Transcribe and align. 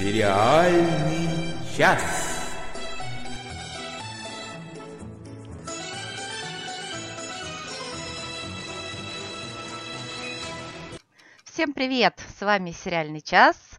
Сериальный 0.00 1.28
час. 1.76 2.00
Всем 11.44 11.74
привет! 11.74 12.14
С 12.34 12.40
вами 12.40 12.70
«Сериальный 12.70 13.20
час». 13.20 13.78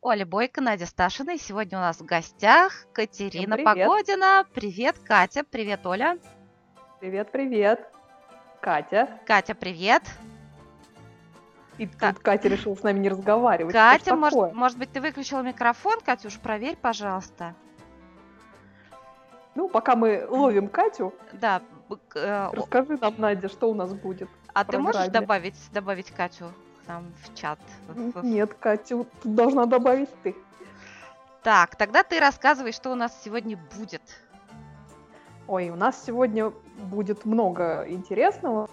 Оля 0.00 0.24
Бойко, 0.24 0.62
Надя 0.62 0.86
Сташина. 0.86 1.32
И 1.32 1.38
сегодня 1.38 1.76
у 1.76 1.82
нас 1.82 2.00
в 2.00 2.06
гостях 2.06 2.86
Катерина 2.94 3.56
привет. 3.56 3.86
Погодина. 3.86 4.46
Привет, 4.54 4.98
Катя. 5.00 5.44
Привет, 5.44 5.84
Оля. 5.84 6.16
Привет, 6.98 7.30
привет. 7.30 7.86
Катя. 8.62 9.20
Катя, 9.26 9.54
привет. 9.54 10.02
И 11.82 11.86
Ка- 11.88 12.12
тут 12.12 12.22
Катя 12.22 12.48
решила 12.48 12.76
с 12.76 12.82
нами 12.84 13.00
не 13.00 13.08
разговаривать. 13.08 13.72
Катя, 13.72 14.14
может, 14.14 14.54
может 14.54 14.78
быть, 14.78 14.92
ты 14.92 15.00
выключила 15.00 15.42
микрофон? 15.42 15.98
Катюш, 16.00 16.38
проверь, 16.38 16.76
пожалуйста. 16.80 17.56
Ну, 19.56 19.68
пока 19.68 19.96
мы 19.96 20.24
ловим 20.30 20.68
Катю, 20.68 21.12
Да. 21.32 21.60
э, 22.14 22.50
расскажи 22.52 22.96
нам, 23.00 23.14
Надя, 23.18 23.48
что 23.48 23.68
у 23.68 23.74
нас 23.74 23.92
будет. 23.92 24.28
а 24.54 24.64
ты 24.64 24.78
можешь 24.78 25.08
добавить, 25.08 25.56
добавить 25.72 26.12
Катю 26.12 26.52
к 26.84 26.88
нам 26.88 27.12
в 27.24 27.34
чат? 27.34 27.58
Нет, 28.22 28.54
Катю 28.54 29.08
должна 29.24 29.66
добавить 29.66 30.10
ты. 30.22 30.36
Так, 31.42 31.74
тогда 31.74 32.04
ты 32.04 32.20
рассказывай, 32.20 32.70
что 32.70 32.92
у 32.92 32.94
нас 32.94 33.20
сегодня 33.24 33.58
будет. 33.76 34.02
Ой, 35.48 35.70
у 35.70 35.74
нас 35.74 36.00
сегодня 36.06 36.50
будет 36.78 37.24
много 37.24 37.84
интересного. 37.88 38.70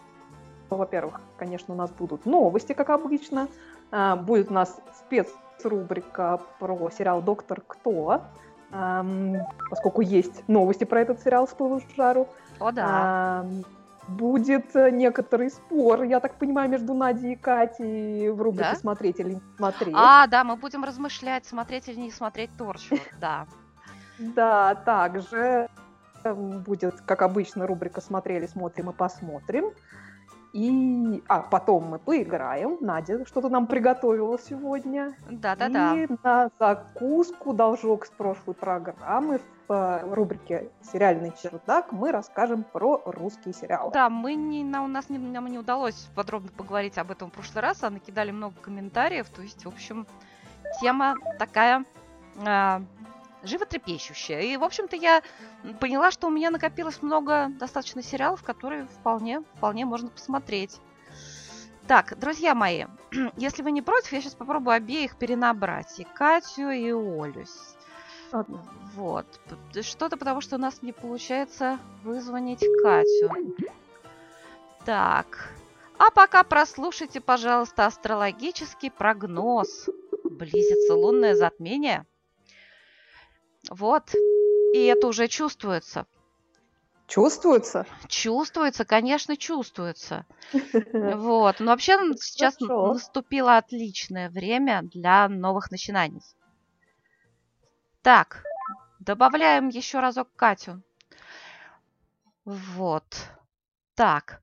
Ну, 0.69 0.77
Во-первых, 0.77 1.21
конечно, 1.38 1.73
у 1.73 1.77
нас 1.77 1.89
будут 1.91 2.25
новости, 2.25 2.73
как 2.73 2.89
обычно. 2.89 3.47
А, 3.91 4.16
Будет 4.16 4.52
у 4.52 4.53
нас 4.53 4.80
спецрубрика 4.97 6.39
про 6.59 6.89
сериал 6.91 7.21
«Доктор 7.21 7.61
Кто», 7.66 8.21
Ам, 8.71 9.38
поскольку 9.69 10.02
есть 10.02 10.47
новости 10.47 10.83
про 10.83 11.02
этот 11.02 11.21
сериал 11.21 11.47
с 11.47 11.52
пылу 11.53 11.81
жару. 11.97 12.27
О, 12.59 12.71
да. 12.71 13.39
Ам, 13.39 13.63
Будет 14.07 14.75
э, 14.75 14.89
некоторый 14.89 15.52
спор, 15.52 16.02
я 16.02 16.19
так 16.19 16.35
понимаю, 16.35 16.67
между 16.67 16.95
Надей 16.95 17.33
и 17.33 17.35
Катей 17.35 18.29
в 18.29 18.41
рубрике 18.41 18.72
Да? 18.72 18.75
«Смотреть 18.75 19.19
или 19.19 19.33
не 19.33 19.41
смотреть». 19.57 19.95
А, 19.95 20.25
да, 20.25 20.44
мы 20.44 20.55
будем 20.55 20.83
размышлять, 20.83 21.45
смотреть 21.45 21.88
или 21.89 21.99
не 21.99 22.11
смотреть 22.11 22.49
Торчвуд, 22.57 23.01
да. 23.22 23.45
Да, 24.17 24.73
также 24.73 25.69
эм, 26.23 26.61
будет, 26.61 27.01
как 27.01 27.22
обычно, 27.22 27.67
рубрика 27.67 28.01
«Смотрели, 28.01 28.47
смотрим 28.47 28.89
и 28.89 28.94
посмотрим». 28.94 29.72
И, 30.53 31.23
а, 31.28 31.42
потом 31.42 31.86
мы 31.86 32.00
поиграем. 32.00 32.78
Надя 32.81 33.25
что-то 33.25 33.50
нам 33.50 33.67
приготовила 33.67 34.39
сегодня. 34.39 35.16
Да-да-да. 35.30 35.95
И 35.95 36.08
на 36.23 36.50
закуску 36.59 37.53
должок 37.53 38.06
с 38.06 38.09
прошлой 38.09 38.56
программы 38.56 39.39
в 39.67 39.73
э, 39.73 40.14
рубрике 40.14 40.72
«Сериальный 40.81 41.31
чердак» 41.41 41.91
мы 41.91 42.11
расскажем 42.11 42.64
про 42.64 43.02
русские 43.06 43.53
сериалы. 43.53 43.91
Да, 43.94 44.09
мы 44.09 44.33
не, 44.33 44.64
на, 44.64 44.83
у 44.83 44.88
нас 44.88 45.09
не, 45.09 45.19
нам 45.19 45.45
не 45.47 45.59
удалось 45.59 46.09
подробно 46.16 46.50
поговорить 46.58 46.97
об 46.97 47.11
этом 47.11 47.30
в 47.30 47.34
прошлый 47.34 47.61
раз, 47.61 47.84
а 47.84 47.91
накидали 47.91 48.31
много 48.31 48.56
комментариев, 48.59 49.30
то 49.30 49.44
есть, 49.44 49.66
в 49.66 49.67
общем, 49.67 50.08
тема 50.81 51.16
такая 51.38 51.86
а, 52.45 52.81
животрепещущая. 53.43 54.41
И, 54.41 54.57
в 54.57 54.63
общем-то, 54.63 54.95
я 54.95 55.21
поняла, 55.79 56.11
что 56.11 56.27
у 56.27 56.31
меня 56.31 56.49
накопилось 56.49 57.01
много 57.01 57.47
достаточно 57.59 58.01
сериалов, 58.01 58.43
которые 58.43 58.85
вполне, 58.87 59.41
вполне 59.55 59.85
можно 59.85 60.09
посмотреть. 60.09 60.79
Так, 61.87 62.19
друзья 62.19 62.53
мои, 62.53 62.85
если 63.37 63.63
вы 63.63 63.71
не 63.71 63.81
против, 63.81 64.13
я 64.13 64.21
сейчас 64.21 64.35
попробую 64.35 64.75
обеих 64.75 65.17
перенабрать. 65.17 65.99
И 65.99 66.03
Катю, 66.03 66.69
и 66.69 66.91
Олю. 66.91 67.45
Ладно. 68.31 68.63
Вот. 68.94 69.25
Что-то 69.81 70.17
потому, 70.17 70.41
что 70.41 70.57
у 70.57 70.59
нас 70.59 70.81
не 70.81 70.91
получается 70.91 71.79
вызвонить 72.03 72.63
Катю. 72.83 73.55
Так. 74.85 75.51
А 75.97 76.11
пока 76.11 76.44
прослушайте, 76.44 77.22
пожалуйста, 77.22 77.85
астрологический 77.85 78.91
прогноз. 78.91 79.89
Близится 80.23 80.94
лунное 80.94 81.35
затмение. 81.35 82.05
Вот. 83.69 84.13
И 84.74 84.84
это 84.85 85.07
уже 85.07 85.28
чувствуется. 85.28 86.06
Чувствуется? 87.07 87.88
Чувствуется, 88.07 88.85
конечно, 88.85 89.35
чувствуется. 89.35 90.25
Вот. 90.94 91.59
Но 91.59 91.72
вообще 91.72 91.97
сейчас 92.22 92.56
Хорошо. 92.58 92.94
наступило 92.94 93.58
отличное 93.58 94.29
время 94.29 94.81
для 94.84 95.28
новых 95.28 95.72
начинаний. 95.72 96.22
Так, 98.02 98.44
добавляем 99.00 99.69
еще 99.69 100.00
разок 100.00 100.29
Катю. 100.35 100.81
Вот. 102.46 103.06
Так. 103.96 104.41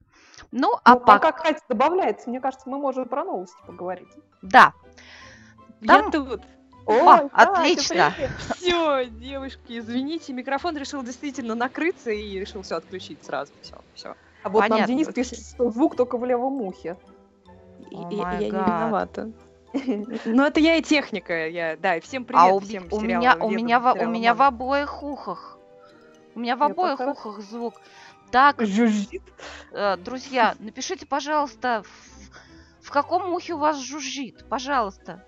Ну, 0.53 0.75
а 0.85 0.95
Ну, 0.95 1.01
пока... 1.01 1.33
пока 1.33 1.33
Катя 1.33 1.63
добавляется, 1.69 2.29
мне 2.29 2.41
кажется, 2.41 2.69
мы 2.69 2.79
можем 2.79 3.09
про 3.09 3.25
новости 3.25 3.57
поговорить. 3.67 4.09
Да. 4.43 4.75
Я 5.81 6.03
Там- 6.03 6.11
тут. 6.11 6.43
О, 6.87 7.29
Катя, 7.29 7.29
отлично. 7.33 8.15
Все, 8.57 9.07
девушки, 9.07 9.79
извините, 9.79 10.33
микрофон 10.33 10.77
решил 10.77 11.03
действительно 11.03 11.55
накрыться 11.55 12.11
и 12.11 12.39
решил 12.39 12.63
все 12.63 12.77
отключить 12.77 13.25
сразу. 13.25 13.53
Все, 13.61 13.75
все. 13.95 14.15
А 14.45 14.49
вот 14.49 14.61
Понятно. 14.61 14.79
нам 14.79 14.87
Денис 14.87 15.13
пишет, 15.13 15.41
что 15.41 15.71
звук 15.71 15.97
только 15.97 16.17
в 16.17 16.25
левом 16.25 16.63
ухе. 16.63 16.97
О 17.91 18.09
я 18.13 18.23
май 18.23 18.39
не 18.39 18.51
виновата. 18.51 19.33
Но 20.25 20.47
это 20.47 20.61
я 20.61 20.77
и 20.77 20.83
техника, 20.83 21.49
я, 21.49 21.77
да, 21.77 21.97
и 21.97 22.01
всем 22.01 22.25
привет, 22.25 22.43
а 22.43 22.55
у, 22.55 22.61
всем 22.61 22.87
у 22.91 23.01
меня, 23.01 23.37
у 23.37 23.51
меня, 23.51 23.81
во- 23.81 23.93
у 23.93 24.07
меня 24.07 24.35
в 24.35 24.43
обоих 24.43 25.03
ухах. 25.03 25.59
У 26.35 26.41
меня 26.41 26.57
в 26.57 26.63
обоих 26.63 27.01
ухах 27.01 27.41
звук. 27.41 27.81
Так, 28.31 28.65
Жужжит. 28.65 29.23
Э, 29.73 29.97
друзья, 29.97 30.55
напишите, 30.59 31.07
пожалуйста, 31.07 31.83
в, 31.85 32.87
в 32.87 32.91
каком 32.91 33.33
ухе 33.33 33.55
у 33.55 33.59
вас 33.59 33.79
жужжит, 33.79 34.49
пожалуйста. 34.49 35.25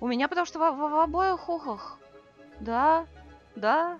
У 0.00 0.06
меня 0.06 0.28
потому 0.28 0.46
что 0.46 0.58
в, 0.58 0.72
в- 0.76 0.90
в 0.90 0.98
обоих 1.00 1.48
ухах. 1.48 1.98
Да, 2.60 3.06
да. 3.56 3.98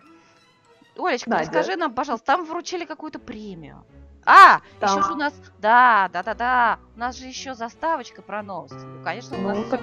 Олечка, 0.97 1.31
Надя. 1.31 1.43
расскажи 1.45 1.77
нам, 1.77 1.95
пожалуйста, 1.95 2.27
там 2.27 2.45
вручили 2.45 2.85
какую-то 2.85 3.19
премию. 3.19 3.85
А, 4.25 4.57
еще 4.57 4.63
Там. 4.81 5.03
же 5.05 5.13
у 5.13 5.17
нас, 5.17 5.33
да, 5.59 6.11
да, 6.13 6.23
да, 6.23 6.35
да, 6.35 6.79
у 6.97 6.99
нас 6.99 7.17
же 7.17 7.27
еще 7.27 7.55
заставочка 7.55 8.21
про 8.21 8.43
новости. 8.43 8.77
Ну, 8.77 9.03
конечно, 9.05 9.37
у 9.39 9.41
Ну, 9.41 9.49
нас 9.49 9.69
так- 9.71 9.81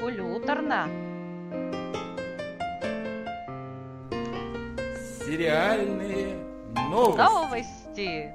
культурно. 0.00 0.86
Сериальные 5.26 6.36
новости. 6.90 7.18
Новости. 7.18 8.34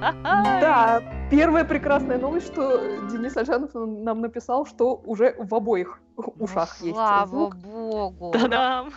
Да, 0.00 1.02
первая 1.30 1.64
прекрасная 1.64 2.18
новость, 2.18 2.46
что 2.46 2.78
Денис 3.10 3.36
Альшанов 3.36 3.70
нам 3.74 4.20
написал, 4.20 4.66
что 4.66 5.00
уже 5.04 5.34
в 5.38 5.54
обоих 5.54 6.00
ушах 6.16 6.76
Ну, 6.80 6.86
есть 6.86 6.96
Слава 6.96 7.26
звук. 7.26 7.56
богу. 7.56 8.30
Та-дам! 8.32 8.90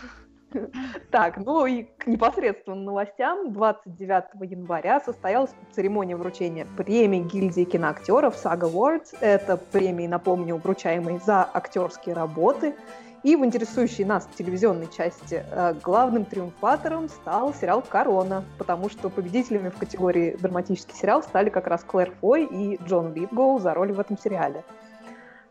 Так, 1.10 1.38
ну 1.38 1.64
и 1.64 1.84
к 1.84 2.06
непосредственным 2.06 2.84
новостям. 2.84 3.52
29 3.52 4.50
января 4.50 5.00
состоялась 5.00 5.50
церемония 5.70 6.14
вручения 6.14 6.66
премии 6.76 7.20
гильдии 7.20 7.64
киноактеров 7.64 8.34
SAG 8.34 8.60
Awards. 8.60 9.16
Это 9.20 9.56
премии, 9.56 10.06
напомню, 10.06 10.56
вручаемые 10.56 11.20
за 11.24 11.48
актерские 11.52 12.14
работы. 12.14 12.74
И 13.22 13.36
в 13.36 13.44
интересующей 13.44 14.04
нас 14.04 14.28
телевизионной 14.36 14.88
части 14.88 15.44
э, 15.48 15.74
главным 15.82 16.24
триумфатором 16.24 17.08
стал 17.08 17.54
сериал 17.54 17.80
«Корона», 17.88 18.44
потому 18.58 18.90
что 18.90 19.10
победителями 19.10 19.68
в 19.68 19.76
категории 19.78 20.36
драматический 20.40 20.94
сериал 20.96 21.22
стали 21.22 21.48
как 21.48 21.68
раз 21.68 21.84
Клэр 21.84 22.12
Фой 22.20 22.44
и 22.44 22.82
Джон 22.82 23.14
Литгоу 23.14 23.60
за 23.60 23.74
роли 23.74 23.92
в 23.92 24.00
этом 24.00 24.18
сериале. 24.18 24.64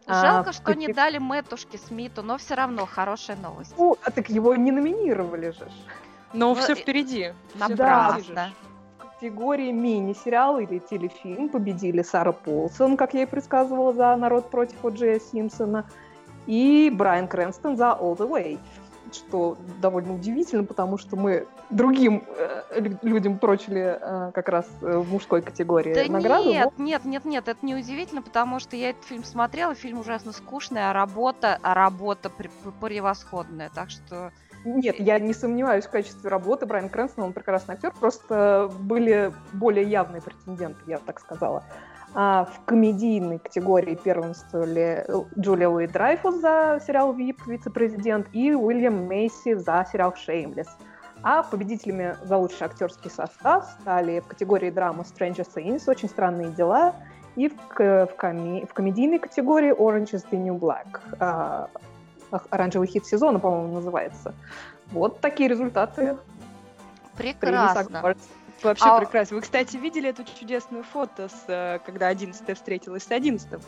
А, 0.05 0.21
Жалко, 0.21 0.51
в 0.51 0.55
что 0.55 0.73
не 0.73 0.87
кате- 0.87 0.95
дали 0.95 1.17
Мэтушке 1.19 1.77
Смиту, 1.77 2.23
но 2.23 2.37
все 2.37 2.55
равно 2.55 2.85
хорошая 2.85 3.37
новость. 3.37 3.73
Ну, 3.77 3.95
а 4.03 4.11
так 4.11 4.29
его 4.29 4.53
не 4.55 4.71
номинировали 4.71 5.51
же. 5.51 5.65
Но 6.33 6.49
Ну, 6.49 6.55
все 6.55 6.75
впереди. 6.75 7.33
Да. 7.55 7.67
Напрасно. 7.69 8.51
В 8.97 9.19
категории 9.19 9.71
мини-сериал 9.71 10.59
или 10.59 10.79
телефильм 10.79 11.47
победили 11.47 12.01
Сара 12.01 12.33
Полсон, 12.33 12.97
как 12.97 13.13
я 13.13 13.23
и 13.23 13.25
предсказывала, 13.25 13.93
за 13.93 14.13
«Народ 14.17 14.49
против 14.49 14.83
О'Джея 14.83 15.21
Симпсона, 15.21 15.85
и 16.47 16.91
Брайан 16.93 17.27
Крэнстон 17.27 17.77
за 17.77 17.97
«All 17.99 18.15
the 18.17 18.27
Way», 18.29 18.59
что 19.13 19.57
довольно 19.81 20.13
удивительно, 20.13 20.63
потому 20.63 20.97
что 20.97 21.17
мы 21.17 21.45
другим 21.69 22.23
э, 22.37 22.79
лю- 22.79 22.97
людям 23.01 23.39
прочили 23.39 23.97
э, 23.99 24.31
как 24.33 24.47
раз 24.47 24.65
э, 24.81 24.97
в 24.97 25.11
мужской 25.11 25.41
категории 25.41 25.93
Да 25.93 26.11
награду. 26.11 26.49
нет, 26.49 26.69
но 26.77 26.83
нет, 26.85 27.03
нет, 27.03 27.25
нет, 27.25 27.47
это 27.49 27.65
не 27.65 27.75
удивительно, 27.75 28.21
потому 28.21 28.59
что 28.61 28.77
я 28.77 28.91
этот 28.91 29.03
фильм 29.03 29.25
смотрела, 29.25 29.75
фильм 29.75 29.99
ужасно 29.99 30.31
скучный, 30.31 30.89
а 30.89 30.93
работа, 30.93 31.59
а 31.61 31.73
работа 31.73 32.29
пре- 32.37 32.49
превосходная, 32.79 33.69
так 33.75 33.89
что 33.89 34.31
Нет, 34.63 34.97
я 34.99 35.19
не 35.19 35.33
сомневаюсь 35.33 35.85
в 35.85 35.89
качестве 35.89 36.29
работы. 36.29 36.65
Брайан 36.65 36.87
Крэнстон, 36.87 37.25
он 37.25 37.33
прекрасный 37.33 37.75
актер, 37.75 37.91
просто 37.99 38.71
были 38.79 39.33
более 39.51 39.83
явные 39.89 40.21
претенденты, 40.21 40.79
я 40.87 40.99
так 40.99 41.19
сказала. 41.19 41.63
А 42.13 42.45
в 42.45 42.65
комедийной 42.65 43.39
категории 43.39 43.95
первенствовали 43.95 45.05
Джулия 45.39 45.69
Уи 45.69 45.87
Драйфус 45.87 46.35
за 46.41 46.81
сериал 46.85 47.13
«Вип. 47.13 47.45
Вице-президент» 47.47 48.27
и 48.33 48.53
Уильям 48.53 49.05
Мейси 49.07 49.53
за 49.53 49.85
сериал 49.91 50.13
«Шеймлес». 50.15 50.67
А 51.23 51.43
победителями 51.43 52.15
за 52.23 52.35
лучший 52.35 52.65
актерский 52.65 53.09
состав 53.11 53.65
стали 53.79 54.19
в 54.19 54.27
категории 54.27 54.71
драма 54.71 55.03
Stranger 55.03 55.47
Things, 55.55 55.83
«Очень 55.87 56.09
странные 56.09 56.49
дела», 56.49 56.95
и 57.35 57.47
в, 57.47 57.55
в, 57.77 58.09
коми, 58.17 58.65
в 58.65 58.73
комедийной 58.73 59.19
категории 59.19 59.73
Orange 59.73 60.13
is 60.13 60.25
the 60.29 60.37
New 60.37 60.57
Black. 60.57 60.99
А, 61.19 61.69
оранжевый 62.49 62.87
хит 62.87 63.05
сезона, 63.05 63.39
по-моему, 63.39 63.75
называется. 63.75 64.33
Вот 64.91 65.21
такие 65.21 65.47
результаты. 65.47 66.17
Прекрасно. 67.17 68.15
Вообще 68.63 68.85
а... 68.85 68.99
прекрасно. 68.99 69.35
Вы, 69.37 69.41
кстати, 69.41 69.77
видели 69.77 70.09
эту 70.09 70.23
чудесную 70.23 70.83
фото, 70.83 71.29
с, 71.29 71.45
э, 71.47 71.79
когда 71.85 72.07
11 72.07 72.55
встретилась 72.57 73.03
с 73.03 73.11
11 73.11 73.61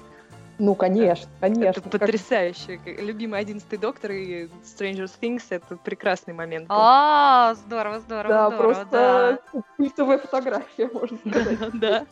ну, 0.59 0.75
конечно, 0.75 1.29
конечно. 1.39 1.79
Это 1.79 1.89
потрясающе. 1.89 2.79
Любимый 2.85 3.39
одиннадцатый 3.39 3.79
доктор 3.79 4.11
и 4.11 4.45
Stranger 4.63 5.09
Things— 5.19 5.43
это 5.49 5.77
прекрасный 5.77 6.33
момент. 6.33 6.67
А, 6.69 7.55
здорово, 7.55 7.99
здорово, 8.01 8.33
да, 8.33 8.47
здорово. 8.49 8.73
Просто 8.73 9.41
да. 9.51 9.61
культовая 9.77 10.17
фотография, 10.19 10.87
можно 10.93 11.17
сказать. 11.27 11.79
Да. 11.79 12.05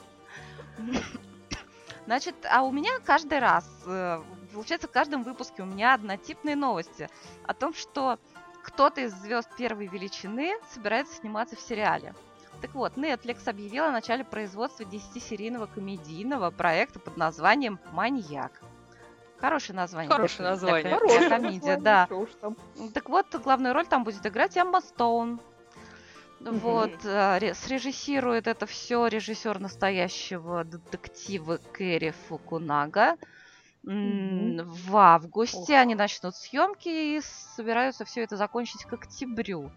Значит, 2.07 2.36
а 2.50 2.63
у 2.63 2.72
меня 2.72 2.92
каждый 3.06 3.39
раз, 3.39 3.69
э, 3.86 4.22
получается, 4.54 4.88
в 4.88 4.92
каждом 4.92 5.24
выпуске 5.24 5.62
у 5.62 5.66
меня 5.66 5.94
однотипные 5.94 6.56
новости 6.56 7.10
о 7.45 7.54
том, 7.54 7.75
что 7.75 8.18
кто-то 8.63 9.01
из 9.01 9.13
звезд 9.13 9.50
первой 9.56 9.86
величины 9.86 10.54
собирается 10.74 11.16
сниматься 11.16 11.56
в 11.56 11.60
сериале. 11.60 12.16
Так 12.61 12.75
вот, 12.75 12.95
Netflix 12.95 13.49
объявила 13.49 13.87
о 13.87 13.91
начале 13.91 14.23
производства 14.23 14.83
10-серийного 14.83 15.67
комедийного 15.67 16.51
проекта 16.51 16.99
под 16.99 17.17
названием 17.17 17.79
«Маньяк». 17.91 18.61
Хорошее 19.39 19.75
название. 19.75 20.11
Хорошее 20.11 20.49
название. 20.49 20.83
Для, 20.83 20.99
Хорошее 20.99 21.29
комедия, 21.29 21.77
да. 21.77 22.07
Так 22.93 23.09
вот, 23.09 23.25
главную 23.43 23.73
роль 23.73 23.87
там 23.87 24.03
будет 24.03 24.25
играть 24.27 24.55
Эмма 24.55 24.81
Стоун. 24.81 25.41
Вот, 26.39 26.93
э, 27.03 27.53
срежиссирует 27.55 28.47
это 28.47 28.65
все 28.67 29.07
режиссер 29.07 29.59
настоящего 29.59 30.63
детектива 30.63 31.59
Кэрри 31.73 32.13
Фукунага. 32.27 33.17
В 33.83 34.95
августе 34.95 35.75
они 35.75 35.95
начнут 35.95 36.35
съемки 36.35 36.89
и 37.17 37.21
собираются 37.55 38.05
все 38.05 38.21
это 38.21 38.37
закончить 38.37 38.85
к 38.85 38.93
октябрю. 38.93 39.71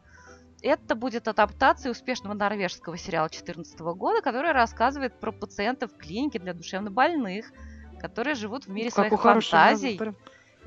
Это 0.65 0.95
будет 0.95 1.29
адаптация 1.29 1.93
успешного 1.93 2.33
норвежского 2.33 2.97
сериала 2.97 3.29
2014 3.29 3.79
года, 3.81 4.23
который 4.23 4.53
рассказывает 4.53 5.13
про 5.21 5.31
пациентов 5.31 5.93
в 5.93 5.99
клинике 5.99 6.39
для 6.39 6.55
душевнобольных, 6.55 7.53
которые 8.01 8.35
живут 8.35 8.65
в 8.65 8.71
мире 8.71 8.89
как 8.91 9.09
своих 9.09 9.21
фантазий 9.21 10.01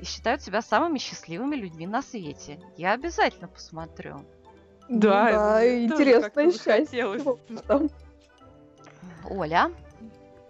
и 0.00 0.04
считают 0.04 0.40
себя 0.40 0.62
самыми 0.62 0.98
счастливыми 0.98 1.56
людьми 1.56 1.84
на 1.88 2.00
свете. 2.00 2.60
Я 2.76 2.92
обязательно 2.92 3.48
посмотрю. 3.48 4.24
Да, 4.88 5.32
да 5.32 5.84
интересное 5.84 6.52
счастье. 6.52 7.04
Оля? 9.28 9.72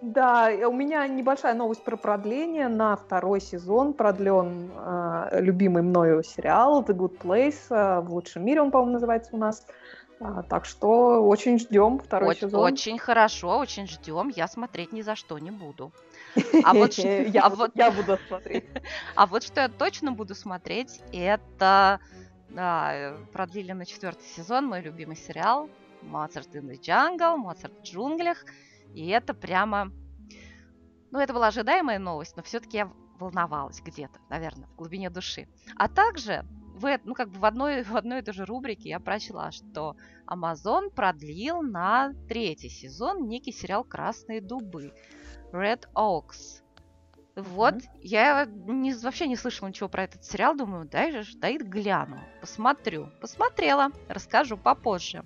Да, 0.00 0.50
у 0.66 0.72
меня 0.72 1.06
небольшая 1.08 1.54
новость 1.54 1.82
про 1.82 1.96
продление. 1.96 2.68
На 2.68 2.96
второй 2.96 3.40
сезон 3.40 3.94
продлен 3.94 4.70
э, 4.76 5.40
любимый 5.40 5.82
мною 5.82 6.22
сериал 6.22 6.82
The 6.82 6.94
Good 6.94 7.18
Place. 7.18 7.58
Э, 7.70 8.00
в 8.00 8.12
лучшем 8.12 8.44
мире 8.44 8.62
он, 8.62 8.70
по-моему, 8.70 8.92
называется 8.92 9.30
у 9.34 9.38
нас. 9.38 9.66
А, 10.20 10.42
так 10.42 10.64
что 10.64 11.22
очень 11.24 11.58
ждем 11.58 11.98
второй 11.98 12.30
очень, 12.30 12.40
сезон. 12.42 12.60
Очень 12.60 12.98
хорошо, 12.98 13.58
очень 13.58 13.88
ждем. 13.88 14.28
Я 14.28 14.46
смотреть 14.46 14.92
ни 14.92 15.02
за 15.02 15.16
что 15.16 15.38
не 15.38 15.50
буду. 15.50 15.92
А 16.64 16.74
вот 16.74 16.92
я, 16.94 17.46
а 17.46 17.68
я 17.74 17.90
буду 17.90 18.18
смотреть. 18.28 18.64
А 19.16 19.26
вот 19.26 19.42
что 19.42 19.62
я 19.62 19.68
точно 19.68 20.12
буду 20.12 20.34
смотреть, 20.34 21.02
это 21.12 22.00
продлили 23.32 23.72
на 23.72 23.84
четвертый 23.84 24.24
сезон 24.24 24.66
мой 24.66 24.80
любимый 24.80 25.16
сериал 25.16 25.68
Моцарт 26.02 26.54
in 26.54 26.68
the 26.68 26.80
Jungle, 26.80 27.36
Моцарт 27.36 27.74
в 27.80 27.82
джунглях. 27.82 28.44
И 28.94 29.06
это 29.08 29.34
прямо... 29.34 29.92
Ну, 31.10 31.18
это 31.18 31.32
была 31.32 31.48
ожидаемая 31.48 31.98
новость, 31.98 32.36
но 32.36 32.42
все-таки 32.42 32.78
я 32.78 32.92
волновалась 33.18 33.80
где-то, 33.80 34.20
наверное, 34.28 34.68
в 34.68 34.76
глубине 34.76 35.10
души. 35.10 35.48
А 35.76 35.88
также 35.88 36.44
в, 36.78 36.98
ну, 37.04 37.14
как 37.14 37.30
бы 37.30 37.38
в 37.38 37.44
одной, 37.44 37.82
в 37.84 37.96
одной 37.96 38.20
и 38.20 38.22
той 38.22 38.34
же 38.34 38.44
рубрике 38.44 38.90
я 38.90 39.00
прочла, 39.00 39.50
что 39.50 39.96
Amazon 40.26 40.90
продлил 40.90 41.62
на 41.62 42.12
третий 42.28 42.68
сезон 42.68 43.28
некий 43.28 43.52
сериал 43.52 43.84
«Красные 43.84 44.40
дубы» 44.40 44.92
Red 45.52 45.84
Oaks. 45.94 46.62
Вот, 47.36 47.74
mm-hmm. 47.74 47.98
я 48.00 48.44
не, 48.46 48.92
вообще 48.94 49.28
не 49.28 49.36
слышала 49.36 49.68
ничего 49.68 49.88
про 49.88 50.04
этот 50.04 50.24
сериал, 50.24 50.56
думаю, 50.56 50.88
дай 50.88 51.12
же, 51.22 51.38
дай 51.38 51.56
гляну, 51.56 52.20
посмотрю. 52.40 53.10
Посмотрела, 53.20 53.92
расскажу 54.08 54.56
попозже. 54.56 55.24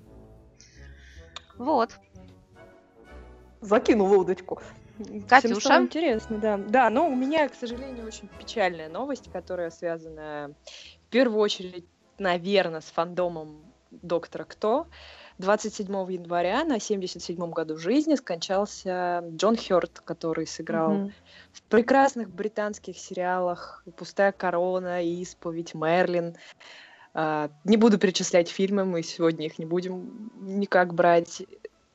Вот. 1.56 1.98
Закинул 3.62 4.12
удочку. 4.12 4.60
Катюша? 5.28 5.60
Всем 5.60 5.84
интересно, 5.84 6.38
да. 6.38 6.56
Да, 6.58 6.90
но 6.90 7.08
у 7.08 7.14
меня, 7.14 7.48
к 7.48 7.54
сожалению, 7.54 8.06
очень 8.06 8.28
печальная 8.38 8.88
новость, 8.88 9.30
которая 9.32 9.70
связана 9.70 10.52
в 11.06 11.10
первую 11.10 11.40
очередь, 11.40 11.86
наверное, 12.18 12.80
с 12.80 12.86
фандомом 12.86 13.62
Доктора 13.90 14.44
Кто. 14.44 14.86
27 15.38 15.86
января 16.12 16.64
на 16.64 16.76
77-м 16.76 17.50
году 17.50 17.76
жизни 17.76 18.14
скончался 18.14 19.24
Джон 19.36 19.56
Хёрд, 19.56 20.00
который 20.00 20.46
сыграл 20.46 20.92
mm-hmm. 20.92 21.12
в 21.52 21.62
прекрасных 21.62 22.30
британских 22.30 22.98
сериалах 22.98 23.84
«Пустая 23.96 24.32
корона», 24.32 25.02
«Исповедь», 25.02 25.74
«Мерлин». 25.74 26.36
Uh, 27.14 27.50
не 27.64 27.76
буду 27.76 27.98
перечислять 27.98 28.48
фильмы, 28.48 28.86
мы 28.86 29.02
сегодня 29.02 29.44
их 29.44 29.58
не 29.58 29.66
будем 29.66 30.30
никак 30.40 30.94
брать. 30.94 31.42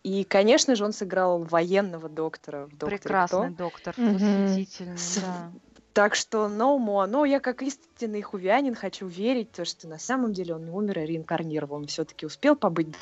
И, 0.07 0.24
конечно 0.24 0.74
же, 0.75 0.86
он 0.86 0.94
сыграл 0.94 1.44
военного 1.44 2.07
доктора 2.07 2.68
в 2.68 2.77
«Докторе 2.77 2.98
Прекрасный 2.98 3.54
Кто». 3.54 3.63
доктор, 3.65 3.94
восхитительный, 3.98 4.98
С... 4.98 5.18
да. 5.18 5.51
Так 5.92 6.15
что 6.15 6.48
no 6.48 6.80
more. 6.80 7.07
Но 7.07 7.25
я 7.25 7.42
как 7.42 7.62
истинный 7.62 8.21
хувянин 8.21 8.74
хочу 8.74 9.06
верить, 9.06 9.51
то, 9.51 9.65
что 9.65 9.89
на 9.89 10.00
самом 10.00 10.31
деле 10.31 10.56
он 10.56 10.63
не 10.63 10.71
умер, 10.71 11.00
а 11.00 11.06
реинкарнировал. 11.06 11.75
Он 11.75 11.88
все-таки 11.88 12.25
успел 12.25 12.56
побыть 12.56 12.95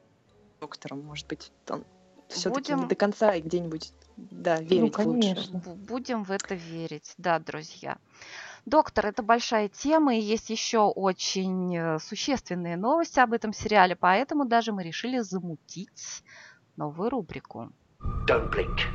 доктором. 0.60 1.04
Может 1.04 1.28
быть, 1.28 1.52
он 1.70 1.84
все-таки 2.28 2.74
Будем... 2.74 2.80
не 2.80 2.88
до 2.88 2.96
конца 2.96 3.36
и 3.36 3.42
где-нибудь 3.42 3.94
да, 4.18 4.58
ну, 4.62 4.66
верить 4.66 4.98
ну, 4.98 5.12
лучше. 5.12 5.52
Будем 5.76 6.24
в 6.24 6.32
это 6.32 6.56
верить, 6.56 7.14
да, 7.20 7.38
друзья. 7.38 8.00
Доктор, 8.66 9.06
это 9.06 9.22
большая 9.22 9.70
тема, 9.70 10.16
и 10.16 10.22
есть 10.22 10.50
еще 10.50 10.80
очень 10.80 11.78
э, 11.78 12.00
существенные 12.00 12.78
новости 12.78 13.20
об 13.20 13.34
этом 13.34 13.54
сериале, 13.54 13.96
поэтому 13.96 14.46
даже 14.46 14.72
мы 14.72 14.82
решили 14.82 15.20
замутить 15.20 16.24
новую 16.77 17.11
рубрику. 17.11 17.71
Don't 18.27 18.51
blink. 18.51 18.87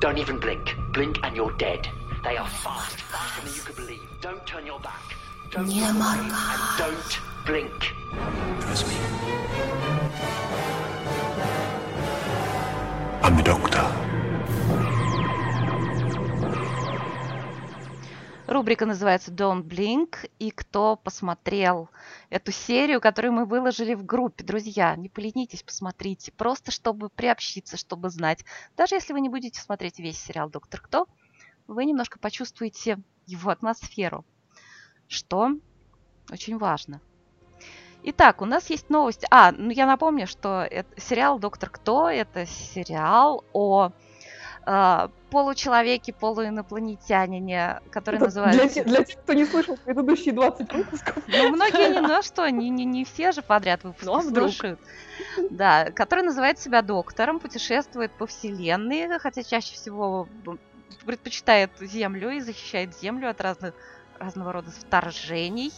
Don't 0.00 0.18
even 0.18 0.38
blink. 0.38 0.74
Blink 0.92 1.18
and 1.22 1.36
you're 1.36 1.56
dead. 1.56 1.88
They 2.22 2.36
are 2.36 2.48
fast, 2.48 3.00
faster 3.00 3.42
than 3.42 3.54
you 3.54 3.62
can 3.62 3.74
believe. 3.74 4.02
Don't 4.20 4.46
turn 4.46 4.66
your 4.66 4.80
back. 4.80 5.02
Don't 5.50 5.66
Не 5.68 5.92
моргай. 5.92 6.56
Don't 6.78 7.20
blink. 7.46 7.94
Trust 8.60 8.86
me. 8.88 8.94
I'm 13.22 13.36
the 13.36 13.42
doctor. 13.42 14.07
Рубрика 18.49 18.87
называется 18.87 19.31
Don't 19.31 19.61
Blink. 19.61 20.27
И 20.39 20.49
кто 20.49 20.95
посмотрел 20.95 21.89
эту 22.31 22.51
серию, 22.51 22.99
которую 22.99 23.31
мы 23.31 23.45
выложили 23.45 23.93
в 23.93 24.03
группе, 24.03 24.43
друзья, 24.43 24.95
не 24.95 25.07
поленитесь, 25.07 25.61
посмотрите. 25.61 26.31
Просто 26.31 26.71
чтобы 26.71 27.09
приобщиться, 27.09 27.77
чтобы 27.77 28.09
знать. 28.09 28.43
Даже 28.75 28.95
если 28.95 29.13
вы 29.13 29.21
не 29.21 29.29
будете 29.29 29.61
смотреть 29.61 29.99
весь 29.99 30.19
сериал 30.19 30.49
«Доктор 30.49 30.81
Кто», 30.81 31.07
вы 31.67 31.85
немножко 31.85 32.17
почувствуете 32.17 32.97
его 33.27 33.51
атмосферу, 33.51 34.25
что 35.07 35.51
очень 36.31 36.57
важно. 36.57 37.01
Итак, 38.01 38.41
у 38.41 38.45
нас 38.45 38.67
есть 38.71 38.89
новость. 38.89 39.25
А, 39.29 39.51
ну 39.51 39.69
я 39.69 39.85
напомню, 39.85 40.25
что 40.25 40.63
это, 40.63 40.99
сериал 40.99 41.37
«Доктор 41.37 41.69
Кто»— 41.69 42.09
это 42.09 42.47
сериал 42.47 43.43
о 43.53 43.91
получеловеке, 45.29 46.13
полуинопланетянине, 46.13 47.81
который 47.91 48.17
это 48.17 48.25
называется... 48.25 48.83
Для, 48.83 48.97
для 48.97 49.03
тех, 49.03 49.19
кто 49.19 49.33
не 49.33 49.45
слышал 49.45 49.77
предыдущие 49.77 50.33
20 50.33 50.73
выпусков. 50.73 51.23
Ну, 51.27 51.49
многие 51.49 51.91
не, 51.91 52.01
ну 52.01 52.21
что, 52.21 52.47
не, 52.49 52.69
не, 52.69 52.85
не 52.85 53.05
все 53.05 53.31
же 53.31 53.41
подряд 53.41 53.83
выпуски 53.83 54.05
ну, 54.05 54.15
а 54.15 54.21
слушают. 54.21 54.79
Да, 55.49 55.91
который 55.91 56.23
называет 56.23 56.59
себя 56.59 56.81
доктором, 56.81 57.39
путешествует 57.39 58.11
по 58.11 58.27
вселенной, 58.27 59.19
хотя 59.19 59.43
чаще 59.43 59.73
всего 59.73 60.27
предпочитает 61.05 61.71
Землю 61.79 62.29
и 62.31 62.39
защищает 62.39 62.95
Землю 62.97 63.29
от 63.29 63.41
разных, 63.41 63.73
разного 64.19 64.51
рода 64.53 64.71
вторжений. 64.71 65.71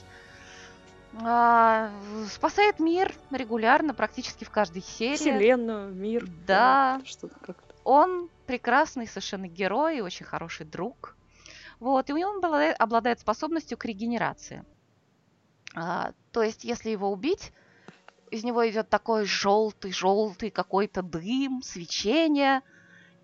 а, 1.22 1.92
спасает 2.30 2.80
мир 2.80 3.14
регулярно, 3.32 3.94
практически 3.94 4.44
в 4.44 4.50
каждой 4.50 4.82
серии. 4.82 5.16
Вселенную, 5.16 5.94
мир. 5.94 6.26
Да. 6.46 7.02
Что-то 7.06 7.36
как-то. 7.40 7.71
Он 7.84 8.30
прекрасный 8.46 9.08
совершенно 9.08 9.48
герой 9.48 9.98
и 9.98 10.02
очень 10.02 10.26
хороший 10.26 10.66
друг. 10.66 11.16
Вот, 11.80 12.10
и 12.10 12.14
он 12.14 12.38
обладает, 12.38 12.76
обладает 12.80 13.20
способностью 13.20 13.78
к 13.78 13.86
регенерации. 13.86 14.64
А, 15.74 16.12
то 16.32 16.44
есть, 16.44 16.64
если 16.64 16.90
его 16.90 17.12
убить, 17.12 17.52
из 18.30 18.44
него 18.44 18.68
идет 18.70 18.90
такой 18.90 19.26
желтый-желтый 19.26 20.52
какой-то 20.52 21.02
дым, 21.02 21.62
свечение, 21.64 22.62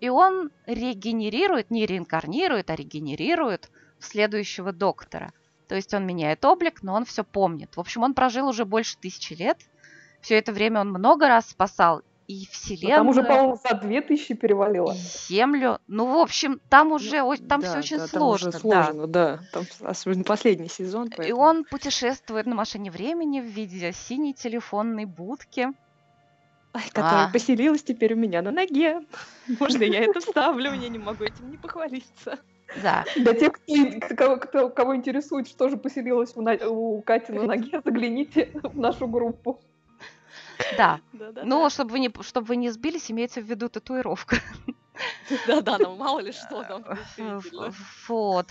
и 0.00 0.08
он 0.08 0.50
регенерирует, 0.66 1.70
не 1.70 1.86
реинкарнирует, 1.86 2.70
а 2.70 2.74
регенерирует 2.74 3.70
в 3.98 4.04
следующего 4.04 4.72
доктора. 4.72 5.32
То 5.66 5.74
есть 5.74 5.92
он 5.92 6.06
меняет 6.06 6.44
облик, 6.44 6.82
но 6.82 6.94
он 6.94 7.04
все 7.04 7.24
помнит. 7.24 7.76
В 7.76 7.80
общем, 7.80 8.02
он 8.02 8.14
прожил 8.14 8.48
уже 8.48 8.64
больше 8.64 8.96
тысячи 8.98 9.34
лет. 9.34 9.58
Все 10.20 10.36
это 10.36 10.52
время 10.52 10.80
он 10.80 10.88
много 10.88 11.28
раз 11.28 11.50
спасал 11.50 12.02
и 12.28 12.46
Вселенную. 12.52 12.96
Там 12.98 13.08
уже, 13.08 13.22
по-моему, 13.24 13.58
за 13.68 13.74
две 13.74 14.00
тысячи 14.02 14.34
перевалило. 14.34 14.92
и 14.92 14.96
Землю. 15.28 15.78
Ну, 15.88 16.06
в 16.06 16.18
общем, 16.18 16.60
там 16.68 16.92
уже 16.92 17.16
там 17.48 17.62
все 17.62 17.72
Да, 17.72 17.78
очень 17.78 17.96
да, 17.96 18.06
там 18.06 18.20
сложно. 18.20 18.48
уже 18.48 18.52
да. 18.52 18.58
сложно, 18.60 19.06
да. 19.06 19.40
Там 19.52 19.64
особенно 19.80 20.24
последний 20.24 20.68
сезон. 20.68 21.08
И 21.08 21.16
поэтому- 21.16 21.40
он 21.40 21.64
путешествует 21.64 22.44
на 22.46 22.54
машине 22.54 22.90
времени 22.90 23.40
в 23.40 23.46
виде 23.46 23.92
синей 23.92 24.34
телефонной 24.34 25.06
будки. 25.06 25.68
Ай, 26.74 26.82
которая 26.92 27.28
А. 27.28 27.32
поселилась 27.32 27.82
теперь 27.82 28.12
у 28.12 28.16
меня 28.16 28.42
на 28.42 28.50
ноге. 28.50 29.00
Можно 29.58 29.84
я 29.84 30.04
это 30.04 30.20
вставлю? 30.20 30.72
Я 30.74 30.88
не 30.90 30.98
могу 30.98 31.24
этим 31.24 31.50
не 31.50 31.56
похвалиться. 31.56 32.38
Да. 32.82 33.06
Для 33.16 33.32
тех, 33.32 33.52
кто, 33.52 34.14
кого, 34.14 34.36
кто- 34.36 34.68
кого 34.68 34.94
интересует, 34.94 35.48
что 35.48 35.70
же 35.70 35.78
поселилось 35.78 36.36
у, 36.36 36.42
у 36.98 37.00
Кати 37.00 37.32
на 37.32 37.44
ноге, 37.44 37.80
загляните 37.82 38.50
в 38.62 38.78
нашу 38.78 39.08
группу. 39.08 39.58
Да. 40.76 41.00
Ну, 41.44 41.68
чтобы 41.70 41.92
вы 41.92 41.98
не, 42.00 42.10
чтобы 42.22 42.46
вы 42.46 42.56
не 42.56 42.70
сбились, 42.70 43.10
имеется 43.10 43.40
в 43.40 43.44
виду 43.44 43.68
татуировка. 43.68 44.36
Да-да, 45.46 45.78
ну 45.78 45.96
мало 45.96 46.20
ли 46.20 46.32
что 46.32 46.64
там. 46.64 46.84
Действительно. 47.16 47.72
Вот. 48.08 48.46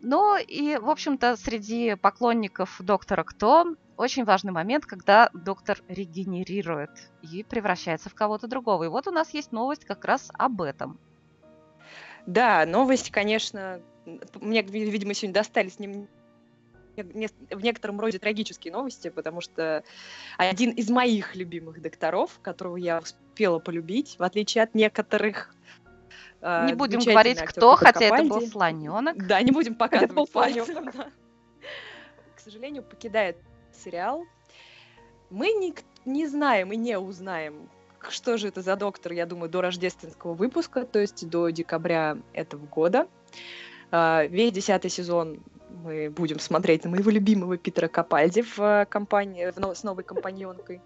Ну 0.00 0.36
и, 0.36 0.76
в 0.76 0.90
общем-то, 0.90 1.36
среди 1.36 1.94
поклонников 1.94 2.80
доктора 2.80 3.22
Кто 3.24 3.76
очень 3.96 4.24
важный 4.24 4.52
момент, 4.52 4.84
когда 4.84 5.30
доктор 5.32 5.78
регенерирует 5.88 6.90
и 7.22 7.44
превращается 7.44 8.10
в 8.10 8.14
кого-то 8.14 8.48
другого. 8.48 8.84
И 8.84 8.88
вот 8.88 9.06
у 9.06 9.12
нас 9.12 9.32
есть 9.32 9.52
новость 9.52 9.84
как 9.84 10.04
раз 10.04 10.30
об 10.34 10.62
этом. 10.62 10.98
Да, 12.26 12.66
новость, 12.66 13.10
конечно, 13.10 13.80
мне, 14.40 14.62
ви- 14.62 14.90
видимо, 14.90 15.14
сегодня 15.14 15.34
достались 15.34 15.78
не- 15.78 16.08
в 16.96 17.62
некотором 17.62 18.00
роде 18.00 18.18
трагические 18.18 18.72
новости, 18.72 19.08
потому 19.08 19.40
что 19.40 19.84
один 20.36 20.70
из 20.70 20.90
моих 20.90 21.34
любимых 21.34 21.80
докторов, 21.80 22.38
которого 22.42 22.76
я 22.76 22.98
успела 22.98 23.58
полюбить, 23.58 24.16
в 24.18 24.22
отличие 24.22 24.64
от 24.64 24.74
некоторых 24.74 25.54
э, 26.40 26.66
Не 26.66 26.74
будем 26.74 27.00
говорить, 27.00 27.40
кто, 27.40 27.76
хотя 27.76 28.06
это 28.06 28.24
был 28.24 28.46
слоненок. 28.46 29.26
Да, 29.26 29.40
не 29.42 29.52
будем 29.52 29.74
показывать 29.74 30.30
пальцем. 30.32 30.90
да. 30.94 31.10
К 32.34 32.40
сожалению, 32.40 32.82
покидает 32.82 33.36
сериал. 33.72 34.24
Мы 35.30 35.52
не, 35.52 35.74
не 36.04 36.26
знаем 36.26 36.72
и 36.72 36.76
не 36.76 36.98
узнаем, 36.98 37.70
что 38.10 38.36
же 38.36 38.48
это 38.48 38.62
за 38.62 38.76
доктор, 38.76 39.12
я 39.12 39.26
думаю, 39.26 39.48
до 39.48 39.60
рождественского 39.60 40.34
выпуска, 40.34 40.84
то 40.84 40.98
есть 40.98 41.28
до 41.28 41.50
декабря 41.50 42.18
этого 42.32 42.66
года. 42.66 43.06
А, 43.90 44.24
Весь 44.26 44.52
десятый 44.52 44.90
сезон 44.90 45.40
мы 45.72 46.10
будем 46.10 46.38
смотреть 46.38 46.84
на 46.84 46.90
моего 46.90 47.10
любимого 47.10 47.56
Питера 47.56 47.88
Капальди 47.88 48.42
в 48.42 48.58
э, 48.60 48.86
компании, 48.86 49.50
в 49.50 49.58
но- 49.58 49.74
с 49.74 49.82
новой 49.82 50.04
компаньонкой. 50.04 50.80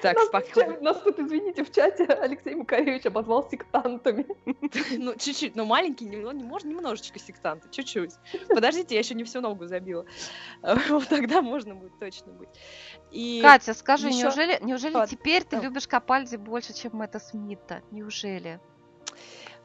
Так, 0.00 0.16
Нас, 0.16 0.26
спокойно. 0.26 0.80
нас 0.80 0.98
тут, 1.02 1.18
извините, 1.18 1.62
в 1.62 1.70
чате 1.70 2.04
Алексей 2.04 2.54
Макаревич 2.54 3.04
обозвал 3.06 3.48
сектантами. 3.50 4.26
Ну, 4.98 5.14
чуть-чуть, 5.16 5.54
но 5.54 5.64
маленький, 5.66 6.06
немно- 6.06 6.32
не 6.32 6.44
может, 6.44 6.66
немножечко 6.66 7.18
сектанты, 7.18 7.68
чуть-чуть. 7.70 8.12
Подождите, 8.48 8.94
я 8.94 9.00
еще 9.00 9.14
не 9.14 9.24
всю 9.24 9.40
ногу 9.40 9.66
забила. 9.66 10.06
Вот 10.88 11.08
тогда 11.08 11.42
можно 11.42 11.74
будет 11.74 11.98
точно 11.98 12.32
быть. 12.32 12.48
И 13.10 13.40
Катя, 13.42 13.74
скажи, 13.74 14.10
неужели, 14.10 14.58
неужели 14.62 15.06
теперь 15.06 15.44
ты 15.44 15.56
любишь 15.56 15.86
Капальди 15.86 16.36
больше, 16.36 16.72
чем 16.72 16.92
Мэтта 16.94 17.18
Смита? 17.20 17.82
Неужели? 17.90 18.60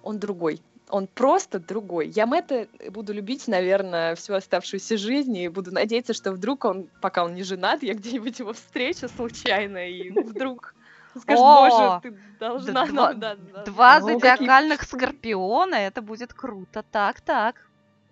он 0.03 0.19
другой. 0.19 0.61
Он 0.91 1.07
просто 1.07 1.59
другой. 1.59 2.09
Я 2.09 2.25
Мэтта 2.25 2.67
буду 2.89 3.13
любить, 3.13 3.47
наверное, 3.47 4.15
всю 4.15 4.33
оставшуюся 4.33 4.97
жизнь, 4.97 5.35
и 5.37 5.47
буду 5.47 5.71
надеяться, 5.71 6.13
что 6.13 6.31
вдруг 6.31 6.65
он, 6.65 6.89
пока 7.01 7.23
он 7.23 7.33
не 7.33 7.43
женат, 7.43 7.81
я 7.81 7.93
где-нибудь 7.93 8.39
его 8.39 8.53
встречу 8.53 9.07
случайно, 9.07 9.89
и 9.89 10.09
вдруг 10.23 10.75
скажет, 11.17 11.43
О, 11.43 11.69
боже, 11.69 11.99
ты 12.03 12.19
должна. 12.39 13.13
Да, 13.13 13.13
да, 13.35 13.63
Два 13.65 13.99
Ну, 13.99 14.07
зодиакальных 14.07 14.83
скорпиона, 14.83 15.75
это 15.75 16.01
будет 16.01 16.33
круто. 16.33 16.83
Так, 16.91 17.21
так. 17.21 17.67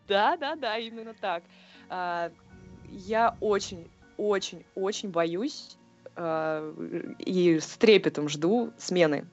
Да, 0.08 0.38
да, 0.38 0.56
да, 0.56 0.78
именно 0.78 1.14
так. 1.14 1.44
А, 1.90 2.32
я 2.88 3.36
очень, 3.42 3.90
очень, 4.18 4.66
очень 4.76 5.10
боюсь 5.10 5.78
и 6.18 7.60
с 7.60 7.78
трепетом 7.78 8.30
жду 8.30 8.72
смены. 8.78 9.28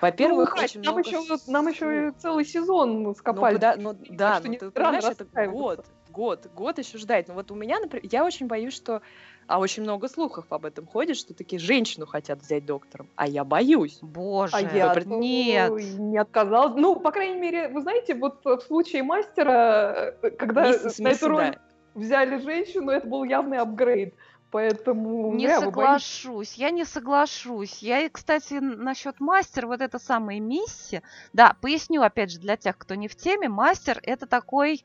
Во-первых, 0.00 0.54
Ну, 0.56 0.62
очень 0.62 0.82
нам 0.82 0.94
много 0.94 1.08
еще, 1.08 1.36
нам 1.46 1.68
еще 1.68 2.12
целый 2.18 2.44
сезон 2.44 3.02
Ну, 3.02 3.14
скопали. 3.14 3.58
ну, 3.78 3.96
да, 4.10 4.36
что 4.38 4.48
ну, 4.48 4.54
ты 4.58 4.70
понимаешь, 4.70 5.04
это 5.04 5.46
год, 5.48 5.86
год, 6.10 6.46
год 6.54 6.78
еще 6.78 6.98
ждать. 6.98 7.28
Ну 7.28 7.34
вот 7.34 7.50
у 7.50 7.54
меня, 7.54 7.80
например, 7.80 8.08
я 8.10 8.24
очень 8.24 8.46
боюсь, 8.46 8.74
что, 8.74 9.02
а 9.46 9.58
очень 9.58 9.82
много 9.82 10.08
слухов 10.08 10.46
об 10.50 10.64
этом 10.64 10.86
ходит, 10.86 11.16
что 11.16 11.34
такие 11.34 11.58
женщину 11.58 12.06
хотят 12.06 12.40
взять 12.40 12.64
доктором, 12.66 13.08
а 13.16 13.26
я 13.26 13.44
боюсь. 13.44 13.98
Боже, 14.02 14.56
А 14.56 14.60
я 14.60 14.88
Выбрать- 14.88 15.06
нет. 15.06 15.70
ну, 15.70 15.78
не 15.78 16.18
отказалась. 16.18 16.74
Ну, 16.76 16.96
по 16.96 17.10
крайней 17.10 17.40
мере, 17.40 17.68
вы 17.68 17.82
знаете, 17.82 18.14
вот 18.14 18.44
в 18.44 18.60
случае 18.60 19.02
мастера, 19.02 20.14
э, 20.22 20.30
когда 20.30 20.68
Миссис 20.68 20.98
на 20.98 21.08
эту 21.08 21.28
роль 21.28 21.52
да. 21.52 21.60
взяли 21.94 22.38
женщину, 22.40 22.90
это 22.90 23.06
был 23.06 23.24
явный 23.24 23.58
апгрейд. 23.58 24.14
Поэтому 24.50 25.34
Не 25.34 25.46
боитесь. 25.46 25.64
соглашусь, 25.64 26.54
я 26.54 26.70
не 26.70 26.84
соглашусь. 26.84 27.78
Я, 27.78 28.00
и, 28.00 28.08
кстати, 28.08 28.54
насчет 28.54 29.20
мастер, 29.20 29.66
вот 29.66 29.82
это 29.82 29.98
самая 29.98 30.40
миссия. 30.40 31.02
Да, 31.34 31.54
поясню, 31.60 32.02
опять 32.02 32.30
же, 32.30 32.38
для 32.38 32.56
тех, 32.56 32.78
кто 32.78 32.94
не 32.94 33.08
в 33.08 33.16
теме. 33.16 33.48
Мастер 33.48 34.00
это 34.02 34.26
такой, 34.26 34.84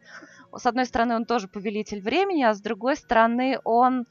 с 0.54 0.66
одной 0.66 0.86
стороны, 0.86 1.16
он 1.16 1.26
тоже 1.26 1.48
повелитель 1.48 2.02
времени, 2.02 2.44
а 2.44 2.54
с 2.54 2.60
другой 2.60 2.98
стороны, 2.98 3.60
он, 3.64 4.06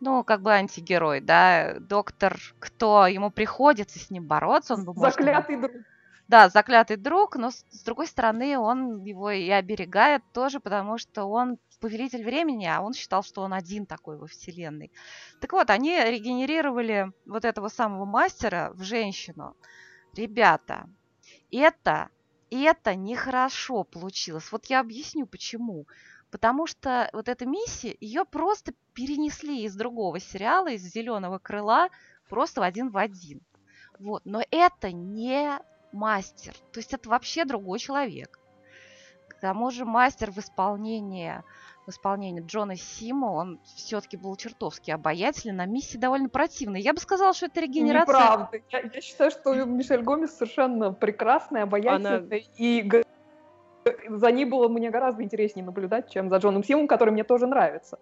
ну, 0.00 0.24
как 0.24 0.42
бы 0.42 0.52
антигерой, 0.52 1.20
да, 1.20 1.76
доктор, 1.80 2.38
кто 2.58 3.06
ему 3.06 3.30
приходится 3.30 3.98
с 3.98 4.10
ним 4.10 4.26
бороться, 4.26 4.74
он 4.74 4.84
бы, 4.84 4.92
может, 4.92 5.14
Заклятый 5.14 5.56
друг. 5.56 5.72
Да, 6.32 6.48
заклятый 6.48 6.96
друг, 6.96 7.36
но 7.36 7.50
с, 7.50 7.82
другой 7.84 8.06
стороны, 8.06 8.56
он 8.56 9.04
его 9.04 9.30
и 9.30 9.50
оберегает 9.50 10.22
тоже, 10.32 10.60
потому 10.60 10.96
что 10.96 11.24
он 11.24 11.58
повелитель 11.78 12.24
времени, 12.24 12.64
а 12.64 12.80
он 12.80 12.94
считал, 12.94 13.22
что 13.22 13.42
он 13.42 13.52
один 13.52 13.84
такой 13.84 14.16
во 14.16 14.26
вселенной. 14.26 14.90
Так 15.42 15.52
вот, 15.52 15.68
они 15.68 15.90
регенерировали 15.90 17.12
вот 17.26 17.44
этого 17.44 17.68
самого 17.68 18.06
мастера 18.06 18.70
в 18.72 18.82
женщину. 18.82 19.54
Ребята, 20.14 20.88
это, 21.50 22.08
это 22.50 22.94
нехорошо 22.94 23.84
получилось. 23.84 24.50
Вот 24.52 24.64
я 24.70 24.80
объясню, 24.80 25.26
почему. 25.26 25.86
Потому 26.30 26.66
что 26.66 27.10
вот 27.12 27.28
эта 27.28 27.44
миссия, 27.44 27.94
ее 28.00 28.24
просто 28.24 28.72
перенесли 28.94 29.64
из 29.64 29.74
другого 29.74 30.18
сериала, 30.18 30.68
из 30.68 30.80
«Зеленого 30.80 31.38
крыла», 31.38 31.90
просто 32.30 32.62
в 32.62 32.64
один 32.64 32.88
в 32.88 32.96
один. 32.96 33.42
Вот. 33.98 34.22
Но 34.24 34.42
это 34.50 34.92
не 34.92 35.60
мастер. 35.92 36.54
То 36.72 36.80
есть 36.80 36.92
это 36.92 37.08
вообще 37.08 37.44
другой 37.44 37.78
человек. 37.78 38.38
К 39.28 39.34
тому 39.40 39.70
же 39.70 39.84
мастер 39.84 40.30
в 40.30 40.38
исполнении, 40.38 41.42
в 41.86 41.90
исполнении 41.90 42.44
Джона 42.44 42.76
Сима, 42.76 43.26
он 43.26 43.60
все-таки 43.76 44.16
был 44.16 44.36
чертовски 44.36 44.90
обаятельный, 44.90 45.54
на 45.54 45.66
миссии 45.66 45.96
довольно 45.98 46.28
противный. 46.28 46.80
Я 46.80 46.92
бы 46.94 47.00
сказала, 47.00 47.34
что 47.34 47.46
это 47.46 47.60
регенерация... 47.60 48.14
Неправда. 48.14 48.50
Я, 48.70 48.80
я 48.92 49.00
считаю, 49.00 49.30
что 49.30 49.52
Мишель 49.64 50.02
Гомес 50.02 50.36
совершенно 50.36 50.92
прекрасная, 50.92 51.64
обаятельная. 51.64 52.42
И 52.56 52.82
г- 52.82 53.02
за 54.08 54.30
ней 54.30 54.44
было 54.44 54.68
мне 54.68 54.90
гораздо 54.90 55.24
интереснее 55.24 55.64
наблюдать, 55.64 56.08
чем 56.10 56.30
за 56.30 56.36
Джоном 56.36 56.62
Симом, 56.62 56.86
который 56.86 57.10
мне 57.10 57.24
тоже 57.24 57.46
нравится. 57.48 57.98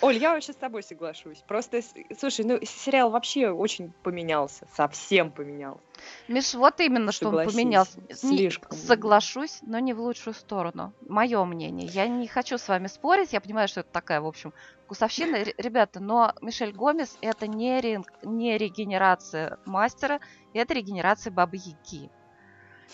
Оль, 0.00 0.16
я 0.16 0.32
вообще 0.32 0.52
с 0.52 0.56
тобой 0.56 0.82
соглашусь. 0.82 1.42
Просто, 1.46 1.80
слушай, 2.18 2.44
ну 2.44 2.58
сериал 2.62 3.10
вообще 3.10 3.50
очень 3.50 3.92
поменялся, 4.02 4.66
совсем 4.76 5.32
поменялся. 5.32 5.82
Миш, 6.28 6.54
вот 6.54 6.78
именно, 6.80 7.10
что 7.10 7.28
он 7.28 7.32
Согласись, 7.32 7.54
поменялся. 7.54 8.00
Не- 8.00 8.14
слишком. 8.14 8.78
Соглашусь, 8.78 9.58
но 9.62 9.78
не 9.80 9.94
в 9.94 10.00
лучшую 10.00 10.34
сторону. 10.34 10.92
Мое 11.00 11.44
мнение. 11.44 11.88
Я 11.88 12.06
не 12.06 12.28
хочу 12.28 12.58
с 12.58 12.68
вами 12.68 12.86
спорить. 12.86 13.32
Я 13.32 13.40
понимаю, 13.40 13.66
что 13.66 13.80
это 13.80 13.90
такая, 13.90 14.20
в 14.20 14.26
общем, 14.26 14.52
вкусовщина. 14.84 15.42
Ребята, 15.58 16.00
но 16.00 16.32
Мишель 16.40 16.72
Гомес 16.72 17.18
это 17.20 17.48
не, 17.48 17.80
ре- 17.80 18.02
не 18.22 18.56
регенерация 18.56 19.58
мастера, 19.64 20.20
это 20.52 20.74
регенерация 20.74 21.32
Бабы 21.32 21.56
Яги. 21.56 22.08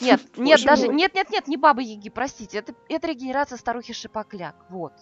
Нет, 0.00 0.20
нет, 0.36 0.64
даже 0.64 0.88
нет, 0.88 1.14
нет, 1.14 1.30
нет, 1.30 1.46
не 1.48 1.56
Бабы 1.56 1.82
Яги, 1.82 2.08
простите, 2.08 2.58
это, 2.58 2.74
это 2.88 3.06
регенерация 3.08 3.58
старухи 3.58 3.92
Шипокляк. 3.92 4.56
Вот. 4.70 4.92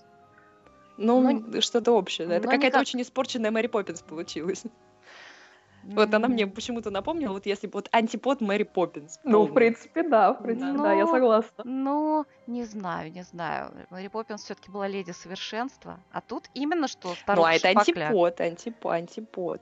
Ну, 0.97 1.21
Ну, 1.33 1.61
что-то 1.61 1.93
общее. 1.93 2.27
да. 2.29 2.35
Это 2.37 2.47
ну, 2.47 2.51
какая-то 2.51 2.77
никак. 2.79 2.81
очень 2.83 3.03
испорченная 3.03 3.51
Мэри 3.51 3.67
Поппинс 3.69 4.03
получилась. 4.03 4.65
Вот 5.85 6.15
она 6.15 6.29
мне 6.29 6.47
почему-то 6.47 6.91
напомнила, 6.91 7.33
вот 7.33 7.45
если 7.45 7.67
бы 7.67 7.73
вот 7.75 7.89
антипод 7.91 8.41
Мэри 8.41 8.63
Поппинс. 8.63 9.19
Ну, 9.25 9.47
в 9.47 9.53
принципе, 9.53 10.05
да, 10.05 10.33
в 10.33 10.43
принципе, 10.43 10.79
да, 10.79 10.93
я 10.93 11.07
Ну, 11.07 11.11
согласна. 11.11 11.65
Ну, 11.65 12.25
не 12.47 12.65
знаю, 12.65 13.11
не 13.11 13.25
знаю. 13.25 13.73
Мэри 13.91 14.07
Поппинс 14.07 14.45
все-таки 14.45 14.71
была 14.71 14.87
леди 14.87 15.11
совершенства, 15.11 15.99
а 16.13 16.21
тут 16.21 16.49
именно 16.55 16.87
что 16.87 17.09
Ну, 17.09 17.15
старуха 17.17 17.49
а 17.49 17.55
это 17.55 17.71
Шпакля. 17.71 18.05
антипод, 18.07 18.41
антипод, 18.41 18.93
антипод. 18.93 19.61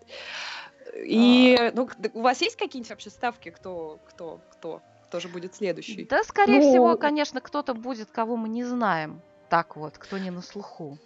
И, 0.95 1.73
ну, 1.75 1.87
к- 1.87 1.97
у 2.13 2.21
вас 2.21 2.41
есть 2.43 2.57
какие-нибудь 2.57 2.91
вообще 2.91 3.09
ставки, 3.11 3.49
кто, 3.51 3.99
кто, 4.09 4.41
кто, 4.51 4.83
кто 5.05 5.21
же 5.21 5.29
будет 5.29 5.55
следующий? 5.55 6.05
Да, 6.05 6.23
скорее 6.25 6.61
Ну, 6.61 6.69
всего, 6.71 6.97
конечно, 6.99 7.41
кто-то 7.41 7.73
будет, 7.73 8.11
кого 8.11 8.37
мы 8.37 8.49
не 8.51 8.65
знаем. 8.65 9.23
Так 9.49 9.77
вот, 9.77 9.97
кто 9.97 10.19
не 10.19 10.31
на 10.31 10.43
слуху. 10.43 10.99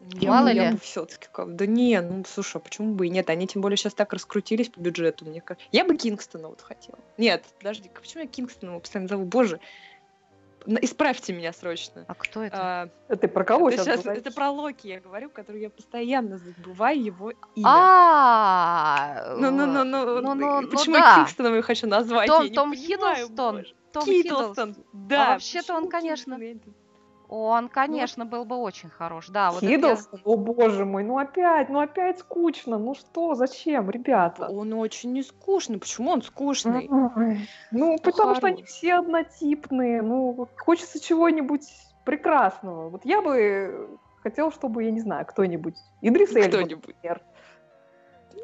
Я 0.00 0.30
Мало 0.30 0.46
бы- 0.46 0.52
я 0.52 0.66
ли. 0.68 0.72
бы 0.74 0.80
все-таки 0.80 1.26
как... 1.32 1.54
Да 1.56 1.66
не, 1.66 2.00
ну, 2.00 2.24
слушай, 2.26 2.56
а 2.56 2.60
почему 2.60 2.94
бы 2.94 3.06
и 3.06 3.10
нет? 3.10 3.28
Они 3.30 3.46
тем 3.46 3.60
более 3.62 3.76
сейчас 3.76 3.94
так 3.94 4.12
раскрутились 4.12 4.68
по 4.68 4.80
бюджету, 4.80 5.24
мне 5.24 5.40
кажется. 5.40 5.66
Я 5.72 5.84
бы 5.84 5.96
Кингстона 5.96 6.48
вот 6.48 6.60
хотела. 6.62 6.98
Нет, 7.18 7.44
подожди, 7.58 7.90
почему 7.92 8.22
я 8.22 8.28
Кингстона 8.28 8.70
его 8.70 8.80
постоянно 8.80 9.08
зову? 9.08 9.24
Боже, 9.24 9.60
исправьте 10.66 11.32
меня 11.32 11.52
срочно. 11.52 12.04
А 12.08 12.14
кто 12.14 12.42
это? 12.44 12.56
А, 12.58 12.88
Это 13.08 13.22
ты 13.22 13.28
про 13.28 13.44
кого 13.44 13.68
это, 13.70 13.82
сейчас 13.84 14.02
щас- 14.02 14.16
это 14.16 14.30
про 14.30 14.50
Локи 14.50 14.86
я 14.86 15.00
говорю, 15.00 15.30
который 15.30 15.62
я 15.62 15.70
постоянно 15.70 16.38
забываю 16.38 17.02
его 17.02 17.30
имя. 17.54 17.66
А, 17.66 19.34
Ну, 19.38 19.50
ну, 19.50 19.66
ну, 19.66 19.84
ну, 19.84 20.20
ну, 20.20 20.34
ну, 20.34 20.60
ну 20.62 20.68
почему 20.68 20.94
да. 20.94 21.10
я 21.10 21.14
Кингстоном 21.16 21.52
его 21.54 21.62
хочу 21.62 21.86
назвать? 21.86 22.26
Том- 22.28 22.42
я 22.44 22.48
не 22.50 22.54
Том 22.54 22.70
понимаю, 22.72 23.16
Хиддлстон. 23.26 23.56
боже. 23.56 23.74
Том 23.92 24.04
Хиддлстон, 24.04 24.44
Хиддлстон. 24.74 24.76
да. 24.92 25.26
А 25.26 25.32
вообще-то 25.32 25.74
он, 25.74 25.88
конечно? 25.88 26.34
Я 26.34 26.56
Он, 27.28 27.68
конечно, 27.68 28.24
был 28.24 28.44
бы 28.46 28.56
очень 28.56 28.88
хорош. 28.88 29.28
Да, 29.28 29.50
вот 29.50 29.62
это 29.62 29.66
я- 29.70 29.76
Хиддлстон? 29.76 30.20
О 30.24 30.36
боже 30.36 30.84
мой, 30.86 31.04
ну 31.04 31.18
опять, 31.18 31.68
ну 31.68 31.80
опять 31.80 32.20
скучно. 32.20 32.78
Ну 32.78 32.94
что, 32.94 33.34
зачем, 33.34 33.90
ребята? 33.90 34.46
Он 34.48 34.72
очень 34.72 35.12
не 35.12 35.22
скучный. 35.22 35.78
Почему 35.78 36.10
он 36.12 36.22
скучный? 36.22 36.88
Ой, 36.88 37.40
Ну, 37.70 37.98
потому 38.02 38.34
что 38.34 38.46
они 38.46 38.56
хорош. 38.62 38.70
все 38.70 38.94
однотипные. 38.94 40.00
Ну, 40.00 40.48
хочется 40.58 41.00
чего-нибудь 41.00 41.64
прекрасного. 42.04 42.88
Вот 42.88 43.04
я 43.04 43.20
бы 43.20 43.98
хотел, 44.22 44.50
чтобы, 44.50 44.84
я 44.84 44.90
не 44.90 45.00
знаю, 45.00 45.26
кто-нибудь. 45.26 45.76
Идрис 46.00 46.34
Эльба, 46.34 46.48
Кто-нибудь. 46.48 46.86
например. 46.88 47.20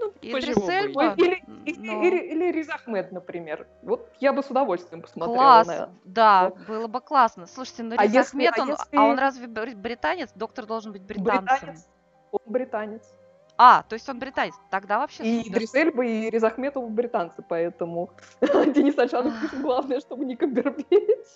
Ну, 0.00 0.12
Идрис 0.22 0.56
Эльба? 0.68 1.14
Или, 1.16 1.42
Но- 1.46 2.02
или, 2.02 2.18
или 2.18 2.52
Риз 2.52 2.68
Ахмед, 2.70 3.12
например. 3.12 3.66
Вот 3.82 4.10
я 4.20 4.32
бы 4.32 4.42
с 4.42 4.50
удовольствием 4.50 5.02
посмотрела 5.02 5.36
Класс, 5.36 5.66
на 5.66 5.90
да, 6.04 6.50
Вот. 6.50 6.66
было 6.66 6.86
бы 6.86 7.00
классно. 7.00 7.46
Слушайте, 7.46 7.82
ну 7.84 7.94
А 7.98 8.02
Риз 8.02 8.14
если- 8.14 8.28
Ахмед, 8.46 8.58
а 8.58 8.62
он, 8.62 8.68
если- 8.70 8.96
а 8.96 9.04
он 9.04 9.18
разве 9.18 9.46
бр- 9.46 9.74
британец? 9.76 10.30
Доктор 10.34 10.66
должен 10.66 10.92
быть 10.92 11.02
британцем. 11.02 11.44
британец. 11.44 11.88
Он 12.32 12.40
британец. 12.46 13.14
А, 13.56 13.82
то 13.84 13.94
есть 13.94 14.08
он 14.08 14.18
британец. 14.18 14.54
Тогда 14.70 14.98
вообще 14.98 15.22
И 15.22 15.38
супер. 15.38 15.52
Идрис 15.56 15.74
Эльба, 15.74 16.04
и 16.04 16.30
Риз 16.30 16.42
Ахмед 16.42 16.76
оба 16.76 16.88
британцы, 16.88 17.44
поэтому 17.48 18.10
Денис 18.40 18.98
Альшанов 18.98 19.40
пишет, 19.40 19.60
главное, 19.60 20.00
чтобы 20.00 20.24
не 20.24 20.34
Камбербэтч. 20.36 21.26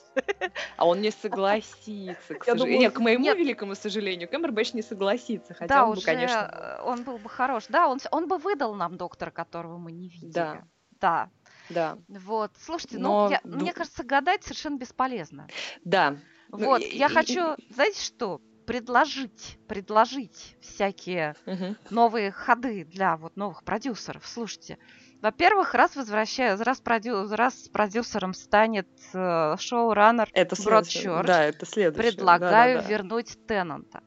А 0.76 0.86
он 0.86 1.00
не 1.00 1.10
согласится, 1.10 2.34
к 2.34 2.44
сожалению. 2.44 2.80
Нет, 2.80 2.92
к 2.92 2.98
моему 2.98 3.24
великому 3.34 3.74
сожалению, 3.74 4.28
Кэмбербэтч 4.28 4.74
не 4.74 4.82
согласится, 4.82 5.54
хотя 5.54 5.84
он 5.84 5.90
бы, 5.90 5.96
уже 5.98 6.06
конечно... 6.06 6.78
э, 6.80 6.82
он 6.82 7.04
был 7.04 7.18
бы 7.18 7.28
хорош. 7.28 7.66
Да, 7.68 7.88
он, 7.88 8.26
бы 8.26 8.38
выдал 8.38 8.74
нам 8.74 8.96
доктора, 8.96 9.30
которого 9.30 9.78
мы 9.78 9.92
не 9.92 10.08
видели. 10.08 10.32
Да. 10.32 10.62
Да. 11.00 11.30
Да, 11.70 11.98
Вот. 12.08 12.50
Слушайте, 12.58 12.98
Но 12.98 13.26
ну, 13.26 13.30
я- 13.30 13.40
ду- 13.44 13.58
мне 13.60 13.72
кажется, 13.72 14.02
гадать 14.02 14.42
совершенно 14.42 14.76
бесполезно. 14.76 15.46
да. 15.84 16.16
Ну, 16.50 16.64
вот, 16.64 16.80
я 16.80 17.06
и- 17.06 17.12
хочу, 17.12 17.56
знаете 17.70 18.02
что, 18.02 18.40
предложить, 18.68 19.58
предложить 19.66 20.56
всякие 20.60 21.34
Мгм. 21.46 21.76
новые 21.88 22.30
ходы 22.30 22.84
для 22.84 23.16
вот 23.16 23.34
новых 23.34 23.64
продюсеров. 23.64 24.26
Слушайте, 24.26 24.76
во-первых, 25.22 25.72
раз 25.72 25.96
возвращаю, 25.96 26.62
раз, 26.62 26.80
продю, 26.80 27.26
раз 27.34 27.54
продюсером 27.68 28.34
станет 28.34 28.86
э, 29.14 29.56
шоураннер. 29.58 30.28
Бродчёрч, 30.64 31.26
Да, 31.26 31.44
это 31.44 31.64
следующее. 31.64 32.12
предлагаю 32.12 32.76
Да-да-да. 32.76 32.92
вернуть 32.94 33.38
Теннанта. 33.46 34.02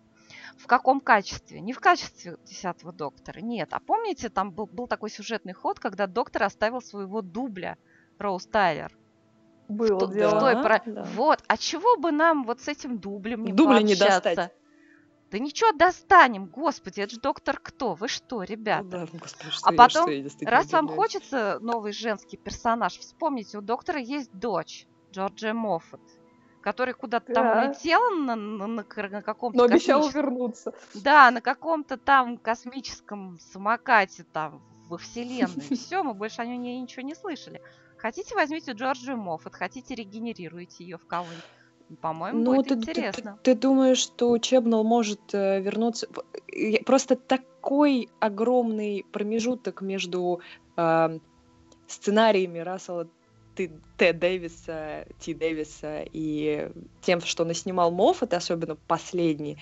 В 0.57 0.67
каком 0.67 1.01
качестве? 1.01 1.59
Не 1.59 1.73
в 1.73 1.79
качестве 1.79 2.38
десятого 2.45 2.93
доктора, 2.93 3.39
нет. 3.39 3.69
А 3.71 3.79
помните, 3.79 4.29
там 4.29 4.51
был, 4.51 4.67
был 4.67 4.88
такой 4.88 5.09
сюжетный 5.09 5.53
ход, 5.53 5.79
когда 5.79 6.05
доктор 6.05 6.43
оставил 6.43 6.81
своего 6.81 7.23
дубля 7.23 7.77
Роуз 8.19 8.45
Тайлер. 8.45 8.95
Было 9.71 10.05
в, 10.05 10.13
дело. 10.13 10.39
той 10.39 10.53
Да, 10.55 10.62
про- 10.63 10.81
да. 10.86 11.03
Вот, 11.15 11.43
а 11.47 11.57
чего 11.57 11.97
бы 11.97 12.12
нам 12.12 12.43
вот 12.43 12.62
с 12.62 12.67
этим 12.67 12.97
дублем 12.99 13.43
не 13.43 13.53
Дубля 13.53 13.81
не 13.81 13.95
пообщаться? 13.95 14.23
достать. 14.36 14.53
Да 15.31 15.39
ничего 15.39 15.71
достанем, 15.71 16.45
господи, 16.45 16.99
это 16.99 17.13
же 17.15 17.21
доктор 17.21 17.57
кто? 17.57 17.93
Вы 17.93 18.10
что, 18.10 18.43
ребята? 18.43 18.84
Ну 18.84 18.89
да, 18.89 19.07
господи, 19.19 19.49
что 19.49 19.69
А 19.69 19.71
я- 19.71 19.77
потом, 19.77 20.03
что 20.03 20.12
я 20.12 20.49
Раз 20.51 20.71
вам 20.73 20.86
удивляюсь. 20.86 21.12
хочется 21.13 21.57
новый 21.62 21.93
женский 21.93 22.36
персонаж, 22.36 22.97
вспомните, 22.99 23.57
у 23.57 23.62
доктора 23.62 23.99
есть 23.99 24.29
дочь, 24.34 24.88
Джорджия 25.13 25.53
Моффат, 25.53 26.01
которая 26.62 26.93
куда-то 26.95 27.34
там 27.34 27.45
Да. 27.45 27.63
улетела 27.65 28.10
на, 28.10 28.36
на- 28.36 28.67
на 28.67 28.84
на 28.84 29.21
каком-то 29.21 29.57
Но 29.57 29.67
космическом- 29.69 30.12
вернуться. 30.12 30.73
Да, 30.95 31.31
на 31.31 31.39
каком-то 31.39 31.95
там 31.97 32.38
космическом 32.38 33.39
самокате 33.39 34.25
там 34.34 34.62
во 34.89 34.97
вселенной. 34.97 35.47
Все, 35.77 36.03
мы 36.03 36.13
больше 36.13 36.41
о 36.41 36.45
ней 36.45 36.81
ничего 36.81 37.03
не 37.03 37.15
слышали. 37.15 37.62
Хотите, 38.01 38.33
возьмите 38.35 38.71
Джорджию 38.71 39.17
Моффат, 39.17 39.53
хотите, 39.55 39.93
регенерируйте 39.93 40.83
ее 40.83 40.97
в 40.97 41.05
кого-нибудь. 41.05 41.43
По-моему, 42.01 42.39
Ну, 42.41 42.55
будет 42.55 42.67
ты, 42.69 42.75
ты- 42.77 42.81
ты- 42.85 42.91
интересно. 42.91 43.39
Ты, 43.43 43.53
думаешь, 43.53 43.97
что 43.97 44.37
Чебнал 44.39 44.83
может 44.83 45.19
э, 45.33 45.59
вернуться? 45.61 46.07
Я- 46.47 46.79
Просто 46.85 47.15
такой 47.15 48.09
огромный 48.19 49.05
промежуток 49.11 49.81
между 49.81 50.41
э, 50.77 51.19
сценариями 51.87 52.59
Рассела 52.59 53.07
Т. 53.55 53.69
Т. 53.97 54.13
Дэвиса, 54.13 55.05
Ти 55.19 55.33
Дэвиса 55.33 56.03
и 56.11 56.71
тем, 57.01 57.19
что 57.21 57.43
наснимал 57.45 57.91
Моффат, 57.91 58.33
особенно 58.33 58.77
последний. 58.87 59.57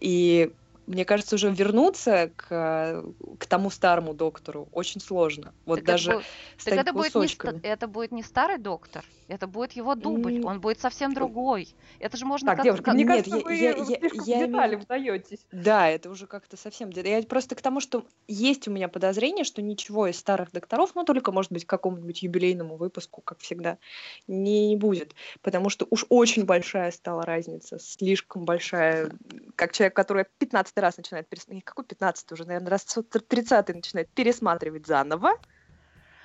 И 0.00 0.52
мне 0.86 1.04
кажется, 1.04 1.34
уже 1.34 1.50
вернуться 1.50 2.30
к, 2.36 3.04
к 3.38 3.46
тому 3.46 3.70
старому 3.70 4.14
доктору 4.14 4.68
очень 4.72 5.00
сложно. 5.00 5.52
Вот 5.64 5.76
Так 5.76 5.82
это 5.84 5.92
даже 5.92 6.10
бу- 6.12 6.22
с 6.58 6.64
Так 6.64 6.74
это 6.74 6.92
будет, 6.92 7.14
не, 7.14 7.68
это 7.68 7.86
будет 7.88 8.12
не 8.12 8.22
старый 8.22 8.58
доктор, 8.58 9.04
это 9.28 9.46
будет 9.46 9.72
его 9.72 9.94
дубль, 9.94 10.42
он 10.44 10.60
будет 10.60 10.80
совсем 10.80 11.12
другой. 11.14 11.74
Это 11.98 12.16
же 12.16 12.24
можно 12.26 12.48
Так, 12.48 12.56
как- 12.58 12.64
девушка, 12.64 12.84
как- 12.84 12.94
мне 12.94 13.04
Нет, 13.04 13.12
кажется, 13.12 13.36
я- 13.36 13.42
вы 13.44 13.54
я- 13.54 13.70
я- 13.76 14.10
я 14.38 14.46
детали 14.46 14.76
вдаетесь. 14.76 15.40
Да, 15.52 15.88
это 15.88 16.10
уже 16.10 16.26
как-то 16.26 16.56
совсем... 16.56 16.90
Я 16.90 17.22
просто 17.22 17.54
к 17.54 17.62
тому, 17.62 17.80
что 17.80 18.04
есть 18.28 18.68
у 18.68 18.70
меня 18.70 18.88
подозрение, 18.88 19.44
что 19.44 19.62
ничего 19.62 20.06
из 20.06 20.18
старых 20.18 20.52
докторов, 20.52 20.92
ну, 20.94 21.04
только, 21.04 21.32
может 21.32 21.50
быть, 21.52 21.64
к 21.64 21.68
какому-нибудь 21.68 22.22
юбилейному 22.22 22.76
выпуску, 22.76 23.22
как 23.22 23.38
всегда, 23.40 23.78
не, 24.28 24.68
не 24.68 24.76
будет. 24.76 25.14
Потому 25.42 25.68
что 25.68 25.86
уж 25.90 26.06
очень 26.08 26.44
большая 26.44 26.90
стала 26.92 27.22
разница, 27.24 27.78
слишком 27.78 28.44
большая. 28.44 29.10
Как 29.56 29.72
человек, 29.72 29.94
который 29.96 30.26
15 30.38 30.75
раз 30.80 30.96
начинает... 30.96 31.28
Перес... 31.28 31.48
не, 31.48 31.60
Какой 31.60 31.84
15 31.84 32.32
уже, 32.32 32.44
наверное, 32.44 32.70
раз 32.70 32.84
30 32.84 33.68
начинает 33.74 34.08
пересматривать 34.10 34.86
заново, 34.86 35.30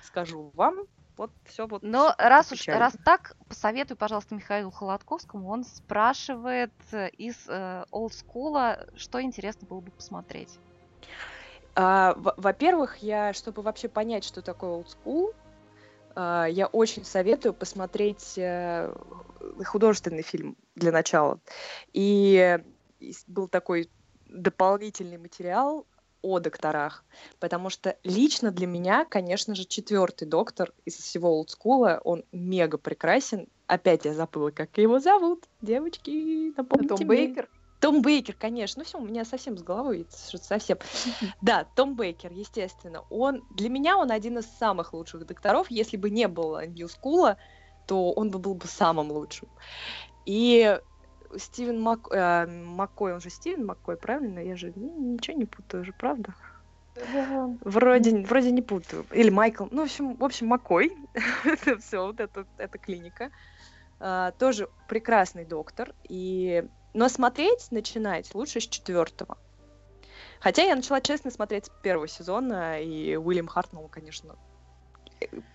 скажу 0.04 0.52
вам, 0.56 0.86
вот 1.18 1.32
все 1.46 1.68
вот... 1.68 1.84
Но 1.84 2.14
раз 2.18 2.52
уж 2.52 2.68
раз 2.68 2.94
так, 3.06 3.36
посоветуй, 3.48 3.96
пожалуйста, 3.98 4.36
Михаилу 4.36 4.72
Холодковскому. 4.72 5.50
Он 5.50 5.64
спрашивает 5.64 6.74
э, 6.92 7.10
из 7.10 7.48
олдскула, 7.92 8.88
что 8.96 9.22
интересно 9.22 9.68
было 9.68 9.82
бы 9.82 9.92
посмотреть. 9.92 10.58
А, 11.76 12.14
во- 12.18 12.34
Во-первых, 12.38 12.98
я, 12.98 13.34
чтобы 13.34 13.62
вообще 13.62 13.88
понять, 13.88 14.24
что 14.24 14.42
такое 14.42 14.84
school, 14.84 15.34
а, 16.16 16.46
я 16.46 16.68
очень 16.68 17.06
советую 17.06 17.54
посмотреть 17.54 18.34
э, 18.38 18.94
художественный 19.66 20.24
фильм 20.24 20.58
для 20.76 20.92
начала. 20.92 21.40
И 21.94 22.60
есть- 23.00 23.30
был 23.30 23.48
такой 23.48 23.90
дополнительный 24.32 25.18
материал 25.18 25.86
о 26.22 26.40
докторах, 26.40 27.04
потому 27.40 27.70
что 27.70 27.98
лично 28.04 28.52
для 28.52 28.68
меня, 28.68 29.06
конечно 29.06 29.56
же, 29.56 29.66
четвертый 29.66 30.28
доктор 30.28 30.72
из 30.86 30.96
всего 30.96 31.32
олдскула, 31.38 32.00
он 32.04 32.24
мега 32.32 32.78
прекрасен. 32.78 33.48
Опять 33.68 34.06
я 34.06 34.14
забыла, 34.14 34.52
как 34.52 34.78
его 34.78 35.00
зовут. 35.00 35.46
Девочки, 35.62 36.54
напомните 36.56 36.90
Том 36.90 36.98
мне. 36.98 37.08
Бейкер. 37.08 37.50
Том 37.80 38.02
Бейкер, 38.04 38.36
конечно. 38.38 38.82
Ну 38.82 38.86
все, 38.86 39.00
у 39.00 39.04
меня 39.04 39.26
совсем 39.26 39.58
с 39.58 39.64
головой 39.64 40.06
что-то 40.28 40.44
совсем. 40.44 40.78
Да, 41.42 41.66
Том 41.76 41.96
Бейкер, 41.96 42.32
естественно. 42.32 43.04
Он 43.10 43.44
для 43.50 43.70
меня 43.70 43.98
он 43.98 44.12
один 44.12 44.38
из 44.38 44.46
самых 44.46 44.94
лучших 44.94 45.26
докторов. 45.26 45.72
Если 45.72 45.98
бы 45.98 46.12
не 46.12 46.28
было 46.28 46.68
Нью 46.68 46.88
Скула, 46.88 47.38
то 47.88 48.12
он 48.12 48.30
бы 48.30 48.38
был 48.38 48.54
бы 48.54 48.68
самым 48.68 49.12
лучшим. 49.12 49.50
И 50.26 50.80
Стивен 51.38 51.82
Мак... 51.82 52.08
э, 52.12 52.46
Маккой, 52.48 53.14
он 53.14 53.22
же 53.22 53.30
Стивен 53.30 53.66
Маккой, 53.66 53.98
правильно? 53.98 54.40
Я 54.40 54.56
же 54.56 54.72
ничего 54.76 55.38
не 55.38 55.46
путаю 55.46 55.86
же, 55.86 55.94
правда? 55.94 56.34
Вроде, 57.62 58.20
вроде 58.26 58.52
не 58.52 58.62
путаю. 58.62 59.06
Или 59.12 59.30
Майкл. 59.30 59.66
Ну, 59.72 59.82
в 59.82 59.86
общем, 59.86 60.16
в 60.16 60.24
общем 60.24 60.48
Маккой. 60.48 60.92
это 61.46 61.78
все, 61.78 62.06
вот 62.06 62.20
это, 62.20 62.46
это 62.58 62.78
клиника. 62.78 63.32
А, 64.00 64.32
тоже 64.32 64.70
прекрасный 64.88 65.46
доктор. 65.46 65.94
И 66.10 66.66
Но 66.94 67.08
смотреть 67.08 67.72
начинать 67.72 68.34
лучше 68.36 68.60
с 68.60 68.68
четвертого. 68.68 69.38
Хотя 70.40 70.64
я 70.64 70.76
начала 70.76 71.00
честно 71.02 71.30
смотреть 71.32 71.68
с 71.68 71.70
первого 71.82 72.08
сезона, 72.08 72.82
и 72.82 73.16
Уильям 73.16 73.48
Хартнелл, 73.48 73.88
конечно, 73.90 74.36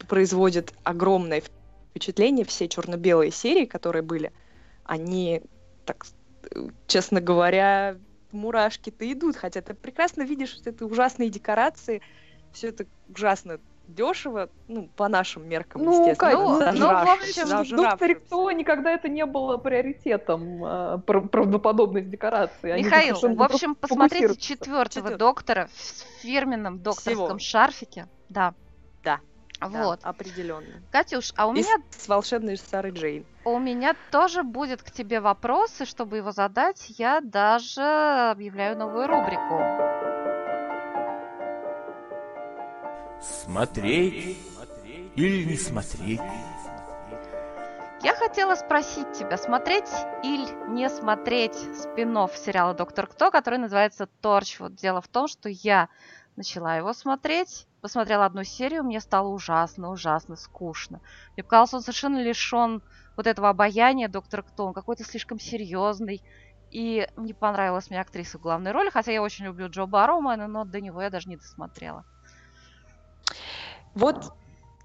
производит 0.09 0.73
огромное 0.85 1.43
впечатление. 1.43 2.45
Все 2.45 2.69
черно-белые 2.69 3.33
серии, 3.33 3.67
которые 3.67 4.03
были, 4.03 4.33
они, 4.85 5.43
так, 5.87 6.05
честно 6.87 7.21
говоря, 7.21 7.97
мурашки-то 8.33 9.11
идут. 9.11 9.37
Хотя 9.37 9.63
ты 9.63 9.75
прекрасно 9.75 10.23
видишь, 10.23 10.51
что 10.51 10.71
это 10.71 10.85
ужасные 10.85 11.31
декорации, 11.31 12.03
все 12.53 12.69
это 12.69 12.87
ужасно 13.09 13.59
дешево, 13.89 14.51
ну, 14.67 14.89
по 14.97 15.09
нашим 15.09 15.49
меркам, 15.49 15.85
Ну, 15.85 16.09
естественно. 16.09 16.33
Ну, 16.43 16.59
зажравшись, 16.59 17.37
в 17.37 17.39
общем, 17.39 17.43
В 17.45 17.47
зажравшись. 17.47 17.77
«Докторе 17.77 18.15
Кто» 18.17 18.51
никогда 18.51 18.91
это 18.91 19.09
не 19.09 19.25
было 19.25 19.59
приоритетом, 19.59 20.65
э, 20.65 20.99
прав- 21.07 21.31
правдоподобность 21.31 22.11
декорации. 22.11 22.71
Они 22.71 22.83
Михаил, 22.83 23.15
в 23.17 23.43
общем, 23.43 23.77
посмотрите 23.77 24.37
четвертого 24.37 25.17
доктора 25.17 25.69
в 25.73 26.23
фирменном 26.23 26.81
докторском 26.81 27.39
Всего. 27.39 27.39
шарфике. 27.39 28.09
Да. 28.29 28.55
Да, 29.05 29.21
Вот. 29.61 30.01
определенно. 30.03 30.83
Катюш, 30.93 31.33
а 31.37 31.47
у 31.47 31.55
И 31.55 31.59
меня, 31.59 31.77
с 31.91 32.09
волшебной 32.09 32.57
Сарой 32.57 32.93
Джейн. 32.93 33.25
у 33.45 33.59
меня 33.59 33.95
тоже 34.11 34.43
будет 34.43 34.83
к 34.83 34.91
тебе 34.91 35.21
вопрос, 35.21 35.81
и 35.81 35.85
чтобы 35.85 36.19
его 36.19 36.33
задать, 36.33 36.87
я 36.99 37.21
даже 37.21 37.83
объявляю 38.31 38.77
новую 38.77 39.07
рубрику. 39.07 39.61
Смотреть 43.23 44.39
или 45.17 45.45
не 45.45 45.57
смотреть? 45.57 46.21
Я 48.03 48.15
хотела 48.15 48.55
спросить 48.55 49.11
тебя, 49.15 49.37
смотреть 49.39 49.89
или 50.23 50.47
не 50.69 50.89
смотреть 50.91 51.57
спин 51.77 52.15
сериала 52.37 52.75
«Доктор 52.75 53.07
Кто», 53.07 53.31
который 53.31 53.59
называется 53.59 54.07
«Торчвуд». 54.21 54.75
Дело 54.75 55.01
в 55.01 55.09
том, 55.09 55.27
что 55.27 55.49
я 55.49 55.89
начала 56.37 56.77
его 56.77 56.93
смотреть, 56.93 57.67
посмотрела 57.87 58.25
одну 58.25 58.43
серию, 58.43 58.83
мне 58.83 59.01
стало 59.01 59.29
ужасно, 59.29 59.93
ужасно 59.93 60.35
скучно. 60.35 61.01
Мне 61.37 61.45
показалось, 61.45 61.75
он 61.75 61.83
совершенно 61.83 62.21
лишен 62.21 62.83
вот 63.17 63.29
этого 63.29 63.49
обаяния 63.49 64.09
«Доктор 64.09 64.43
Кто». 64.43 64.67
Он 64.67 64.75
какой-то 64.75 65.05
слишком 65.05 65.39
серьезный. 65.39 66.21
И 66.73 67.07
не 67.17 67.33
понравилась 67.33 67.89
мне 67.89 68.01
актриса 68.01 68.39
в 68.39 68.41
главной 68.41 68.73
роли, 68.73 68.91
хотя 68.91 69.13
я 69.13 69.23
очень 69.23 69.45
люблю 69.45 69.69
Джо 69.69 69.87
Барроумана, 69.87 70.49
но 70.49 70.65
до 70.65 70.81
него 70.81 71.01
я 71.01 71.11
даже 71.11 71.29
не 71.29 71.37
досмотрела. 71.37 72.05
Вот 73.95 74.33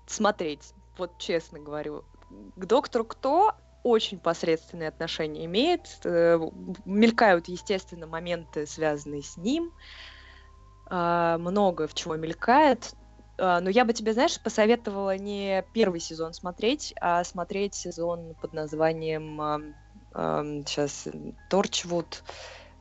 смотреть, 0.06 0.74
вот 0.96 1.18
честно 1.18 1.60
говорю, 1.60 2.06
к 2.56 2.66
доктору 2.66 3.04
кто 3.04 3.56
очень 3.82 4.20
посредственные 4.20 4.90
отношения 4.90 5.46
имеет. 5.46 6.00
э, 6.04 6.38
Мелькают, 6.86 7.48
естественно, 7.48 8.06
моменты, 8.06 8.68
связанные 8.68 9.24
с 9.24 9.38
ним. 9.38 9.72
А, 10.92 11.38
Много 11.38 11.88
в 11.88 11.94
чего 11.94 12.16
мелькает. 12.18 12.92
А, 13.38 13.62
Но 13.62 13.70
я 13.70 13.86
бы 13.86 13.94
тебе, 13.94 14.14
знаешь, 14.14 14.40
посоветовала 14.42 15.18
не 15.18 15.64
первый 15.72 16.00
сезон 16.02 16.34
смотреть, 16.34 16.94
а 17.00 17.24
смотреть 17.24 17.76
сезон 17.76 18.36
под 18.42 18.54
названием 18.54 19.76
сейчас 20.14 21.08
Торчвуд. 21.48 22.24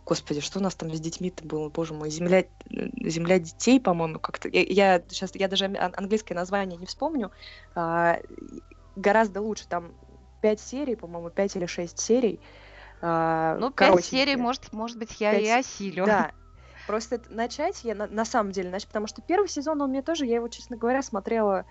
Господи, 0.04 0.40
что 0.40 0.58
у 0.58 0.62
нас 0.62 0.74
там 0.74 0.92
с 0.92 0.98
детьми-то 0.98 1.44
было, 1.46 1.68
боже 1.68 1.94
мой, 1.94 2.10
земля, 2.10 2.44
земля 2.68 3.38
детей, 3.38 3.78
по-моему, 3.78 4.18
как-то. 4.18 4.48
Я, 4.48 4.62
я 4.96 5.02
сейчас, 5.08 5.30
я 5.34 5.46
даже 5.46 5.66
ан- 5.66 5.94
английское 5.96 6.34
название 6.34 6.76
не 6.78 6.86
вспомню. 6.86 7.30
А, 7.76 8.18
гораздо 8.96 9.40
лучше, 9.40 9.68
там 9.68 9.92
пять 10.40 10.58
серий, 10.60 10.96
по-моему, 10.96 11.30
пять 11.30 11.54
или 11.54 11.66
шесть 11.66 12.00
серий. 12.00 12.40
А, 13.02 13.56
Ну, 13.58 13.70
пять 13.70 14.04
серий, 14.04 14.34
может, 14.36 14.72
может 14.72 14.98
быть, 14.98 15.20
я 15.20 15.32
Пять 15.32 15.42
и 15.42 15.46
се- 15.46 15.58
осилю. 15.58 16.06
Да. 16.06 16.32
Просто 16.90 17.20
начать 17.28 17.84
я 17.84 17.94
на, 17.94 18.08
на 18.08 18.24
самом 18.24 18.50
деле, 18.50 18.68
нач- 18.68 18.88
потому 18.88 19.06
что 19.06 19.22
первый 19.22 19.48
сезон 19.48 19.80
он 19.80 19.90
мне 19.90 20.02
тоже, 20.02 20.26
я 20.26 20.34
его, 20.34 20.48
честно 20.48 20.76
говоря, 20.76 21.02
смотрела 21.02 21.64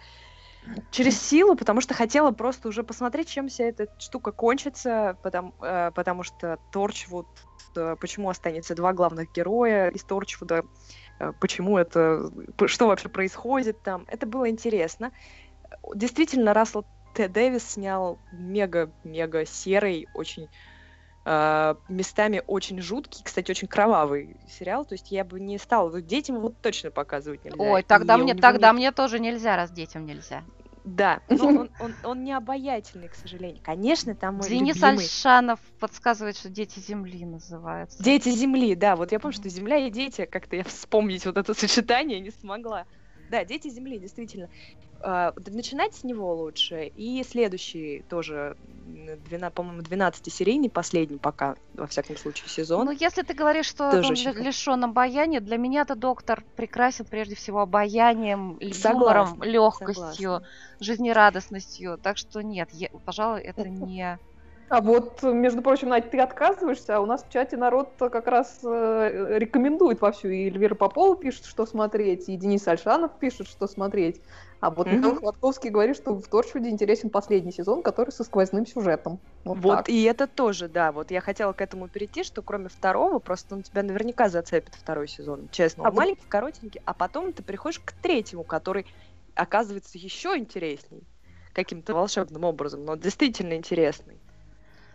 через 0.92 1.20
силу, 1.20 1.58
потому 1.58 1.82
что 1.82 1.94
хотела 1.94 2.32
просто 2.32 2.70
уже 2.70 2.84
посмотреть, 2.84 3.28
чем 3.28 3.50
вся 3.50 3.66
эта 3.66 3.90
штука 3.98 4.32
кончится, 4.32 5.18
потому, 5.22 5.54
э, 5.62 5.92
потому 5.94 6.24
что 6.24 6.58
Торчвуд, 6.70 7.28
э, 7.76 7.98
почему 8.00 8.30
останется 8.30 8.76
два 8.76 8.94
главных 8.94 9.30
героя 9.34 9.90
из 9.90 10.06
Торчвуда, 10.06 10.64
э, 11.20 11.34
почему 11.42 11.78
это, 11.78 12.32
что 12.68 12.88
вообще 12.88 13.10
происходит 13.10 13.84
там, 13.84 14.06
это 14.08 14.26
было 14.26 14.50
интересно. 14.50 15.12
Действительно, 15.94 16.54
Рассел 16.54 16.86
Т. 17.12 17.28
Дэвис 17.28 17.72
снял 17.72 18.22
мега-мега 18.32 19.46
серый, 19.46 20.08
очень 20.14 20.50
местами 21.26 22.42
очень 22.48 22.82
жуткий, 22.82 23.24
кстати, 23.24 23.52
очень 23.52 23.68
кровавый 23.68 24.38
сериал. 24.48 24.86
То 24.86 24.96
есть 24.96 25.12
я 25.12 25.24
бы 25.24 25.40
не 25.40 25.58
стала. 25.58 25.90
Вот 25.90 26.06
детям 26.06 26.38
его 26.38 26.50
точно 26.50 26.92
показывать 26.92 27.44
нельзя. 27.46 27.58
Ой, 27.62 27.84
тогда 27.84 28.18
мне, 28.18 28.34
тогда 28.34 28.68
нет- 28.70 28.76
мне 28.76 28.92
тоже 28.92 29.20
нельзя, 29.20 29.56
раз 29.56 29.72
детям 29.72 30.06
нельзя. 30.06 30.44
Да, 30.86 31.22
но 31.30 31.48
он, 31.48 31.70
он, 31.80 31.96
он 32.04 32.24
не 32.24 32.32
обаятельный, 32.32 33.10
к 33.10 33.16
сожалению. 33.16 33.62
Конечно, 33.64 34.16
там 34.16 34.36
мой 34.36 34.50
Денис 34.50 34.76
любимый. 34.76 35.04
Альшанов 35.06 35.60
подсказывает, 35.80 36.38
что 36.38 36.50
Дети 36.50 36.80
Земли 36.80 37.26
называются. 37.26 38.02
Дети 38.02 38.30
Земли, 38.30 38.76
да, 38.76 38.96
вот 38.96 39.12
я 39.12 39.20
помню, 39.20 39.36
что 39.36 39.50
Земля 39.50 39.78
и 39.78 39.92
дети, 39.92 40.26
как-то 40.26 40.56
я 40.56 40.64
вспомнить 40.64 41.26
вот 41.26 41.38
это 41.38 41.54
сочетание 41.54 42.20
не 42.20 42.32
смогла. 42.32 42.86
Да, 43.30 43.46
Дети 43.46 43.70
Земли, 43.70 44.00
действительно. 44.00 44.50
А, 45.02 45.34
начинать 45.48 45.94
с 45.94 46.04
него 46.04 46.36
лучше. 46.36 46.86
И 46.88 47.24
следующий 47.24 48.04
тоже, 48.10 48.58
м, 48.68 49.22
12, 49.24 49.54
по-моему, 49.54 49.82
12-серийный, 49.82 50.70
последний 50.70 51.18
пока, 51.20 51.56
во 51.74 51.88
всяком 51.88 52.18
случае, 52.18 52.50
сезон. 52.50 52.86
Ну, 52.86 52.92
если 52.92 53.22
ты 53.22 53.34
говоришь, 53.34 53.68
что 53.68 53.92
Тоже 53.92 54.08
он 54.08 54.12
очень 54.14 54.32
ли- 54.32 54.44
лишен 54.44 54.84
обаяния, 54.84 55.40
для 55.40 55.58
меня-то 55.58 55.96
доктор 55.96 56.44
прекрасен 56.56 57.06
прежде 57.06 57.36
всего 57.36 57.62
обаянием, 57.62 58.58
юмором, 58.60 59.42
легкостью, 59.44 60.16
Согласна. 60.16 60.48
жизнерадостностью. 60.82 61.98
Так 62.02 62.18
что 62.18 62.42
нет, 62.42 62.70
я- 62.72 62.90
пожалуй, 63.06 63.42
это 63.42 63.64
не... 63.70 64.20
А 64.72 64.82
вот, 64.82 65.24
между 65.24 65.64
прочим, 65.64 65.90
Надь, 65.90 66.12
ты 66.12 66.20
отказываешься, 66.20 66.98
а 66.98 67.00
у 67.00 67.08
нас 67.08 67.24
в 67.26 67.30
чате 67.30 67.58
народ 67.58 67.96
как 67.98 68.28
раз 68.28 68.60
э, 68.64 69.38
рекомендует 69.40 70.00
вовсю. 70.00 70.30
И 70.30 70.46
Эльвира 70.46 70.76
Попова 70.76 71.18
пишет, 71.18 71.46
что 71.46 71.66
смотреть, 71.66 72.30
и 72.30 72.36
Денис 72.38 72.68
Альшанов 72.68 73.18
пишет, 73.18 73.48
что 73.48 73.66
смотреть. 73.68 74.22
А 74.60 74.70
вот 74.70 74.92
Мгм. 74.92 74.92
Михаил 74.92 75.16
Хватковский 75.16 75.72
говорит, 75.72 75.96
что 75.98 76.14
в 76.14 76.28
Торчвуде 76.28 76.70
интересен 76.70 77.10
последний 77.10 77.52
сезон, 77.52 77.82
который 77.82 78.12
со 78.12 78.24
сквозным 78.24 78.68
сюжетом. 78.68 79.22
Вот, 79.44 79.60
Вот 79.62 79.76
так. 79.80 79.90
и 79.90 80.04
это 80.04 80.28
тоже, 80.28 80.68
да. 80.68 80.92
Вот 80.92 81.12
я 81.12 81.22
хотела 81.22 81.54
к 81.54 81.62
этому 81.62 81.90
перейти, 81.90 82.24
что 82.24 82.44
кроме 82.44 82.70
второго, 82.70 83.20
просто 83.20 83.56
он 83.56 83.64
тебя 83.64 83.82
наверняка 83.84 84.30
зацепит 84.30 84.76
второй 84.76 85.08
сезон. 85.08 85.50
Честно, 85.50 85.84
А 85.84 85.90
он 85.90 85.96
вот- 85.96 85.98
маленький, 85.98 86.28
коротенький, 86.28 86.82
а 86.86 86.94
потом 86.94 87.34
ты 87.34 87.44
приходишь 87.44 87.80
к 87.80 87.94
третьему, 87.94 88.44
который 88.44 88.86
оказывается 89.36 89.98
еще 89.98 90.38
интересней 90.38 91.08
каким-то 91.54 91.94
волшебным 91.94 92.44
образом, 92.44 92.84
но 92.86 92.96
действительно 92.96 93.54
интересный. 93.56 94.22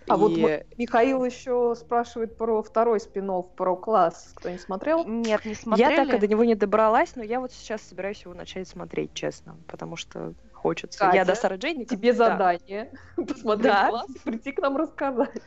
А 0.06 0.16
вот 0.16 0.32
И 0.32 0.42
мо- 0.42 0.62
Михаил 0.76 1.24
еще 1.24 1.74
спрашивает 1.76 2.36
про 2.36 2.62
второй 2.62 3.00
спин 3.00 3.30
про 3.56 3.74
класс. 3.76 4.32
Кто 4.34 4.50
не 4.50 4.58
смотрел? 4.58 5.04
Нет, 5.04 5.44
не 5.44 5.52
я 5.52 5.56
смотрели. 5.56 5.96
так 5.96 6.14
и 6.14 6.18
до 6.18 6.26
него 6.26 6.44
не 6.44 6.54
добралась, 6.54 7.16
но 7.16 7.22
я 7.22 7.40
вот 7.40 7.52
сейчас 7.52 7.80
собираюсь 7.82 8.22
его 8.22 8.34
начать 8.34 8.68
смотреть, 8.68 9.14
честно, 9.14 9.56
потому 9.66 9.96
что 9.96 10.34
хочется. 10.52 11.02
Я 11.04 11.10
Катя, 11.10 11.24
до 11.24 11.34
Сары 11.34 11.56
Джейн 11.56 11.78
никак- 11.80 11.98
Тебе 11.98 12.12
Да, 12.12 12.30
задание 12.32 12.92
посмотреть 13.16 13.72
Да. 13.72 13.88
класс 13.88 14.06
и 14.14 14.18
прийти 14.18 14.52
к 14.52 14.58
нам 14.60 14.76
рассказать. 14.76 15.40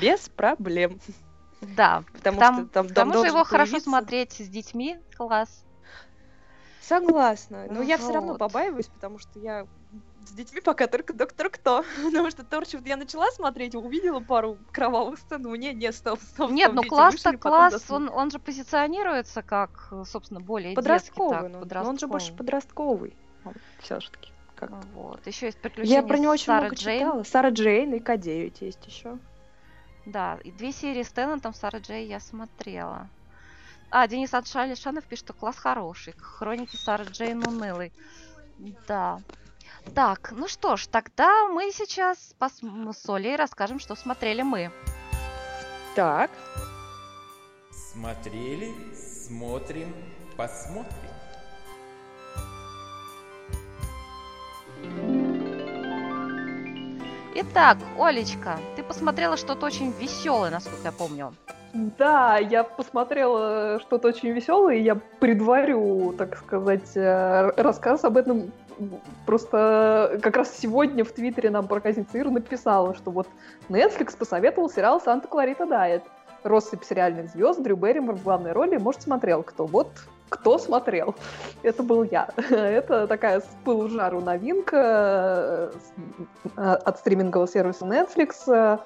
без 0.00 0.28
проблем. 0.30 0.98
Да, 1.60 2.02
Потому 2.14 2.40
там, 2.40 2.54
что 2.54 2.64
там, 2.72 2.88
там 2.88 3.12
же 3.12 3.26
его 3.26 3.44
хорошо 3.44 3.78
смотреть 3.78 4.32
с 4.32 4.48
детьми, 4.48 4.98
класс. 5.16 5.64
Согласна. 6.82 7.66
Но 7.70 7.82
я 7.82 7.96
все 7.96 8.12
равно 8.12 8.36
побаиваюсь, 8.36 8.88
потому 8.88 9.18
что 9.18 9.38
я 9.38 9.66
с 10.26 10.32
детьми 10.32 10.60
пока 10.60 10.86
только 10.86 11.12
доктор 11.12 11.50
кто. 11.50 11.84
Потому 12.04 12.30
что 12.30 12.44
Торчвуд 12.44 12.86
я 12.86 12.96
начала 12.96 13.30
смотреть, 13.32 13.74
увидела 13.74 14.20
пару 14.20 14.56
кровавых 14.70 15.18
сцен, 15.18 15.42
мне 15.42 15.72
не 15.72 15.92
стоп, 15.92 16.20
стоп, 16.20 16.50
Нет, 16.50 16.70
стоп, 16.70 16.84
ну 16.84 16.88
класс-то 16.88 17.36
класс, 17.36 17.90
он, 17.90 18.08
он 18.08 18.30
же 18.30 18.38
позиционируется 18.38 19.42
как, 19.42 19.88
э, 19.90 20.04
собственно, 20.06 20.40
более 20.40 20.74
подростковый, 20.74 21.40
детский, 21.40 21.58
но, 21.58 21.64
так, 21.64 21.82
но 21.82 21.88
он 21.90 21.98
же 21.98 22.06
больше 22.06 22.32
подростковый. 22.32 23.16
подростковый. 23.42 23.62
все-таки. 23.80 24.32
Как... 24.54 24.70
Вот. 24.94 25.26
Еще 25.26 25.46
есть 25.46 25.58
приключения 25.58 26.00
Я 26.00 26.06
про 26.06 26.18
него 26.18 26.32
очень 26.32 26.46
Сарой 26.46 26.66
много 26.68 26.76
Джейн. 26.76 27.00
читала. 27.00 27.22
Сара 27.24 27.50
Джейн 27.50 27.94
и 27.94 27.98
К9 27.98 28.56
есть 28.60 28.86
еще. 28.86 29.18
Да, 30.06 30.38
и 30.44 30.50
две 30.52 30.72
серии 30.72 31.02
с 31.02 31.10
Теннантом 31.10 31.52
Сара 31.52 31.78
Джей 31.78 32.06
я 32.06 32.20
смотрела. 32.20 33.08
А, 33.94 34.08
Денис 34.08 34.32
Альшанов 34.32 35.04
пишет, 35.04 35.26
что 35.26 35.34
класс 35.34 35.56
хороший. 35.58 36.14
Хроники 36.16 36.76
Сары 36.76 37.04
Джейн 37.04 37.46
унылый. 37.46 37.92
Да. 38.88 39.20
Так, 39.94 40.32
ну 40.32 40.48
что 40.48 40.76
ж, 40.78 40.86
тогда 40.86 41.46
мы 41.48 41.70
сейчас 41.72 42.34
пос- 42.40 42.92
с 42.94 43.08
Олей 43.10 43.36
расскажем, 43.36 43.78
что 43.78 43.94
смотрели 43.94 44.40
мы. 44.40 44.72
Так. 45.94 46.30
Смотрели, 47.92 48.72
смотрим, 48.94 49.94
посмотрим. 50.38 51.10
Итак, 57.34 57.76
Олечка, 57.98 58.58
ты 58.74 58.82
посмотрела 58.82 59.36
что-то 59.36 59.66
очень 59.66 59.90
веселое, 59.90 60.50
насколько 60.50 60.84
я 60.84 60.92
помню. 60.92 61.34
Да, 61.72 62.36
я 62.36 62.64
посмотрела 62.64 63.80
что-то 63.80 64.08
очень 64.08 64.30
веселое, 64.30 64.76
и 64.76 64.82
я 64.82 64.94
предварю, 65.20 66.14
так 66.18 66.36
сказать, 66.36 66.96
э, 66.96 67.50
рассказ 67.56 68.04
об 68.04 68.18
этом. 68.18 68.52
Просто 69.26 70.18
как 70.22 70.36
раз 70.36 70.54
сегодня 70.56 71.04
в 71.04 71.12
Твиттере 71.12 71.50
нам 71.50 71.68
проказница 71.68 72.18
Ира 72.18 72.30
написала, 72.30 72.94
что 72.94 73.10
вот 73.10 73.28
Netflix 73.68 74.16
посоветовал 74.16 74.68
сериал 74.68 75.00
«Санта 75.00 75.28
Кларита 75.28 75.66
Дайет». 75.66 76.02
Россыпь 76.42 76.82
сериальных 76.82 77.30
звезд, 77.30 77.62
Дрю 77.62 77.76
Берримор 77.76 78.16
в 78.16 78.24
главной 78.24 78.52
роли. 78.52 78.76
Может, 78.76 79.02
смотрел 79.02 79.44
кто? 79.44 79.64
Вот 79.64 79.88
кто 80.28 80.58
смотрел? 80.58 81.14
Это 81.62 81.82
был 81.82 82.02
я. 82.02 82.28
Это 82.50 83.06
такая 83.06 83.40
с 83.40 83.48
пылу 83.64 83.88
жару 83.88 84.20
новинка 84.20 85.72
э, 86.56 86.74
от 86.84 86.98
стримингового 86.98 87.46
сервиса 87.46 87.84
Netflix. 87.86 88.80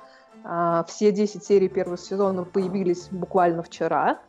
А, 0.49 0.85
все 0.85 1.11
10 1.11 1.45
серий 1.45 1.69
первого 1.69 1.99
сезона 1.99 2.45
появились 2.45 3.09
буквально 3.11 3.65
вчера. 3.65 4.21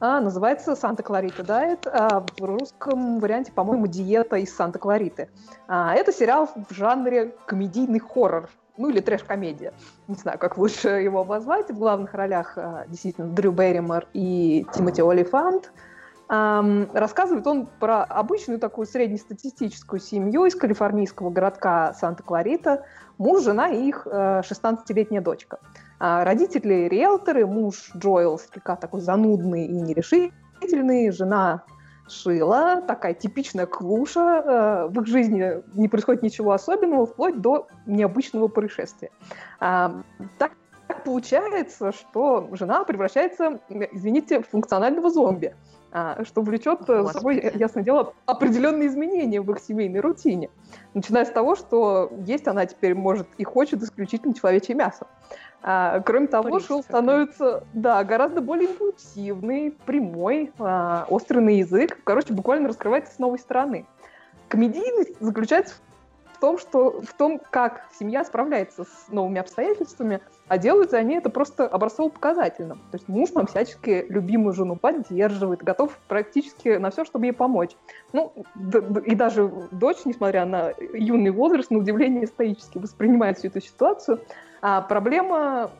А, 0.00 0.20
называется 0.20 0.74
«Санта 0.74 1.02
Кларита 1.02 1.44
Дайет». 1.44 1.86
А, 1.86 2.24
в 2.38 2.42
русском 2.42 3.20
варианте, 3.20 3.52
по-моему, 3.52 3.86
«Диета 3.86 4.36
из 4.36 4.56
Санта 4.56 4.78
Клариты». 4.78 5.28
Это 5.68 6.12
сериал 6.12 6.48
в 6.68 6.72
жанре 6.74 7.34
комедийный 7.46 8.00
хоррор 8.00 8.48
ну 8.78 8.90
или 8.90 9.00
трэш-комедия. 9.00 9.72
Не 10.06 10.16
знаю, 10.16 10.38
как 10.38 10.58
лучше 10.58 10.88
его 10.88 11.20
обозвать. 11.20 11.70
В 11.70 11.78
главных 11.78 12.12
ролях 12.12 12.58
действительно 12.88 13.26
Дрю 13.28 13.50
Берримор 13.50 14.06
и 14.12 14.66
Тимоти 14.74 15.00
Олифант. 15.00 15.72
Um, 16.28 16.90
рассказывает 16.92 17.46
он 17.46 17.66
про 17.66 18.02
обычную 18.02 18.58
такую 18.58 18.86
среднестатистическую 18.86 20.00
семью 20.00 20.44
из 20.46 20.56
калифорнийского 20.56 21.30
городка 21.30 21.94
Санта-Кларита, 21.94 22.84
муж, 23.16 23.44
жена 23.44 23.68
и 23.68 23.86
их 23.86 24.08
э, 24.10 24.40
16-летняя 24.40 25.20
дочка. 25.20 25.60
А 26.00 26.24
родители 26.24 26.88
риэлторы, 26.88 27.46
муж 27.46 27.92
Джоэл 27.96 28.40
слегка 28.40 28.74
такой 28.74 29.02
занудный 29.02 29.66
и 29.66 29.80
нерешительный, 29.80 31.12
жена 31.12 31.62
Шила, 32.08 32.82
такая 32.82 33.14
типичная 33.14 33.66
клуша, 33.66 34.20
э, 34.20 34.86
в 34.88 35.00
их 35.00 35.06
жизни 35.06 35.62
не 35.78 35.86
происходит 35.86 36.24
ничего 36.24 36.52
особенного, 36.52 37.06
вплоть 37.06 37.40
до 37.40 37.68
необычного 37.86 38.48
происшествия. 38.48 39.10
А, 39.60 40.02
так 40.38 40.52
получается, 41.04 41.92
что 41.92 42.48
жена 42.50 42.82
превращается, 42.82 43.60
извините, 43.68 44.40
в 44.40 44.48
функционального 44.48 45.08
зомби– 45.08 45.54
что 45.92 46.42
влечет 46.42 46.80
Господи. 46.80 47.06
за 47.06 47.12
собой, 47.12 47.52
ясное 47.54 47.82
дело, 47.82 48.12
определенные 48.26 48.88
изменения 48.88 49.40
в 49.40 49.50
их 49.50 49.60
семейной 49.60 50.00
рутине. 50.00 50.50
Начиная 50.94 51.24
с 51.24 51.30
того, 51.30 51.56
что 51.56 52.12
есть 52.26 52.46
она 52.48 52.66
теперь 52.66 52.94
может 52.94 53.26
и 53.38 53.44
хочет 53.44 53.82
исключительно 53.82 54.34
человечье 54.34 54.74
мясо. 54.74 55.06
А, 55.62 56.00
кроме 56.00 56.28
того, 56.28 56.60
Шоу 56.60 56.82
становится 56.82 57.64
да, 57.72 58.04
гораздо 58.04 58.40
более 58.40 58.70
импульсивный, 58.70 59.72
прямой, 59.86 60.52
а, 60.58 61.06
острый 61.08 61.40
на 61.40 61.50
язык. 61.50 61.98
Короче, 62.04 62.32
буквально 62.32 62.68
раскрывается 62.68 63.14
с 63.14 63.18
новой 63.18 63.38
стороны. 63.38 63.86
Комедийность 64.48 65.16
заключается 65.18 65.74
в 66.36 66.40
том, 66.40 66.58
что 66.58 67.00
в 67.00 67.14
том, 67.14 67.40
как 67.50 67.86
семья 67.98 68.24
справляется 68.24 68.84
с 68.84 69.08
новыми 69.08 69.40
обстоятельствами, 69.40 70.20
а 70.48 70.58
делают 70.58 70.92
они 70.92 71.16
это 71.16 71.30
просто 71.30 71.66
образцово-показательно. 71.66 72.74
То 72.74 72.94
есть 72.94 73.08
муж 73.08 73.30
там 73.30 73.46
всячески 73.46 74.04
любимую 74.08 74.52
жену 74.52 74.76
поддерживает, 74.76 75.62
готов 75.62 75.98
практически 76.08 76.76
на 76.76 76.90
все, 76.90 77.04
чтобы 77.04 77.26
ей 77.26 77.32
помочь. 77.32 77.70
Ну, 78.12 78.32
и 79.04 79.14
даже 79.14 79.50
дочь, 79.70 80.04
несмотря 80.04 80.44
на 80.44 80.72
юный 80.92 81.30
возраст, 81.30 81.70
на 81.70 81.78
удивление 81.78 82.26
стоически 82.26 82.78
воспринимает 82.78 83.38
всю 83.38 83.48
эту 83.48 83.60
ситуацию. 83.60 84.20
А 84.60 84.82
проблема 84.82 85.70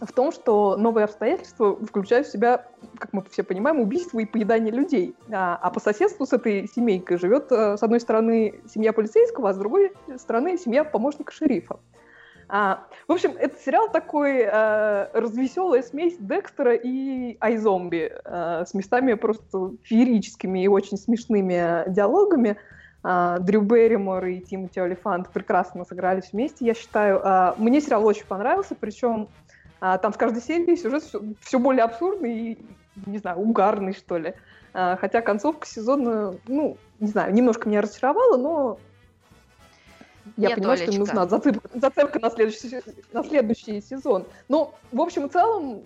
в 0.00 0.12
том, 0.12 0.32
что 0.32 0.76
новые 0.76 1.04
обстоятельства 1.04 1.74
включают 1.76 2.26
в 2.26 2.32
себя, 2.32 2.66
как 2.98 3.12
мы 3.12 3.22
все 3.30 3.42
понимаем, 3.42 3.80
убийство 3.80 4.18
и 4.20 4.24
поедание 4.24 4.72
людей. 4.72 5.16
А, 5.30 5.56
а 5.56 5.70
по 5.70 5.80
соседству 5.80 6.24
с 6.26 6.32
этой 6.32 6.68
семейкой 6.68 7.18
живет, 7.18 7.50
э, 7.50 7.76
с 7.76 7.82
одной 7.82 8.00
стороны, 8.00 8.60
семья 8.72 8.92
полицейского, 8.92 9.50
а 9.50 9.54
с 9.54 9.58
другой 9.58 9.92
стороны, 10.16 10.56
семья 10.56 10.84
помощника 10.84 11.32
шерифа. 11.32 11.80
А, 12.48 12.86
в 13.06 13.12
общем, 13.12 13.32
этот 13.38 13.60
сериал 13.60 13.90
такой 13.90 14.40
э, 14.40 15.08
развеселая 15.12 15.82
смесь 15.82 16.16
Декстера 16.18 16.74
и 16.74 17.36
Айзомби 17.40 18.10
э, 18.24 18.64
с 18.66 18.72
местами 18.74 19.14
просто 19.14 19.72
феерическими 19.82 20.62
и 20.62 20.68
очень 20.68 20.96
смешными 20.96 21.90
диалогами. 21.90 22.56
Uh, 23.04 23.38
Дрю 23.38 23.60
Берримор 23.60 24.26
и 24.26 24.40
Тимоти 24.40 24.80
Олифант 24.80 25.30
прекрасно 25.30 25.84
сыгрались 25.84 26.32
вместе, 26.32 26.66
я 26.66 26.74
считаю. 26.74 27.20
Uh, 27.20 27.54
мне 27.56 27.80
сериал 27.80 28.04
очень 28.04 28.26
понравился, 28.26 28.74
причем 28.74 29.28
а, 29.80 29.98
там 29.98 30.12
с 30.12 30.16
каждой 30.16 30.42
серии 30.42 30.76
сюжет 30.76 31.02
все, 31.02 31.22
все 31.40 31.58
более 31.58 31.84
абсурдный 31.84 32.52
и, 32.52 32.58
не 33.06 33.18
знаю, 33.18 33.38
угарный, 33.38 33.94
что 33.94 34.18
ли. 34.18 34.34
А, 34.74 34.96
хотя 34.96 35.20
концовка 35.20 35.66
сезона, 35.66 36.34
ну, 36.46 36.76
не 37.00 37.08
знаю, 37.08 37.32
немножко 37.32 37.68
меня 37.68 37.80
разочаровала, 37.80 38.36
но 38.36 38.78
я 40.36 40.48
Нет, 40.48 40.58
понимаю, 40.58 40.78
Олечка. 40.78 40.92
что 40.92 41.00
нужна 41.00 41.26
зацепка, 41.26 41.68
зацепка 41.74 42.18
на, 42.20 42.30
следующий, 42.30 42.80
на 43.12 43.24
следующий 43.24 43.80
сезон. 43.80 44.24
Но, 44.48 44.74
в 44.92 45.00
общем 45.00 45.26
и 45.26 45.28
целом, 45.28 45.82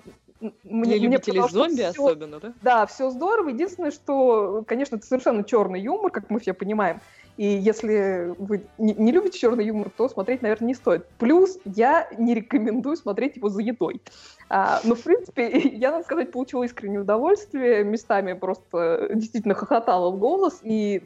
мне, 0.65 0.99
Для 0.99 0.99
любителей 0.99 1.41
мне 1.41 1.49
зомби 1.49 1.75
все, 1.75 1.89
особенно, 1.91 2.41
да? 2.41 2.53
Да, 2.63 2.87
все 2.87 3.11
здорово. 3.11 3.51
Единственное, 3.51 3.93
что, 3.93 4.65
конечно, 4.67 4.97
это 4.97 5.07
совершенно 5.07 5.45
черный 5.45 5.81
юмор, 5.81 6.11
как 6.11 6.31
мы 6.31 6.41
все 6.41 6.53
понимаем. 6.53 7.01
И 7.37 7.47
если 7.47 8.35
вы 8.39 8.67
не, 8.77 8.95
не 8.95 9.11
любите 9.11 9.39
черный 9.39 9.65
юмор, 9.65 9.91
то 9.91 10.09
смотреть, 10.09 10.43
наверное, 10.43 10.69
не 10.69 10.75
стоит. 10.75 11.07
Плюс 11.19 11.59
я 11.65 12.09
не 12.19 12.35
рекомендую 12.35 12.97
смотреть 12.97 13.37
его 13.37 13.49
за 13.49 13.63
едой. 13.63 14.03
А, 14.51 14.81
но, 14.85 14.95
в 14.95 15.03
принципе, 15.03 15.49
я, 15.77 15.93
надо 15.93 16.05
сказать, 16.05 16.31
получила 16.31 16.65
искреннее 16.65 17.01
удовольствие. 17.01 17.85
Местами 17.85 18.35
просто 18.35 19.09
действительно 19.15 19.55
хохотала 19.55 20.11
в 20.11 20.19
голос. 20.19 20.61
И, 20.63 21.03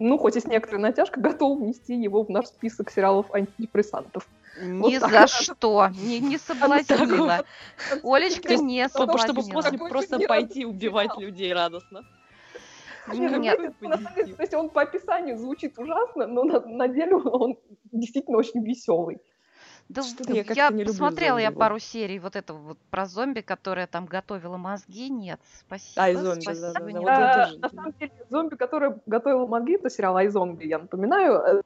ну, 0.00 0.18
хоть 0.18 0.36
и 0.36 0.40
с 0.40 0.46
некоторой 0.46 0.80
натяжкой, 0.80 1.22
готова 1.22 1.56
внести 1.56 1.94
его 1.94 2.24
в 2.24 2.28
наш 2.28 2.46
список 2.46 2.90
сериалов 2.90 3.32
антидепрессантов. 3.32 4.26
Ни 4.60 4.98
вот 4.98 5.10
за 5.10 5.26
что. 5.28 5.90
Не, 6.02 6.18
не 6.18 6.38
соблазнила. 6.44 7.44
Олечка 8.02 8.56
не 8.56 8.88
соблазнила. 8.88 9.18
Чтобы 9.18 9.42
после 9.48 9.78
просто 9.78 10.18
пойти 10.18 10.66
убивать 10.66 11.16
людей 11.18 11.52
радостно. 11.54 12.02
Нет. 13.08 13.58
то 13.80 14.42
есть 14.42 14.54
он 14.54 14.70
по 14.70 14.82
описанию 14.82 15.36
звучит 15.36 15.78
ужасно, 15.78 16.26
но 16.26 16.44
на, 16.44 16.60
на 16.60 16.88
деле 16.88 17.16
он 17.16 17.58
действительно 17.90 18.38
очень 18.38 18.64
веселый. 18.64 19.20
Да, 19.88 20.02
я, 20.28 20.42
я 20.42 20.70
не 20.70 20.84
посмотрела 20.84 21.38
я 21.38 21.50
пару 21.50 21.78
серий 21.78 22.18
вот 22.18 22.36
этого 22.36 22.58
вот 22.58 22.78
про 22.90 23.04
зомби, 23.06 23.40
которая 23.40 23.86
там 23.86 24.06
готовила 24.06 24.56
мозги. 24.56 25.10
Нет, 25.10 25.40
спасибо. 25.58 26.02
Ай, 26.02 26.14
зомби, 26.14 26.40
спасибо, 26.40 26.72
да, 26.72 26.80
да, 26.80 27.02
да. 27.02 27.50
Вот 27.50 27.60
на 27.60 27.68
самом 27.68 27.92
деле, 27.98 28.12
зомби, 28.30 28.54
которая 28.54 29.00
готовила 29.06 29.46
мозги, 29.46 29.74
это 29.74 29.90
сериал 29.90 30.16
Ай, 30.16 30.28
зомби, 30.28 30.64
я 30.64 30.78
напоминаю. 30.78 31.62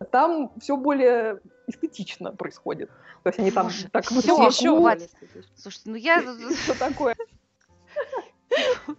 Э, 0.00 0.04
там 0.10 0.52
все 0.60 0.76
более 0.76 1.40
эстетично 1.66 2.32
происходит. 2.32 2.90
То 3.22 3.28
есть 3.28 3.38
они 3.38 3.50
там 3.50 3.66
Боже, 3.66 3.88
так 3.90 4.04
все, 4.04 4.46
еще 4.46 4.76
хватит. 4.76 5.10
Слушайте, 5.56 5.90
ну 5.90 5.96
я... 5.96 6.22
Что 6.22 6.78
такое? 6.78 7.16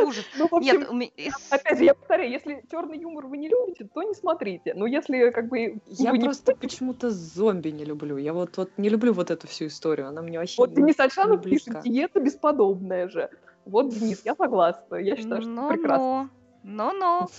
Ужас. 0.00 0.24
Ну, 0.36 0.48
в 0.48 0.54
общем, 0.54 0.98
Нет, 0.98 1.12
опять 1.50 1.78
же, 1.78 1.84
я 1.84 1.94
повторяю, 1.94 2.30
если 2.30 2.64
черный 2.70 2.98
юмор 2.98 3.26
вы 3.26 3.36
не 3.36 3.48
любите, 3.48 3.88
то 3.92 4.02
не 4.02 4.14
смотрите. 4.14 4.74
Но 4.74 4.86
если 4.86 5.30
как 5.30 5.48
бы... 5.48 5.78
Я 5.86 6.14
просто 6.14 6.52
не... 6.52 6.58
почему-то 6.58 7.10
зомби 7.10 7.70
не 7.70 7.84
люблю. 7.84 8.16
Я 8.16 8.32
вот, 8.32 8.56
вот 8.56 8.70
не 8.76 8.88
люблю 8.88 9.12
вот 9.12 9.30
эту 9.30 9.46
всю 9.46 9.66
историю. 9.66 10.08
Она 10.08 10.22
мне 10.22 10.38
вообще 10.38 10.56
Вот 10.58 10.74
Денис 10.74 10.98
Альшанов 10.98 11.42
пишет, 11.42 11.82
диета 11.82 12.20
бесподобная 12.20 13.08
же. 13.08 13.30
Вот, 13.64 13.88
Денис, 13.88 14.22
я 14.24 14.34
согласна. 14.34 14.96
Я 14.96 15.16
считаю, 15.16 15.42
что 15.42 15.50
ну, 15.50 15.68
прекрасно. 15.68 16.30
Ну-ну. 16.62 17.28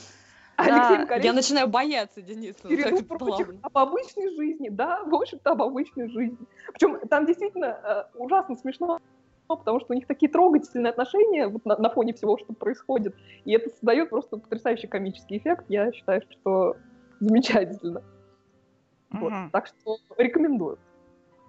Да. 0.57 1.15
Я 1.21 1.33
начинаю 1.33 1.67
бояться 1.67 2.21
Дениса. 2.21 2.65
Перейду 2.65 3.05
об 3.61 3.77
обычной 3.77 4.33
жизни, 4.37 4.69
да, 4.69 5.03
в 5.03 5.13
общем-то, 5.13 5.51
об 5.51 5.61
обычной 5.61 6.07
жизни. 6.07 6.37
Причем 6.71 6.97
там 7.09 7.25
действительно 7.25 7.65
э, 7.65 8.17
ужасно 8.17 8.55
смешно 8.55 8.99
потому 9.47 9.79
что 9.79 9.93
у 9.93 9.95
них 9.95 10.07
такие 10.07 10.31
трогательные 10.31 10.89
отношения 10.91 11.47
вот 11.47 11.65
на, 11.65 11.77
на 11.77 11.89
фоне 11.89 12.13
всего, 12.13 12.37
что 12.37 12.53
происходит. 12.53 13.15
И 13.43 13.51
это 13.51 13.69
создает 13.69 14.09
просто 14.09 14.37
потрясающий 14.37 14.87
комический 14.87 15.37
эффект. 15.37 15.65
Я 15.69 15.91
считаю, 15.91 16.21
что 16.29 16.77
замечательно. 17.19 18.01
Угу. 19.11 19.19
Вот. 19.19 19.33
Так 19.51 19.67
что 19.67 19.97
рекомендую. 20.17 20.79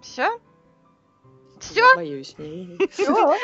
Все? 0.01 0.39
Все? 1.59 1.95
Боюсь. 1.95 2.35
Все. 2.91 3.35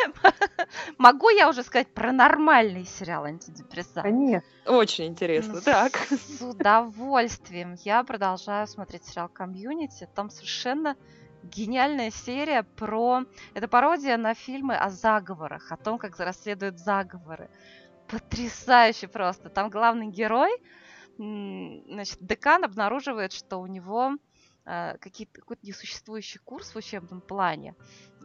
Могу 0.98 1.30
я 1.30 1.50
уже 1.50 1.64
сказать 1.64 1.88
про 1.88 2.12
нормальный 2.12 2.86
сериал 2.86 3.24
антидепрессант? 3.24 4.04
Конечно. 4.04 4.48
Очень 4.68 5.08
интересно. 5.08 5.62
Так. 5.62 5.96
С 5.96 6.42
удовольствием. 6.42 7.76
Я 7.84 8.04
продолжаю 8.04 8.68
смотреть 8.68 9.06
сериал 9.06 9.30
Комьюнити. 9.30 10.08
Там 10.14 10.30
совершенно 10.30 10.96
гениальная 11.44 12.12
серия 12.12 12.64
про... 12.64 13.24
Это 13.54 13.68
пародия 13.68 14.18
на 14.18 14.34
фильмы 14.34 14.76
о 14.76 14.90
заговорах, 14.90 15.72
о 15.72 15.78
том, 15.78 15.98
как 15.98 16.18
расследуют 16.20 16.80
заговоры. 16.80 17.50
Потрясающе 18.08 19.08
просто. 19.08 19.50
Там 19.50 19.70
главный 19.70 20.08
герой, 20.08 20.52
значит, 21.18 22.18
декан 22.22 22.64
обнаруживает, 22.64 23.34
что 23.34 23.58
у 23.58 23.68
него 23.68 24.18
э, 24.66 24.98
какой-то 24.98 25.66
несуществующий 25.66 26.40
курс 26.40 26.74
в 26.74 26.78
учебном 26.78 27.22
плане, 27.22 27.76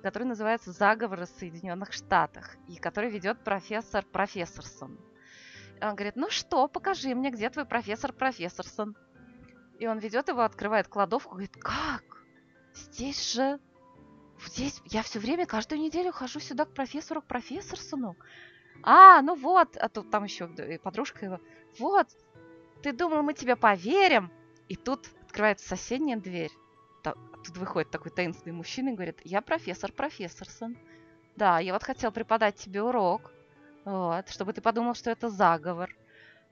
который 0.03 0.25
называется 0.25 0.73
«Заговоры 0.73 1.27
в 1.27 1.31
Соединенных 1.31 1.93
Штатах», 1.93 2.57
и 2.69 2.77
который 2.77 3.11
ведет 3.11 3.45
профессор 3.45 4.05
Профессорсон. 4.05 4.99
Он 5.81 5.95
говорит, 5.95 6.17
ну 6.17 6.29
что, 6.31 6.67
покажи 6.67 7.15
мне, 7.15 7.31
где 7.31 7.51
твой 7.51 7.65
профессор 7.65 8.13
Профессорсон. 8.13 8.97
И 9.79 9.87
он 9.87 9.99
ведет 9.99 10.29
его, 10.29 10.43
открывает 10.43 10.89
кладовку, 10.89 11.31
говорит, 11.31 11.57
как? 11.57 12.03
Здесь 12.75 13.33
же... 13.33 13.59
Здесь 14.47 14.81
я 14.87 15.03
все 15.03 15.19
время, 15.19 15.47
каждую 15.47 15.81
неделю 15.81 16.13
хожу 16.13 16.39
сюда 16.39 16.65
к 16.65 16.73
профессору, 16.73 17.21
к 17.21 17.27
профессорсону. 17.27 18.17
А, 18.83 19.21
ну 19.23 19.35
вот, 19.35 19.77
а 19.77 19.89
тут 19.89 20.11
там 20.11 20.25
еще 20.25 20.47
подружка 20.79 21.25
его. 21.25 21.41
Вот, 21.79 22.07
ты 22.83 22.93
думал, 22.93 23.23
мы 23.23 23.35
тебе 23.35 23.57
поверим? 23.57 24.31
И 24.69 24.77
тут 24.77 25.09
открывается 25.23 25.69
соседняя 25.69 26.17
дверь. 26.17 26.53
Тут 27.03 27.57
выходит 27.57 27.91
такой 27.91 28.11
таинственный 28.13 28.55
мужчина 28.55 28.91
и 28.91 28.95
говорит, 28.95 29.21
я 29.25 29.41
профессор 29.41 29.93
Профессорсон. 29.93 30.77
Да, 31.37 31.59
я 31.59 31.73
вот 31.73 31.83
хотел 31.83 32.13
преподать 32.13 32.57
тебе 32.57 32.83
урок. 32.83 33.33
Вот, 33.85 34.29
чтобы 34.29 34.53
ты 34.53 34.61
подумал, 34.61 34.95
что 34.95 35.11
это 35.11 35.31
заговор. 35.31 35.95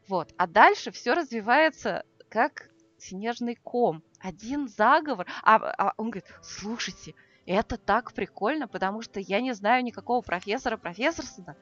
Вот. 0.08 0.32
А 0.36 0.46
дальше 0.46 0.90
все 0.90 1.12
развивается 1.12 2.04
как 2.28 2.70
снежный 2.98 3.56
ком. 3.56 4.02
Один 4.20 4.68
заговор. 4.68 5.26
А, 5.42 5.56
а 5.56 5.94
он 5.96 6.10
говорит, 6.10 6.30
слушайте, 6.42 7.14
это 7.46 7.76
так 7.76 8.12
прикольно, 8.12 8.66
потому 8.66 9.02
что 9.02 9.20
я 9.20 9.40
не 9.40 9.52
знаю 9.52 9.84
никакого 9.84 10.20
профессора 10.20 10.76
профессорсона. 10.76 11.56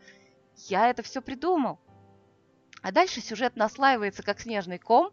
Я 0.57 0.89
это 0.89 1.03
все 1.03 1.21
придумал. 1.21 1.79
А 2.83 2.93
дальше 2.93 3.21
сюжет 3.21 3.57
наслаивается 3.57 4.23
как 4.23 4.41
снежный 4.41 4.79
ком, 4.79 5.11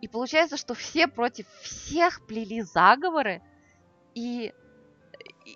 и 0.00 0.08
получается, 0.08 0.56
что 0.56 0.74
все 0.74 1.08
против 1.08 1.48
всех 1.62 2.26
плели 2.26 2.62
заговоры, 2.62 3.42
и, 4.14 4.52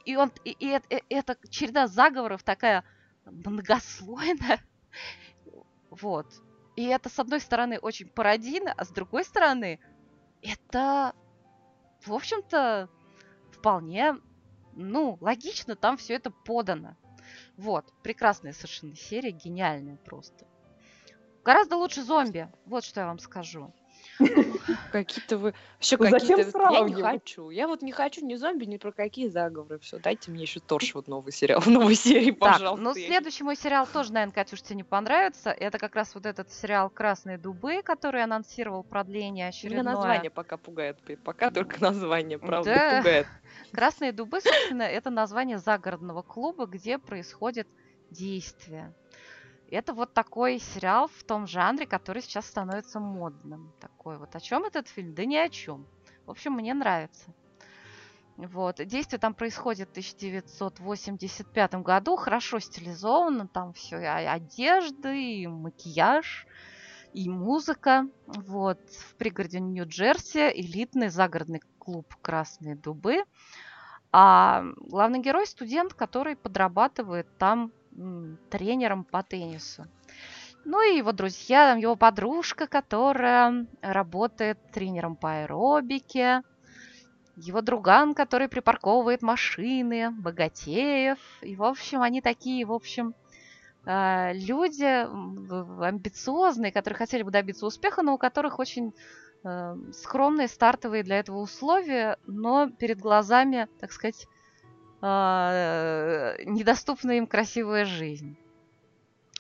и, 0.04 0.16
он, 0.16 0.32
и, 0.44 0.50
и, 0.52 0.80
и, 0.88 0.96
и 1.08 1.14
эта 1.14 1.36
череда 1.48 1.86
заговоров 1.86 2.42
такая 2.42 2.84
многослойная. 3.24 4.60
Вот. 5.90 6.26
И 6.76 6.86
это, 6.86 7.08
с 7.08 7.18
одной 7.18 7.40
стороны, 7.40 7.78
очень 7.78 8.08
пародийно, 8.08 8.72
а 8.76 8.84
с 8.84 8.90
другой 8.90 9.24
стороны, 9.24 9.80
это, 10.42 11.14
в 12.05 12.12
общем-то, 12.12 12.88
вполне, 13.53 14.16
ну, 14.72 15.18
логично, 15.20 15.76
там 15.76 15.96
все 15.96 16.14
это 16.14 16.31
подано. 16.31 16.96
Вот, 17.57 17.92
прекрасная 18.03 18.53
совершенно 18.53 18.96
серия, 18.96 19.31
гениальная 19.31 19.96
просто. 19.96 20.46
Гораздо 21.44 21.76
лучше 21.76 22.03
зомби, 22.03 22.50
вот 22.66 22.85
что 22.85 23.00
я 23.00 23.07
вам 23.07 23.18
скажу. 23.18 23.72
Какие-то 24.92 25.38
вы... 25.38 25.54
Вообще 25.76 25.96
ну, 25.96 26.11
какие-то... 26.11 26.68
Я 26.70 26.80
не 26.80 26.94
хочу. 26.94 27.50
Я 27.50 27.68
вот 27.68 27.83
не 27.83 27.92
хочу 27.92 28.24
ни 28.24 28.35
зомби, 28.35 28.64
ни 28.64 28.76
про 28.76 28.92
какие 28.92 29.28
заговоры. 29.28 29.78
Все, 29.78 29.98
дайте 29.98 30.30
мне 30.30 30.42
еще 30.42 30.61
Торш 30.61 30.94
вот 30.94 31.09
новый 31.09 31.33
сериал, 31.33 31.62
новой 31.66 31.94
серии, 31.94 32.30
пожалуйста. 32.30 32.85
Так, 32.85 32.85
ну 32.85 32.94
следующий 32.94 33.44
мой 33.44 33.56
сериал 33.56 33.87
тоже, 33.87 34.12
наверное, 34.12 34.35
Катюш, 34.35 34.62
тебе 34.62 34.76
не 34.76 34.85
понравится. 34.85 35.50
Это 35.50 35.78
как 35.78 35.94
раз 35.94 36.14
вот 36.14 36.26
этот 36.26 36.52
сериал 36.52 36.90
«Красные 36.90 37.38
дубы», 37.38 37.83
который 37.83 38.22
анонсировал 38.22 38.83
продление 38.83 39.48
очередное. 39.48 39.83
Меня 39.83 39.92
название 39.92 40.30
пока 40.30 40.56
пугает. 40.56 40.98
Пока 41.24 41.50
только 41.50 41.80
название, 41.80 42.38
правда, 42.38 42.74
да. 42.74 42.96
пугает. 42.98 43.26
«Красные 43.72 44.12
дубы», 44.12 44.40
собственно, 44.40 44.83
это 44.83 45.11
название 45.11 45.59
загородного 45.59 46.22
клуба, 46.22 46.66
где 46.66 46.98
происходит 46.98 47.68
действие. 48.11 48.92
Это 49.70 49.92
вот 49.94 50.12
такой 50.14 50.59
сериал 50.59 51.09
в 51.09 51.22
том 51.22 51.46
жанре, 51.46 51.87
который 51.87 52.22
сейчас 52.22 52.46
становится 52.46 52.98
модным. 52.98 53.72
Такой 53.80 54.18
вот. 54.18 54.35
О 54.35 54.40
чем 54.40 54.64
этот 54.64 54.88
фильм? 54.88 55.14
Да 55.14 55.24
ни 55.24 55.37
о 55.37 55.48
чем. 55.48 55.87
В 56.26 56.30
общем, 56.30 56.54
мне 56.54 56.74
нравится. 56.74 57.33
Вот. 58.37 58.76
Действие 58.85 59.20
там 59.20 59.35
происходит 59.35 59.88
в 59.88 59.92
1985 59.92 61.74
году, 61.74 62.16
хорошо 62.16 62.59
стилизовано, 62.59 63.46
там 63.46 63.72
все 63.72 63.98
и 63.98 64.04
одежды, 64.04 65.42
и 65.42 65.46
макияж, 65.46 66.46
и 67.12 67.28
музыка. 67.28 68.09
Вот. 68.26 68.80
В 68.90 69.14
пригороде 69.16 69.61
Нью-Джерси 69.61 70.50
элитный 70.54 71.09
загородный 71.11 71.61
клуб 71.78 72.12
«Красные 72.22 72.76
дубы». 72.76 73.24
А 74.12 74.64
главный 74.76 75.20
герой 75.20 75.46
студент, 75.46 75.94
который 75.94 76.35
подрабатывает 76.35 77.28
там 77.38 77.72
тренером 78.50 79.04
по 79.04 79.22
теннису. 79.22 79.86
Ну 80.64 80.82
и 80.82 80.98
его 80.98 81.12
друзья, 81.12 81.72
его 81.72 81.96
подружка, 81.96 82.66
которая 82.66 83.66
работает 83.80 84.58
тренером 84.72 85.16
по 85.16 85.40
аэробике, 85.40 86.42
его 87.36 87.62
друган, 87.62 88.14
который 88.14 88.48
припарковывает 88.48 89.22
машины, 89.22 90.10
богатеев. 90.10 91.18
И, 91.42 91.56
в 91.56 91.62
общем, 91.64 92.02
они 92.02 92.20
такие, 92.20 92.66
в 92.66 92.72
общем, 92.72 93.14
э, 93.86 94.32
люди 94.34 94.84
амбициозные, 95.82 96.72
которые 96.72 96.98
хотели 96.98 97.22
бы 97.22 97.30
добиться 97.30 97.64
успеха, 97.64 98.02
но 98.02 98.14
у 98.14 98.18
которых 98.18 98.58
очень 98.58 98.92
э, 99.42 99.76
скромные 99.92 100.48
стартовые 100.48 101.02
для 101.02 101.18
этого 101.18 101.38
условия, 101.38 102.18
но 102.26 102.68
перед 102.68 102.98
глазами, 102.98 103.68
так 103.80 103.92
сказать, 103.92 104.26
э, 105.02 106.36
недоступная 106.44 107.16
им 107.16 107.26
красивая 107.26 107.84
жизнь. 107.84 108.36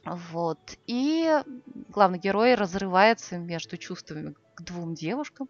Вот. 0.04 0.58
И 0.86 1.42
главный 1.88 2.18
герой 2.18 2.54
разрывается 2.54 3.38
между 3.38 3.76
чувствами 3.76 4.34
к 4.54 4.62
двум 4.62 4.94
девушкам. 4.94 5.48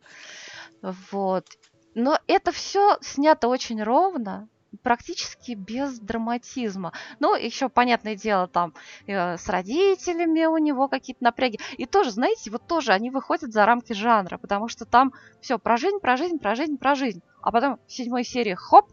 Вот. 0.82 1.46
Но 1.94 2.18
это 2.26 2.52
все 2.52 2.98
снято 3.00 3.48
очень 3.48 3.82
ровно, 3.82 4.48
практически 4.82 5.52
без 5.52 5.98
драматизма. 5.98 6.92
Ну, 7.18 7.34
еще, 7.34 7.68
понятное 7.68 8.14
дело, 8.16 8.46
там 8.46 8.74
э, 9.06 9.36
с 9.36 9.48
родителями 9.48 10.44
у 10.46 10.58
него 10.58 10.88
какие-то 10.88 11.24
напряги. 11.24 11.58
И 11.76 11.86
тоже, 11.86 12.10
знаете, 12.10 12.50
вот 12.50 12.66
тоже 12.66 12.92
они 12.92 13.10
выходят 13.10 13.52
за 13.52 13.66
рамки 13.66 13.92
жанра, 13.92 14.38
потому 14.38 14.68
что 14.68 14.84
там 14.84 15.12
все 15.40 15.58
про 15.58 15.76
жизнь, 15.76 15.98
про 15.98 16.16
жизнь, 16.16 16.38
про 16.38 16.54
жизнь, 16.54 16.78
про 16.78 16.94
жизнь. 16.94 17.22
А 17.42 17.50
потом 17.50 17.78
в 17.86 17.92
седьмой 17.92 18.24
серии 18.24 18.54
хоп, 18.54 18.90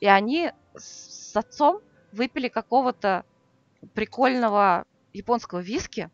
и 0.00 0.06
они 0.06 0.52
с 0.76 1.36
отцом 1.36 1.80
выпили 2.12 2.48
какого-то 2.48 3.24
прикольного 3.94 4.84
японского 5.12 5.60
виски 5.60 6.10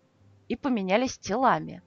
и 0.49 0.57
поменялись 0.57 1.19
телами. 1.19 1.83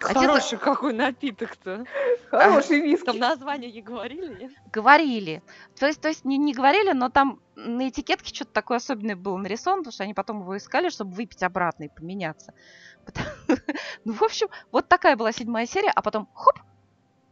Хороший 0.00 0.58
какой 0.58 0.92
напиток-то. 0.92 1.84
Хороший 2.30 2.80
виски. 2.80 3.06
Там 3.06 3.18
название 3.18 3.72
не 3.72 3.82
говорили? 3.82 4.50
Говорили. 4.72 5.42
То 5.78 5.86
есть, 5.86 6.00
то 6.00 6.08
есть 6.08 6.24
не, 6.24 6.36
не 6.36 6.52
говорили, 6.52 6.92
но 6.92 7.08
там 7.08 7.40
на 7.54 7.88
этикетке 7.88 8.34
что-то 8.34 8.52
такое 8.52 8.76
особенное 8.76 9.16
было 9.16 9.36
нарисовано, 9.38 9.82
потому 9.82 9.92
что 9.92 10.04
они 10.04 10.14
потом 10.14 10.40
его 10.40 10.56
искали, 10.56 10.90
чтобы 10.90 11.12
выпить 11.12 11.42
обратно 11.42 11.84
и 11.84 11.88
поменяться. 11.88 12.52
Ну, 14.04 14.12
в 14.12 14.22
общем, 14.22 14.48
вот 14.70 14.88
такая 14.88 15.16
была 15.16 15.32
седьмая 15.32 15.66
серия, 15.66 15.90
а 15.90 16.00
потом 16.02 16.28
хоп, 16.32 16.60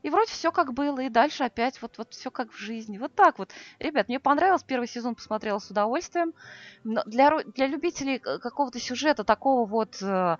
и 0.04 0.10
вроде 0.10 0.30
все 0.30 0.52
как 0.52 0.74
было, 0.74 1.00
и 1.00 1.08
дальше 1.08 1.44
опять 1.44 1.80
вот, 1.80 1.96
вот 1.96 2.12
все 2.12 2.30
как 2.30 2.52
в 2.52 2.58
жизни. 2.58 2.98
Вот 2.98 3.14
так 3.14 3.38
вот. 3.38 3.50
Ребят, 3.78 4.08
мне 4.08 4.20
понравилось, 4.20 4.62
первый 4.62 4.86
сезон 4.86 5.14
посмотрела 5.14 5.58
с 5.58 5.70
удовольствием. 5.70 6.34
Но 6.84 7.02
для, 7.04 7.42
для 7.54 7.66
любителей 7.66 8.18
какого-то 8.18 8.78
сюжета 8.78 9.24
такого 9.24 9.64
вот, 9.64 10.02
э, 10.02 10.36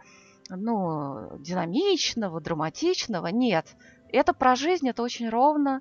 ну, 0.50 1.38
динамичного, 1.38 2.42
драматичного, 2.42 3.28
нет. 3.28 3.74
Это 4.12 4.34
про 4.34 4.54
жизнь, 4.54 4.86
это 4.86 5.02
очень 5.02 5.30
ровно, 5.30 5.80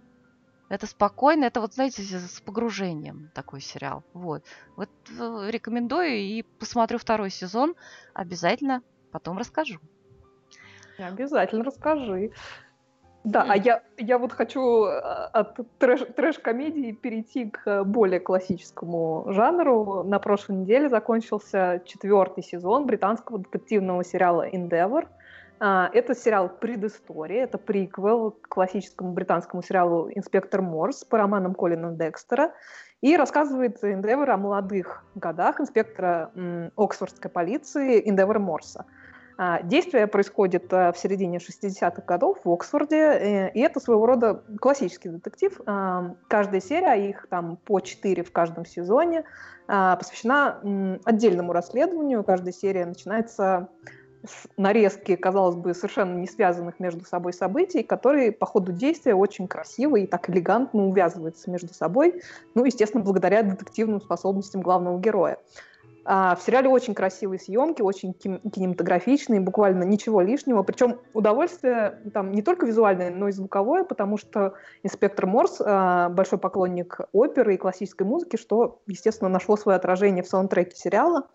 это 0.69 0.87
спокойно, 0.87 1.43
это 1.43 1.59
вот, 1.59 1.73
знаете, 1.73 2.03
с 2.03 2.39
погружением 2.39 3.31
такой 3.35 3.59
сериал. 3.59 4.05
Вот. 4.13 4.45
Вот 4.77 4.89
э, 5.09 5.49
рекомендую 5.49 6.19
и 6.19 6.43
посмотрю 6.43 6.99
второй 6.99 7.31
сезон. 7.31 7.75
Обязательно 8.13 8.81
потом 9.11 9.37
расскажу. 9.37 9.81
Обязательно 10.97 11.65
расскажи. 11.65 12.31
Да, 13.23 13.45
а 13.47 13.55
я, 13.55 13.81
я 13.97 14.17
вот 14.17 14.33
хочу 14.33 14.85
э, 14.85 14.99
от 14.99 15.57
трэш, 15.79 16.01
трэш-комедии 16.15 16.91
перейти 16.91 17.49
к 17.49 17.85
более 17.85 18.19
классическому 18.19 19.25
жанру. 19.29 20.03
На 20.03 20.19
прошлой 20.19 20.57
неделе 20.57 20.89
закончился 20.89 21.81
четвертый 21.85 22.43
сезон 22.43 22.85
британского 22.85 23.39
детективного 23.39 24.03
сериала 24.03 24.49
Endeavor. 24.49 25.07
А, 25.59 25.89
это 25.93 26.15
сериал 26.15 26.49
предыстория, 26.49 27.45
это 27.45 27.57
приквел 27.57 28.31
к 28.31 28.49
классическому 28.49 29.13
британскому 29.13 29.63
сериалу 29.63 30.09
«Инспектор 30.13 30.61
Морс» 30.61 31.05
по 31.05 31.17
романам 31.17 31.55
Колина 31.55 31.91
Декстера. 31.91 32.51
И 32.99 33.15
рассказывает 33.15 33.81
Endeavor 33.83 34.31
о 34.31 34.37
молодых 34.37 35.05
годах 35.15 35.61
инспектора 35.61 36.31
Оксфордской 36.75 37.31
полиции 37.31 38.05
Endeavor 38.05 38.39
Морса– 38.39 38.85
действие 39.63 40.07
происходит 40.07 40.71
э, 40.71 40.91
в 40.91 40.97
середине 40.97 41.37
60-х 41.37 42.03
годов 42.03 42.39
в 42.43 42.51
Оксфорде, 42.51 42.97
э, 42.97 43.51
и 43.53 43.59
это 43.59 43.79
своего 43.79 44.05
рода 44.05 44.43
классический 44.59 45.09
детектив. 45.09 45.59
А, 45.65 46.15
каждая 46.27 46.61
серия, 46.61 47.09
их 47.09 47.27
там 47.29 47.57
по 47.57 47.79
4 47.79 48.23
в 48.23 48.31
каждом 48.31 48.65
сезоне, 48.65 49.23
а, 49.67 49.95
посвящена 49.95 50.99
отдельному 51.03 51.53
расследованию. 51.53 52.23
Каждая 52.23 52.53
серия 52.53 52.85
начинается 52.85 53.69
нарезки, 54.57 55.15
казалось 55.15 55.55
бы, 55.55 55.73
совершенно 55.73 56.17
не 56.17 56.27
связанных 56.27 56.79
между 56.79 57.05
собой 57.05 57.33
событий, 57.33 57.83
которые 57.83 58.31
по 58.31 58.45
ходу 58.45 58.71
действия 58.71 59.15
очень 59.15 59.47
красиво 59.47 59.97
и 59.97 60.07
так 60.07 60.29
элегантно 60.29 60.87
увязываются 60.87 61.49
между 61.51 61.73
собой, 61.73 62.21
ну, 62.55 62.63
естественно, 62.63 63.03
благодаря 63.03 63.43
детективным 63.43 63.99
способностям 63.99 64.61
главного 64.61 64.99
героя. 64.99 65.39
А, 66.05 66.35
в 66.35 66.41
сериале 66.41 66.69
очень 66.69 66.93
красивые 66.93 67.39
съемки, 67.39 67.81
очень 67.81 68.13
кинематографичные, 68.13 69.39
буквально 69.39 69.83
ничего 69.83 70.21
лишнего. 70.21 70.63
Причем 70.63 70.99
удовольствие 71.13 71.99
там 72.13 72.31
не 72.31 72.41
только 72.41 72.65
визуальное, 72.65 73.09
но 73.09 73.29
и 73.29 73.31
звуковое, 73.31 73.83
потому 73.83 74.17
что 74.17 74.53
инспектор 74.83 75.25
Морс 75.25 75.61
а, 75.63 76.09
большой 76.09 76.39
поклонник 76.39 76.99
оперы 77.13 77.55
и 77.55 77.57
классической 77.57 78.05
музыки, 78.05 78.35
что, 78.35 78.81
естественно, 78.87 79.29
нашло 79.29 79.55
свое 79.55 79.77
отражение 79.77 80.23
в 80.23 80.27
саундтреке 80.27 80.75
сериала. 80.75 81.27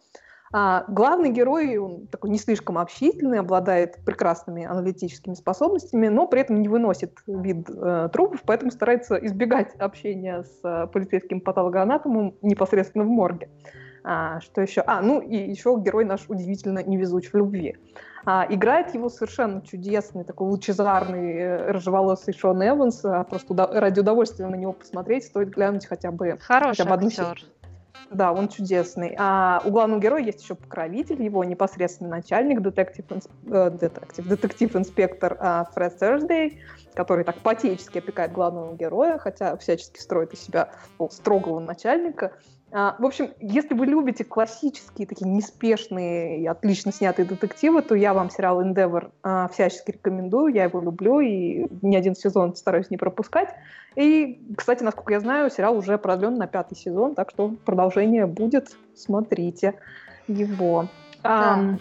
А 0.50 0.84
главный 0.88 1.30
герой, 1.30 1.76
он 1.76 2.06
такой 2.06 2.30
не 2.30 2.38
слишком 2.38 2.78
общительный, 2.78 3.40
обладает 3.40 3.98
прекрасными 4.06 4.64
аналитическими 4.64 5.34
способностями, 5.34 6.08
но 6.08 6.26
при 6.26 6.40
этом 6.40 6.62
не 6.62 6.68
выносит 6.68 7.18
вид 7.26 7.68
э, 7.68 8.08
трупов, 8.10 8.40
поэтому 8.46 8.70
старается 8.70 9.16
избегать 9.16 9.74
общения 9.76 10.44
с 10.44 10.60
э, 10.64 10.86
полицейским 10.86 11.42
патологоанатомом 11.42 12.34
непосредственно 12.40 13.04
в 13.04 13.08
морге. 13.08 13.50
А, 14.04 14.40
что 14.40 14.60
еще? 14.60 14.82
А, 14.86 15.00
ну 15.02 15.20
и 15.20 15.36
еще 15.36 15.76
герой 15.80 16.04
наш 16.04 16.24
удивительно 16.28 16.82
невезуч 16.82 17.30
в 17.32 17.34
любви. 17.36 17.76
А, 18.24 18.46
играет 18.48 18.94
его 18.94 19.08
совершенно 19.08 19.62
чудесный, 19.62 20.24
такой 20.24 20.48
лучезарный, 20.48 21.34
э, 21.34 21.70
рыжеволосый 21.72 22.34
Шон 22.34 22.62
Эванс. 22.66 23.04
А, 23.04 23.24
просто 23.24 23.52
уда- 23.52 23.80
ради 23.80 24.00
удовольствия 24.00 24.46
на 24.46 24.56
него 24.56 24.72
посмотреть 24.72 25.24
стоит 25.24 25.50
глянуть 25.50 25.86
хотя 25.86 26.10
бы, 26.10 26.36
Хороший 26.40 26.78
хотя 26.78 26.84
бы 26.90 26.94
одну 26.94 27.08
актер. 27.08 27.44
да, 28.10 28.32
он 28.32 28.48
чудесный. 28.48 29.14
А 29.18 29.62
у 29.64 29.70
главного 29.70 30.00
героя 30.00 30.22
есть 30.22 30.42
еще 30.42 30.54
покровитель, 30.56 31.22
его 31.22 31.42
непосредственный 31.44 32.10
начальник, 32.10 32.60
детектив, 32.60 33.04
э, 33.46 33.70
детектив, 33.70 34.26
детектив-инспектор 34.26 35.36
э, 35.40 35.64
Фред 35.74 36.02
Thursday, 36.02 36.58
который 36.94 37.24
так 37.24 37.36
по-отечески 37.38 37.98
опекает 37.98 38.32
главного 38.32 38.74
героя, 38.74 39.18
хотя 39.18 39.56
всячески 39.56 40.00
строит 40.00 40.32
из 40.34 40.40
себя 40.40 40.70
ну, 40.98 41.08
строгого 41.10 41.60
начальника. 41.60 42.32
А, 42.70 42.96
в 42.98 43.06
общем, 43.06 43.30
если 43.40 43.74
вы 43.74 43.86
любите 43.86 44.24
классические, 44.24 45.06
такие 45.06 45.28
неспешные 45.28 46.40
и 46.40 46.46
отлично 46.46 46.92
снятые 46.92 47.24
детективы, 47.24 47.80
то 47.80 47.94
я 47.94 48.12
вам 48.12 48.28
сериал 48.30 48.62
Endeavor 48.62 49.10
а, 49.22 49.48
всячески 49.48 49.92
рекомендую. 49.92 50.52
Я 50.54 50.64
его 50.64 50.80
люблю 50.80 51.20
и 51.20 51.66
ни 51.80 51.96
один 51.96 52.14
сезон 52.14 52.54
стараюсь 52.56 52.90
не 52.90 52.98
пропускать. 52.98 53.54
И, 53.96 54.40
кстати, 54.56 54.82
насколько 54.82 55.14
я 55.14 55.20
знаю, 55.20 55.50
сериал 55.50 55.76
уже 55.78 55.96
продлен 55.96 56.34
на 56.34 56.46
пятый 56.46 56.76
сезон, 56.76 57.14
так 57.14 57.30
что 57.30 57.54
продолжение 57.64 58.26
будет. 58.26 58.76
Смотрите 58.94 59.74
его. 60.26 60.88
Да. 61.22 61.54
Ам, 61.54 61.80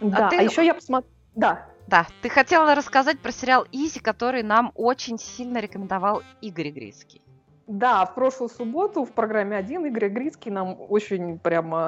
да, 0.00 0.26
а, 0.26 0.30
ты- 0.30 0.36
еще 0.42 0.64
я 0.64 0.74
посмотрела... 0.74 1.12
Да, 1.36 1.66
Да, 1.86 2.06
ты 2.22 2.28
хотела 2.28 2.74
рассказать 2.74 3.20
про 3.20 3.30
сериал 3.30 3.64
Изи, 3.70 4.00
который 4.00 4.42
нам 4.42 4.72
очень 4.74 5.18
сильно 5.18 5.58
рекомендовал 5.58 6.22
Игорь 6.40 6.70
Грицкий. 6.70 7.22
Да, 7.70 8.04
в 8.04 8.16
прошлую 8.16 8.48
субботу 8.48 9.04
в 9.04 9.12
программе 9.12 9.56
«Один» 9.56 9.86
Игорь 9.86 10.08
Грицкий 10.08 10.50
нам 10.50 10.76
очень 10.88 11.38
прямо 11.38 11.78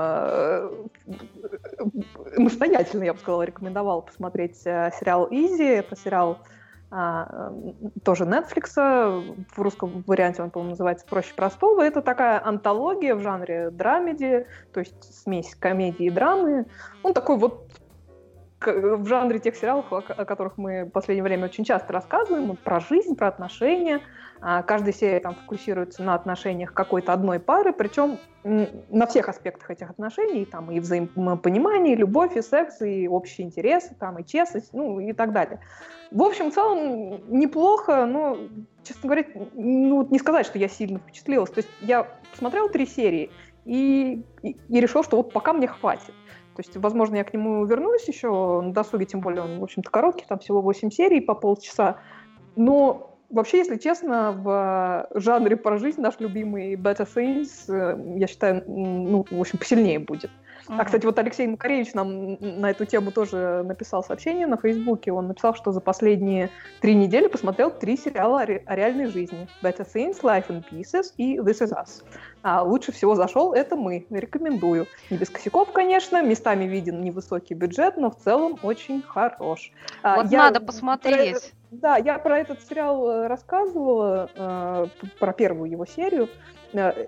э, 0.63 0.85
настоятельно, 2.37 3.03
я 3.03 3.13
бы 3.13 3.19
сказала, 3.19 3.43
рекомендовал 3.43 4.03
посмотреть 4.03 4.65
э, 4.65 4.93
сериал 5.01 5.27
«Изи». 5.29 5.65
Это 5.65 5.97
сериал 5.97 6.39
а, 6.93 7.53
тоже 8.05 8.27
Netflix. 8.27 8.77
В 8.77 9.61
русском 9.61 10.05
варианте 10.07 10.45
он, 10.45 10.51
по-моему, 10.51 10.71
называется 10.71 11.05
«Проще 11.05 11.35
простого». 11.35 11.83
Это 11.83 12.01
такая 12.01 12.41
антология 12.47 13.17
в 13.17 13.21
жанре 13.21 13.71
драмеди, 13.71 14.47
то 14.73 14.79
есть 14.79 15.23
смесь 15.25 15.57
комедии 15.57 16.07
и 16.07 16.11
драмы. 16.11 16.67
Он 17.03 17.13
такой 17.13 17.39
вот 17.39 17.73
в 18.65 19.07
жанре 19.07 19.41
тех 19.41 19.57
сериалов, 19.57 19.93
о 19.93 20.01
ко- 20.01 20.15
о 20.15 20.25
которых 20.25 20.59
мы 20.59 20.85
в 20.85 20.91
последнее 20.91 21.25
время 21.25 21.47
очень 21.47 21.65
часто 21.65 21.93
рассказываем, 21.93 22.57
про 22.57 22.79
жизнь, 22.79 23.17
про 23.17 23.27
отношения. 23.27 24.01
А, 24.45 24.65
Каждая 24.65 24.93
серия 24.93 25.21
там 25.21 25.37
фокусируется 25.37 26.03
на 26.03 26.15
отношениях 26.15 26.75
какой-то 26.75 27.13
одной 27.13 27.39
пары, 27.39 27.73
причем 27.73 28.19
на 28.43 29.07
всех 29.07 29.29
аспектах 29.29 29.71
этих 29.71 29.89
отношений, 29.89 30.45
там 30.45 30.69
и 30.73 30.81
взаимопонимание, 30.81 31.95
и 31.95 31.97
любовь, 31.97 32.37
и 32.37 32.43
секс, 32.43 32.83
и 32.83 33.07
общие 33.07 33.47
интересы, 33.47 33.95
там 33.95 34.19
и 34.19 34.27
честность, 34.27 34.73
ну 34.73 34.99
и 34.99 35.13
так 35.13 35.33
далее. 35.33 35.61
В 36.11 36.21
общем, 36.25 36.51
в 36.51 36.55
целом 36.55 37.21
неплохо, 37.29 38.05
но, 38.05 38.37
честно 38.83 39.03
говоря, 39.05 39.25
ну, 39.55 40.09
не 40.11 40.19
сказать, 40.19 40.45
что 40.45 40.59
я 40.59 40.67
сильно 40.67 40.99
впечатлилась. 40.99 41.51
То 41.51 41.59
есть 41.59 41.71
я 41.81 42.09
посмотрела 42.33 42.69
три 42.69 42.85
серии 42.85 43.31
и, 43.65 44.25
и, 44.43 44.57
и 44.69 44.81
решила, 44.81 45.05
что 45.05 45.19
вот 45.19 45.33
пока 45.33 45.53
мне 45.53 45.69
хватит. 45.69 46.15
То 46.57 46.61
есть, 46.61 46.77
возможно, 46.77 47.15
я 47.15 47.25
к 47.25 47.33
нему 47.33 47.65
вернусь 47.65 48.09
еще 48.09 48.61
на 48.61 48.73
досуге, 48.73 49.07
тем 49.07 49.21
более 49.21 49.43
он, 49.43 49.61
в 49.61 49.63
общем-то, 49.63 49.89
короткий, 49.89 50.27
там 50.29 50.41
всего 50.41 50.61
8 50.61 50.91
серий 50.91 51.21
по 51.21 51.37
полчаса. 51.37 51.99
Но 52.57 53.12
вообще, 53.33 53.59
если 53.59 53.77
честно, 53.77 54.33
в 54.33 55.09
жанре 55.15 55.57
про 55.57 55.79
жизнь 55.79 56.01
наш 56.01 56.21
любимый 56.21 56.75
Better 56.75 57.09
Things, 57.13 57.49
э, 57.69 58.19
я 58.19 58.27
считаю, 58.27 58.63
ну, 58.67 59.27
в 59.31 59.41
общем, 59.41 59.59
посильнее 59.59 59.99
будет. 59.99 60.31
А, 60.69 60.85
кстати, 60.85 61.05
вот 61.05 61.19
Алексей 61.19 61.47
Макаревич 61.49 61.93
нам 61.93 62.35
на 62.41 62.71
эту 62.71 62.85
тему 62.87 63.11
тоже 63.11 63.63
написал 63.65 64.05
сообщение 64.05 64.47
на 64.47 64.57
Фейсбуке. 64.57 65.11
Он 65.13 65.27
написал, 65.27 65.57
что 65.57 65.73
за 65.73 65.81
последние 65.81 66.51
три 66.81 66.95
недели 66.95 67.27
посмотрел 67.27 67.71
три 67.73 67.97
сериала 67.97 68.43
о, 68.43 68.47
ре- 68.47 68.63
о 68.65 68.77
реальной 68.77 69.07
жизни. 69.07 69.49
Better 69.61 69.85
Things, 69.93 70.23
Life 70.23 70.47
in 70.49 70.63
Pieces 70.71 71.13
и 71.17 71.39
This 71.39 71.63
Is 71.63 71.73
Us. 71.73 72.05
А 72.43 72.63
лучше 72.63 72.93
всего 72.93 73.17
зашел 73.17 73.53
это 73.53 73.75
мы. 73.75 74.07
Рекомендую. 74.09 74.87
Не 75.11 75.17
без 75.17 75.31
косяков, 75.31 75.73
конечно. 75.73 76.23
Местами 76.23 76.65
виден 76.65 77.03
невысокий 77.03 77.55
бюджет, 77.55 77.97
но 77.97 78.11
в 78.13 78.17
целом 78.19 78.57
очень 78.63 79.03
хорош. 79.03 79.73
А, 80.05 80.17
вот 80.23 80.31
я 80.31 80.39
надо 80.45 80.61
про- 80.61 80.67
посмотреть. 80.67 81.53
Да, 81.73 81.97
я 81.97 82.19
про 82.19 82.39
этот 82.39 82.63
сериал 82.63 83.09
э, 83.11 83.27
рассказывала, 83.27 84.31
э, 84.35 84.87
про 85.19 85.33
первую 85.33 85.71
его 85.71 85.85
серию. 85.87 86.29
Э, 86.73 87.07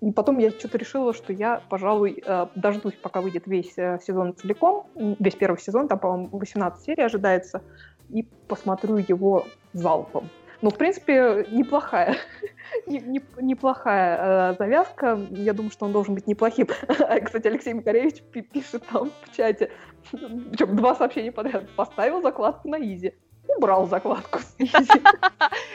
И 0.00 0.10
потом 0.12 0.38
я 0.38 0.50
что-то 0.50 0.78
решила, 0.78 1.12
что 1.12 1.32
я, 1.34 1.60
пожалуй, 1.68 2.22
дождусь, 2.54 2.94
пока 2.94 3.20
выйдет 3.20 3.46
весь 3.46 3.74
сезон 3.74 4.34
целиком, 4.34 4.86
весь 4.94 5.34
первый 5.34 5.58
сезон, 5.58 5.86
там, 5.88 5.98
по-моему, 5.98 6.38
18 6.38 6.82
серий 6.82 7.02
ожидается, 7.04 7.60
и 8.08 8.22
посмотрю 8.48 8.96
его 8.96 9.44
залпом. 9.74 10.30
Ну, 10.62 10.70
в 10.70 10.78
принципе, 10.78 11.46
неплохая, 11.50 12.16
не- 12.86 13.00
не- 13.00 13.22
неплохая 13.42 14.52
э, 14.52 14.56
завязка. 14.58 15.18
Я 15.30 15.52
думаю, 15.52 15.70
что 15.70 15.84
он 15.84 15.92
должен 15.92 16.14
быть 16.14 16.26
неплохим. 16.26 16.66
Кстати, 17.24 17.46
Алексей 17.48 17.74
Макаревич 17.74 18.22
пи- 18.32 18.40
пишет 18.40 18.82
там 18.90 19.10
в 19.24 19.36
чате, 19.36 19.70
причем 20.10 20.74
два 20.76 20.94
сообщения 20.94 21.32
подряд. 21.32 21.68
Поставил 21.76 22.22
закладку 22.22 22.68
на 22.68 22.76
изи. 22.76 23.12
Убрал 23.56 23.86
закладку. 23.86 24.40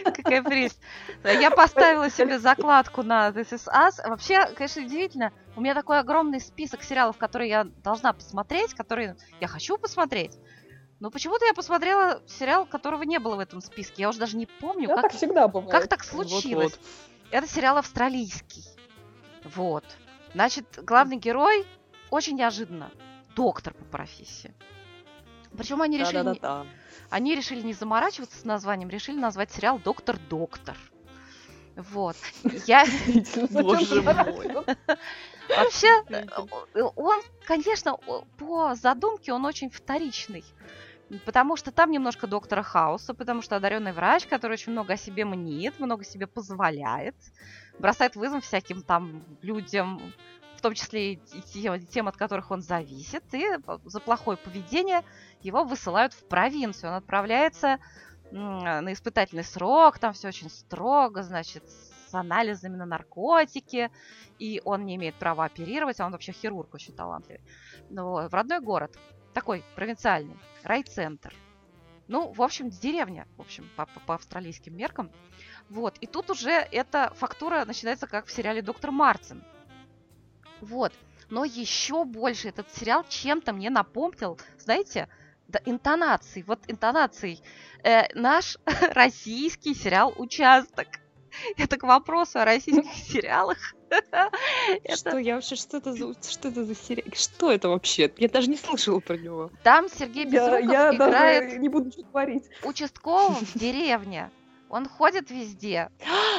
Какая. 0.03 0.69
Да, 1.23 1.31
Я 1.31 1.51
поставила 1.51 2.09
себе 2.09 2.39
закладку 2.39 3.03
на 3.03 3.29
This 3.29 3.51
Is 3.51 3.67
Us. 3.67 4.07
Вообще, 4.07 4.45
конечно, 4.55 4.83
удивительно. 4.83 5.31
У 5.55 5.61
меня 5.61 5.73
такой 5.73 5.99
огромный 5.99 6.39
список 6.39 6.83
сериалов, 6.83 7.17
которые 7.17 7.49
я 7.49 7.63
должна 7.83 8.13
посмотреть, 8.13 8.73
которые 8.73 9.15
я 9.39 9.47
хочу 9.47 9.77
посмотреть. 9.77 10.37
Но 10.99 11.09
почему-то 11.09 11.45
я 11.45 11.53
посмотрела 11.53 12.21
сериал, 12.27 12.65
которого 12.67 13.01
не 13.03 13.17
было 13.17 13.35
в 13.35 13.39
этом 13.39 13.61
списке. 13.61 14.03
Я 14.03 14.09
уже 14.09 14.19
даже 14.19 14.37
не 14.37 14.45
помню, 14.45 14.87
Да, 14.87 14.95
как, 14.95 15.03
так 15.03 15.13
всегда 15.13 15.47
бывает. 15.47 15.71
как 15.71 15.87
так 15.87 16.03
случилось. 16.03 16.73
Вот-вот. 16.73 16.79
Это 17.31 17.47
сериал 17.47 17.77
австралийский. 17.77 18.63
Вот. 19.43 19.83
Значит, 20.33 20.65
главный 20.83 21.17
герой 21.17 21.65
очень 22.11 22.37
неожиданно 22.37 22.91
доктор 23.35 23.73
по 23.73 23.83
профессии. 23.85 24.53
Причем 25.57 25.81
они 25.81 25.97
решили, 25.97 26.17
не- 26.33 26.39
они 27.09 27.35
решили 27.35 27.61
не 27.61 27.73
заморачиваться 27.73 28.37
с 28.37 28.45
названием, 28.45 28.89
решили 28.89 29.19
назвать 29.19 29.51
сериал 29.51 29.79
Доктор 29.79 30.17
Доктор. 30.29 30.77
Вот. 31.75 32.15
Я 32.67 32.85
Боже 33.49 34.01
мой. 34.01 34.51
вообще, 35.49 36.03
э, 36.09 36.81
он, 36.95 37.21
конечно, 37.45 37.97
по 38.37 38.75
задумке 38.75 39.33
он 39.33 39.45
очень 39.45 39.69
вторичный. 39.69 40.43
Потому 41.25 41.57
что 41.57 41.71
там 41.71 41.91
немножко 41.91 42.25
доктора 42.25 42.63
Хауса, 42.63 43.13
потому 43.13 43.41
что 43.41 43.57
одаренный 43.57 43.91
врач, 43.91 44.25
который 44.27 44.53
очень 44.53 44.71
много 44.71 44.93
о 44.93 44.97
себе 44.97 45.25
мнит, 45.25 45.77
много 45.77 46.05
себе 46.05 46.25
позволяет, 46.25 47.15
бросает 47.79 48.15
вызов 48.15 48.45
всяким 48.45 48.81
там 48.81 49.25
людям, 49.41 50.13
в 50.61 50.63
том 50.63 50.75
числе 50.75 51.13
и 51.13 51.19
тем, 51.89 52.07
от 52.07 52.17
которых 52.17 52.51
он 52.51 52.61
зависит, 52.61 53.23
и 53.33 53.43
за 53.83 53.99
плохое 53.99 54.37
поведение 54.37 55.01
его 55.41 55.63
высылают 55.63 56.13
в 56.13 56.23
провинцию. 56.27 56.91
Он 56.91 56.97
отправляется 56.97 57.79
на 58.29 58.93
испытательный 58.93 59.43
срок, 59.43 59.97
там 59.97 60.13
все 60.13 60.27
очень 60.27 60.51
строго, 60.51 61.23
значит, 61.23 61.63
с 61.67 62.13
анализами 62.13 62.75
на 62.75 62.85
наркотики, 62.85 63.89
и 64.37 64.61
он 64.63 64.85
не 64.85 64.97
имеет 64.97 65.15
права 65.15 65.45
оперировать, 65.45 65.99
а 65.99 66.05
он 66.05 66.11
вообще 66.11 66.31
хирург 66.31 66.71
очень 66.75 66.93
талантливый. 66.93 67.41
Ну, 67.89 68.09
вот, 68.09 68.31
в 68.31 68.33
родной 68.35 68.59
город, 68.59 68.95
такой 69.33 69.63
провинциальный, 69.73 70.37
райцентр. 70.61 71.33
Ну, 72.07 72.31
в 72.33 72.41
общем, 72.43 72.69
деревня, 72.69 73.27
в 73.35 73.41
общем, 73.41 73.67
по, 73.75 73.87
по- 73.87 73.99
по 74.01 74.13
австралийским 74.13 74.77
меркам. 74.77 75.09
Вот, 75.69 75.97
и 76.01 76.05
тут 76.05 76.29
уже 76.29 76.51
эта 76.51 77.11
фактура 77.15 77.65
начинается 77.65 78.05
как 78.05 78.27
в 78.27 78.31
сериале 78.31 78.61
«Доктор 78.61 78.91
Мартин». 78.91 79.43
Вот. 80.61 80.93
Но 81.29 81.45
еще 81.45 82.03
больше 82.03 82.49
этот 82.49 82.67
сериал 82.75 83.05
чем-то 83.07 83.53
мне 83.53 83.69
напомнил, 83.69 84.37
знаете, 84.59 85.07
да, 85.47 85.59
интонацией, 85.65 86.43
вот 86.45 86.59
интонацией. 86.67 87.41
Э, 87.83 88.13
наш 88.13 88.57
российский 88.93 89.73
сериал 89.73 90.13
«Участок». 90.17 90.87
Это 91.57 91.77
к 91.77 91.83
вопросу 91.83 92.39
о 92.39 92.45
российских 92.45 92.93
сериалах. 92.95 93.57
Что 94.95 95.17
я 95.17 95.35
вообще, 95.35 95.55
что 95.55 95.77
это 95.77 95.93
за, 95.93 96.13
что 96.23 96.47
это 96.47 96.63
за 96.63 96.75
сериал? 96.75 97.07
Что 97.13 97.51
это 97.51 97.69
вообще? 97.69 98.11
Я 98.17 98.29
даже 98.29 98.49
не 98.49 98.57
слышала 98.57 98.99
про 98.99 99.17
него. 99.17 99.51
Там 99.63 99.89
Сергей 99.89 100.25
Безруков 100.25 100.71
я 100.71 100.95
играет 100.95 101.59
не 101.59 101.67
буду 101.67 101.91
говорить. 102.11 102.45
участкового 102.63 103.35
в 103.35 103.53
деревне. 103.57 104.29
Он 104.69 104.87
ходит 104.87 105.29
везде. 105.29 105.89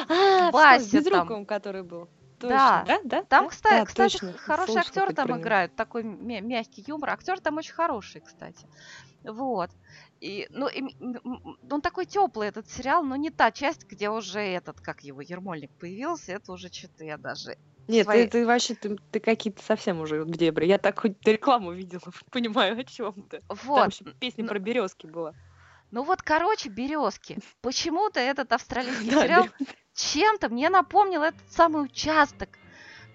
А, 0.09 0.49
Вася 0.51 0.85
с. 0.85 0.91
Безруковым, 0.91 1.45
который 1.45 1.83
был. 1.83 2.09
Да. 2.49 2.83
Точно, 2.85 3.01
да, 3.03 3.17
да? 3.21 3.23
Там, 3.25 3.43
да? 3.45 3.49
кстати, 3.49 3.79
Да, 3.79 3.85
кстати 3.85 4.11
точно. 4.13 4.33
хороший 4.37 4.73
Слышала 4.73 5.05
актер 5.05 5.15
там 5.15 5.39
играет, 5.39 5.75
такой 5.75 6.03
мя- 6.03 6.41
мягкий 6.41 6.83
юмор. 6.87 7.09
Актер 7.11 7.39
там 7.39 7.57
очень 7.57 7.73
хороший, 7.73 8.21
кстати. 8.21 8.67
Вот. 9.23 9.69
И, 10.19 10.47
ну, 10.49 10.67
и 10.67 10.83
он 11.69 11.81
такой 11.81 12.05
теплый, 12.05 12.47
этот 12.49 12.69
сериал, 12.69 13.03
но 13.03 13.15
не 13.15 13.29
та 13.29 13.51
часть, 13.51 13.85
где 13.85 14.09
уже 14.09 14.39
этот, 14.39 14.81
как 14.81 15.01
его, 15.03 15.21
Ермольник 15.21 15.71
появился, 15.71 16.33
это 16.33 16.51
уже 16.51 16.71
что-то 16.71 17.03
я 17.05 17.17
даже... 17.17 17.57
Нет, 17.87 18.05
свои- 18.05 18.25
ты, 18.25 18.31
ты 18.31 18.45
вообще, 18.45 18.75
ты, 18.75 18.97
ты 19.11 19.19
какие-то 19.19 19.61
совсем 19.61 19.99
уже 19.99 20.23
в 20.23 20.31
дебри. 20.31 20.65
Я 20.65 20.77
так 20.77 20.99
хоть 20.99 21.17
рекламу 21.27 21.71
видела, 21.73 22.01
понимаю, 22.31 22.79
о 22.79 22.83
чем 22.83 23.13
ты. 23.29 23.41
Там 23.47 23.57
Вот. 23.63 23.91
еще 23.93 24.05
песня 24.19 24.43
ну- 24.43 24.49
про 24.49 24.59
березки 24.59 25.05
была. 25.07 25.33
Ну 25.91 26.03
вот, 26.03 26.21
короче, 26.21 26.69
березки. 26.69 27.37
Почему-то 27.61 28.19
этот 28.19 28.51
австралийский 28.51 29.11
Да, 29.11 29.21
сериал 29.21 29.47
чем-то 29.93 30.49
мне 30.49 30.69
напомнил 30.69 31.23
этот 31.23 31.51
самый 31.51 31.83
участок. 31.83 32.49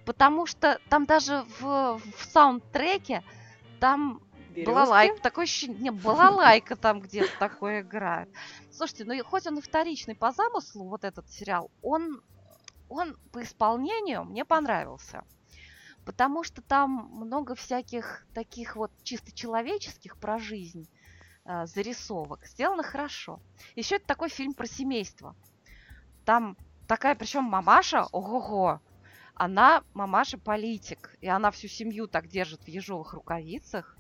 Потому 0.04 0.46
что 0.46 0.80
там 0.88 1.04
даже 1.04 1.44
в, 1.60 1.98
в 1.98 2.24
саундтреке 2.32 3.22
там 3.78 4.22
березки. 4.50 4.66
балалайка, 4.66 5.20
такое 5.20 5.44
ощущение, 5.44 5.78
не, 5.78 5.90
балалайка 5.90 6.76
там 6.80 7.00
где-то 7.00 7.30
такое 7.38 7.82
играет. 7.82 8.28
Слушайте, 8.72 9.04
ну 9.04 9.24
хоть 9.24 9.46
он 9.46 9.58
и 9.58 9.60
вторичный 9.60 10.14
по 10.14 10.32
замыслу, 10.32 10.88
вот 10.88 11.04
этот 11.04 11.28
сериал, 11.30 11.70
он, 11.82 12.22
он 12.88 13.16
по 13.32 13.42
исполнению 13.42 14.24
мне 14.24 14.44
понравился. 14.44 15.24
Потому 16.04 16.42
что 16.42 16.62
там 16.62 17.10
много 17.12 17.54
всяких 17.54 18.26
таких 18.32 18.76
вот 18.76 18.90
чисто 19.02 19.30
человеческих 19.30 20.16
про 20.16 20.38
жизнь 20.38 20.88
э, 21.44 21.66
зарисовок. 21.66 22.46
Сделано 22.46 22.82
хорошо. 22.82 23.40
Еще 23.76 23.96
это 23.96 24.06
такой 24.06 24.30
фильм 24.30 24.54
про 24.54 24.66
семейство. 24.66 25.36
Там 26.24 26.56
такая, 26.89 27.14
причем 27.14 27.45
мамаша, 27.45 28.07
ого-го, 28.11 28.80
она 29.34 29.84
мамаша-политик, 29.95 31.16
и 31.20 31.28
она 31.28 31.53
всю 31.53 31.68
семью 31.68 32.09
так 32.09 32.26
держит 32.26 32.64
в 32.64 32.68
ежовых 32.68 33.12
рукавицах. 33.12 33.97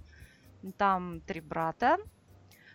Там 0.76 1.20
три 1.20 1.40
брата, 1.40 1.98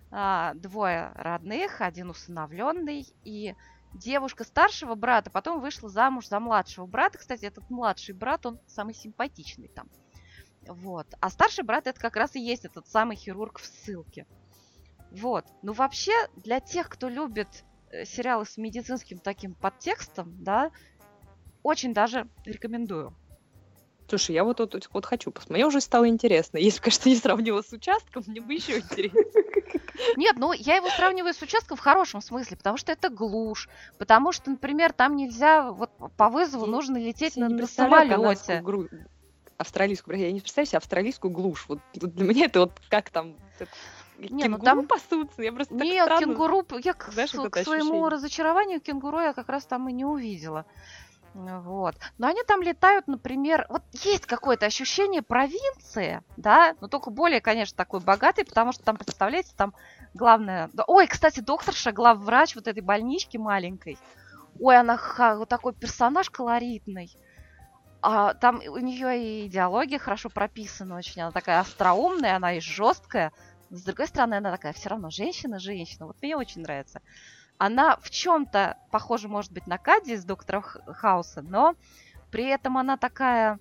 а, 0.10 0.54
двое 0.54 1.12
родных, 1.16 1.82
один 1.82 2.12
усыновленный, 2.12 3.06
и 3.26 3.56
девушка 3.94 4.46
старшего 4.46 4.96
брата 4.96 5.30
потом 5.30 5.60
вышла 5.60 5.90
замуж 5.90 6.28
за 6.28 6.40
младшего 6.40 6.86
брата. 6.86 7.18
Кстати, 7.18 7.46
этот 7.46 7.70
младший 7.70 8.16
брат, 8.16 8.46
он 8.46 8.60
самый 8.68 8.94
симпатичный 8.94 9.68
там. 9.68 9.90
Вот. 10.66 11.08
А 11.20 11.30
старший 11.30 11.66
брат 11.66 11.88
это 11.88 12.00
как 12.00 12.16
раз 12.16 12.36
и 12.36 12.40
есть 12.40 12.64
этот 12.64 12.88
самый 12.88 13.18
хирург 13.18 13.60
в 13.60 13.66
ссылке. 13.66 14.26
Вот. 15.12 15.46
Ну, 15.62 15.74
вообще, 15.74 16.14
для 16.38 16.62
тех, 16.62 16.88
кто 16.88 17.10
любит 17.10 17.66
сериалы 18.06 18.46
с 18.46 18.58
медицинским 18.58 19.20
таким 19.20 19.54
подтекстом, 19.56 20.36
да, 20.40 20.72
очень 21.62 21.94
даже 21.94 22.28
рекомендую. 22.46 23.16
Слушай, 24.08 24.36
я 24.36 24.44
вот, 24.44 24.60
вот, 24.60 24.90
вот 24.92 25.06
хочу 25.06 25.32
посмотреть. 25.32 25.56
Мне 25.64 25.66
уже 25.66 25.80
стало 25.82 26.08
интересно. 26.08 26.58
Если, 26.58 26.82
конечно, 26.82 27.10
не 27.10 27.16
сравнила 27.16 27.62
с 27.62 27.72
участком, 27.72 28.24
мне 28.28 28.42
бы 28.42 28.54
еще 28.54 28.80
интереснее. 28.80 29.26
Нет, 30.18 30.36
ну 30.38 30.52
я 30.54 30.76
его 30.76 30.90
сравниваю 30.90 31.34
с 31.34 31.42
участком 31.42 31.78
в 31.78 31.80
хорошем 31.80 32.22
смысле, 32.22 32.58
потому 32.58 32.78
что 32.78 32.92
это 32.92 33.10
глушь, 33.10 33.70
потому 33.98 34.32
что, 34.32 34.50
например, 34.52 34.92
там 34.92 35.16
нельзя, 35.16 35.72
вот 35.72 35.90
по 36.18 36.30
вызову 36.30 36.66
Я- 36.66 36.72
нужно 36.72 36.98
лететь 36.98 37.38
на, 37.38 37.48
на 37.48 37.66
самолете. 37.66 38.62
гру- 38.62 38.90
австралийскую, 39.58 40.18
я 40.20 40.32
не 40.32 40.42
представляю 40.42 40.68
себе 40.68 40.78
австралийскую 40.78 41.32
глушь. 41.32 41.66
Вот 41.68 41.80
для 41.94 42.26
меня 42.26 42.46
это 42.46 42.62
вот 42.62 42.74
как 42.90 43.10
там 43.10 43.38
Не, 44.18 44.30
ну 44.30 44.58
кенгуру 44.58 44.64
там- 44.64 44.88
пасутся. 44.88 45.42
Я 45.42 45.52
просто 45.52 45.76
так 45.76 45.84
Нет, 45.86 46.04
странно- 46.06 46.26
кенгуру, 46.26 46.66
я 46.84 46.94
к, 46.94 47.12
знаешь, 47.12 47.32
к 47.32 47.34
своему 47.34 47.82
ощущение. 47.84 48.08
разочарованию 48.10 48.82
кенгуру 48.82 49.20
я 49.20 49.34
как 49.34 49.50
раз 49.50 49.66
там 49.66 49.90
и 49.90 49.94
не 49.94 50.06
увидела. 50.06 50.66
Вот. 51.34 51.96
Но 52.20 52.28
они 52.28 52.44
там 52.44 52.62
летают, 52.62 53.08
например, 53.08 53.66
вот 53.70 53.82
есть 54.04 54.28
какое-то 54.28 54.68
ощущение 54.68 55.24
провинции, 55.24 56.22
да, 56.38 56.76
но 56.80 56.88
только 56.88 57.10
более, 57.10 57.42
конечно, 57.42 57.76
такой 57.76 58.02
богатый, 58.02 58.46
потому 58.46 58.72
что 58.72 58.84
там, 58.84 58.98
представляете, 58.98 59.52
там 59.58 59.74
главное... 60.14 60.70
Ой, 60.86 61.08
кстати, 61.08 61.40
докторша, 61.40 61.92
главврач 61.92 62.56
вот 62.56 62.68
этой 62.68 62.82
больнички 62.84 63.38
маленькой. 63.38 63.98
Ой, 64.60 64.78
она 64.78 64.96
ха- 64.96 65.36
вот 65.36 65.50
такой 65.50 65.74
персонаж 65.74 66.30
колоритный. 66.30 67.10
А 68.04 68.34
там 68.36 68.58
у 68.68 68.78
нее 68.78 69.18
и 69.44 69.48
идеология 69.48 69.98
хорошо 69.98 70.30
прописана 70.30 70.98
очень. 70.98 71.22
Она 71.24 71.32
такая 71.32 71.62
остроумная, 71.62 72.36
она 72.36 72.54
и 72.58 72.60
жесткая. 72.60 73.32
Но, 73.74 73.80
с 73.80 73.82
другой 73.82 74.06
стороны, 74.06 74.36
она 74.36 74.52
такая 74.52 74.72
все 74.72 74.90
равно 74.90 75.10
женщина-женщина. 75.10 76.06
Вот 76.06 76.22
мне 76.22 76.38
очень 76.38 76.62
нравится. 76.62 77.02
Она 77.58 77.98
в 77.98 78.12
чем-то 78.12 78.78
похожа, 78.92 79.28
может 79.28 79.52
быть, 79.52 79.66
на 79.66 79.80
Кади 79.80 80.14
из 80.14 80.24
Доктора 80.26 80.62
Хауса, 80.62 81.42
но 81.42 81.74
при 82.30 82.46
этом 82.46 82.78
она 82.78 82.98
такая... 82.98 83.58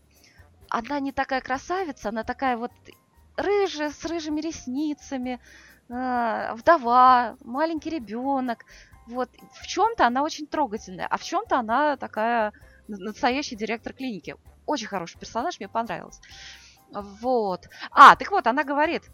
Она 0.69 1.01
не 1.01 1.13
такая 1.13 1.41
красавица, 1.41 2.11
она 2.11 2.25
такая 2.25 2.59
вот 2.59 2.73
рыжая, 3.39 3.91
с 3.91 4.05
рыжими 4.05 4.43
ресницами, 4.43 5.41
э, 5.89 6.55
вдова, 6.57 7.39
маленький 7.43 7.89
ребенок. 7.89 8.67
Вот 9.07 9.31
в 9.63 9.67
чем-то 9.67 10.07
она 10.07 10.23
очень 10.23 10.47
трогательная, 10.47 11.07
а 11.07 11.17
в 11.17 11.23
чем-то 11.23 11.59
она 11.59 11.97
такая 11.97 12.53
настоящий 12.87 13.57
директор 13.57 13.95
клиники. 13.95 14.37
Очень 14.67 14.89
хороший 14.89 15.19
персонаж, 15.19 15.59
мне 15.59 15.71
понравилось. 15.71 16.21
Вот. 16.91 17.67
А, 17.91 18.15
так 18.17 18.31
вот, 18.31 18.47
она 18.47 18.63
говорит, 18.63 19.05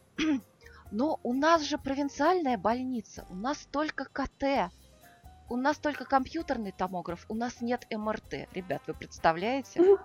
но 0.90 1.20
у 1.22 1.32
нас 1.32 1.62
же 1.62 1.78
провинциальная 1.78 2.56
больница, 2.56 3.26
у 3.30 3.34
нас 3.34 3.58
только 3.70 4.04
КТ, 4.04 4.72
у 5.48 5.56
нас 5.56 5.78
только 5.78 6.04
компьютерный 6.04 6.72
томограф, 6.72 7.24
у 7.28 7.34
нас 7.34 7.60
нет 7.60 7.86
МРТ. 7.90 8.48
Ребят, 8.52 8.82
вы 8.86 8.94
представляете? 8.94 9.98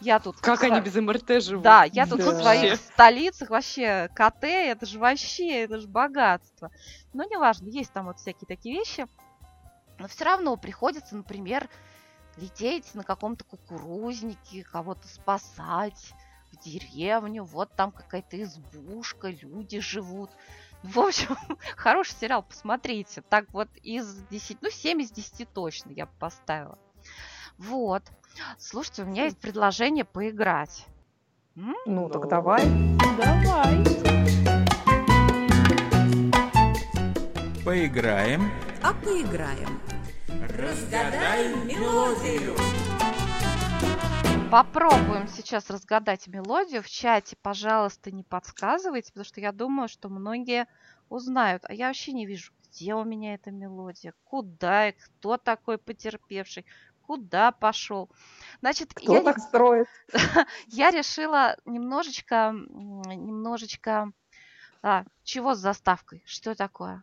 Я 0.00 0.20
тут... 0.20 0.38
Как 0.40 0.60
в 0.60 0.62
они 0.62 0.80
без 0.80 0.94
МРТ 0.94 1.42
живут? 1.42 1.64
Да, 1.64 1.84
я 1.84 2.06
тут 2.06 2.20
в 2.20 2.24
Да. 2.24 2.40
своих 2.40 2.76
столицах 2.76 3.50
вообще 3.50 4.08
КТ, 4.14 4.44
это 4.44 4.86
же 4.86 4.98
вообще, 4.98 5.64
это 5.64 5.78
же 5.78 5.88
богатство. 5.88 6.70
Но 7.12 7.24
неважно, 7.24 7.66
есть 7.66 7.92
там 7.92 8.06
вот 8.06 8.20
всякие 8.20 8.46
такие 8.46 8.76
вещи. 8.76 9.06
Но 9.98 10.06
все 10.06 10.24
равно 10.24 10.56
приходится, 10.56 11.16
например, 11.16 11.68
лететь 12.36 12.94
на 12.94 13.02
каком-то 13.02 13.44
кукурузнике, 13.44 14.62
кого-то 14.62 15.08
спасать 15.08 16.14
в 16.60 16.64
деревню, 16.64 17.44
вот 17.44 17.70
там 17.76 17.92
какая-то 17.92 18.40
избушка, 18.42 19.28
люди 19.28 19.80
живут. 19.80 20.30
В 20.82 20.98
общем, 21.00 21.36
хороший 21.76 22.14
сериал, 22.14 22.42
посмотрите. 22.42 23.22
Так 23.22 23.46
вот 23.52 23.68
из 23.82 24.14
10, 24.30 24.62
ну 24.62 24.70
7 24.70 25.02
из 25.02 25.10
10 25.10 25.52
точно 25.52 25.90
я 25.92 26.06
бы 26.06 26.12
поставила. 26.18 26.78
Вот. 27.56 28.02
Слушайте, 28.58 29.02
у 29.02 29.06
меня 29.06 29.24
есть 29.24 29.38
предложение 29.38 30.04
поиграть. 30.04 30.86
М? 31.56 31.74
Ну, 31.86 32.08
так 32.08 32.22
Ну. 32.24 32.28
давай. 32.30 32.64
Давай. 33.16 33.84
Поиграем. 37.64 38.50
А 38.82 38.94
поиграем. 38.94 39.80
Разгадай 40.56 41.48
мелодию. 41.64 42.54
Попробуем 44.50 45.28
сейчас 45.28 45.68
разгадать 45.68 46.26
мелодию. 46.26 46.82
В 46.82 46.88
чате, 46.88 47.36
пожалуйста, 47.42 48.10
не 48.10 48.22
подсказывайте, 48.22 49.12
потому 49.12 49.26
что 49.26 49.42
я 49.42 49.52
думаю, 49.52 49.88
что 49.88 50.08
многие 50.08 50.66
узнают. 51.10 51.64
А 51.66 51.74
я 51.74 51.88
вообще 51.88 52.12
не 52.12 52.24
вижу, 52.24 52.52
где 52.62 52.94
у 52.94 53.04
меня 53.04 53.34
эта 53.34 53.50
мелодия, 53.50 54.14
куда 54.24 54.88
и 54.88 54.92
кто 54.92 55.36
такой 55.36 55.76
потерпевший, 55.76 56.64
куда 57.02 57.52
пошел. 57.52 58.08
Значит, 58.60 58.94
Кто 58.94 59.16
я, 59.16 59.22
так 59.22 59.38
строит? 59.38 59.86
я 60.68 60.90
решила 60.90 61.56
немножечко, 61.66 62.54
немножечко... 62.54 64.12
А, 64.80 65.04
чего 65.24 65.54
с 65.54 65.58
заставкой? 65.58 66.22
Что 66.24 66.54
такое? 66.54 67.02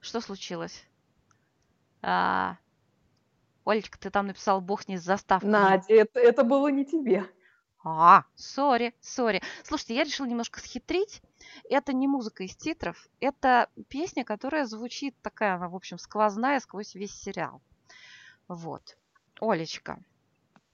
Что 0.00 0.22
случилось? 0.22 0.86
А, 2.00 2.56
Олечка, 3.66 3.98
ты 3.98 4.10
там 4.10 4.28
написал, 4.28 4.60
бог 4.60 4.88
не 4.88 4.96
с 4.96 5.02
заставкой. 5.02 5.50
Надя, 5.50 5.92
это, 5.92 6.20
это 6.20 6.44
было 6.44 6.68
не 6.68 6.86
тебе. 6.86 7.24
А, 7.84 8.24
сори, 8.34 8.94
сори. 9.00 9.42
Слушайте, 9.62 9.94
я 9.96 10.04
решила 10.04 10.26
немножко 10.26 10.60
схитрить. 10.60 11.20
Это 11.68 11.92
не 11.92 12.08
музыка 12.08 12.44
из 12.44 12.56
титров, 12.56 13.08
это 13.20 13.68
песня, 13.88 14.24
которая 14.24 14.66
звучит 14.66 15.14
такая, 15.22 15.54
она, 15.54 15.68
в 15.68 15.76
общем, 15.76 15.98
сквозная 15.98 16.60
сквозь 16.60 16.94
весь 16.94 17.12
сериал. 17.12 17.60
Вот. 18.48 18.96
Олечка, 19.40 19.98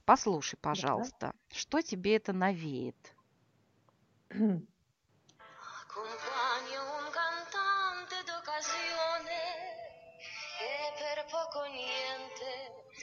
Послушай, 0.05 0.57
пожалуйста, 0.61 1.33
что 1.49 1.81
тебе 1.81 2.17
это 2.17 2.33
навеет? 2.33 3.15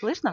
il 0.03 0.17
cuore 0.17 0.31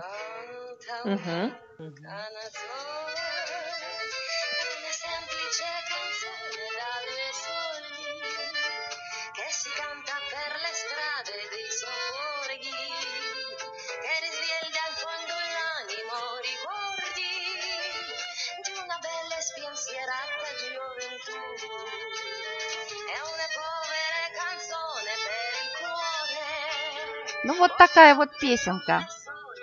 Ну 27.43 27.53
вот 27.59 27.77
такая 27.77 28.13
вот 28.15 28.37
песенка. 28.39 29.07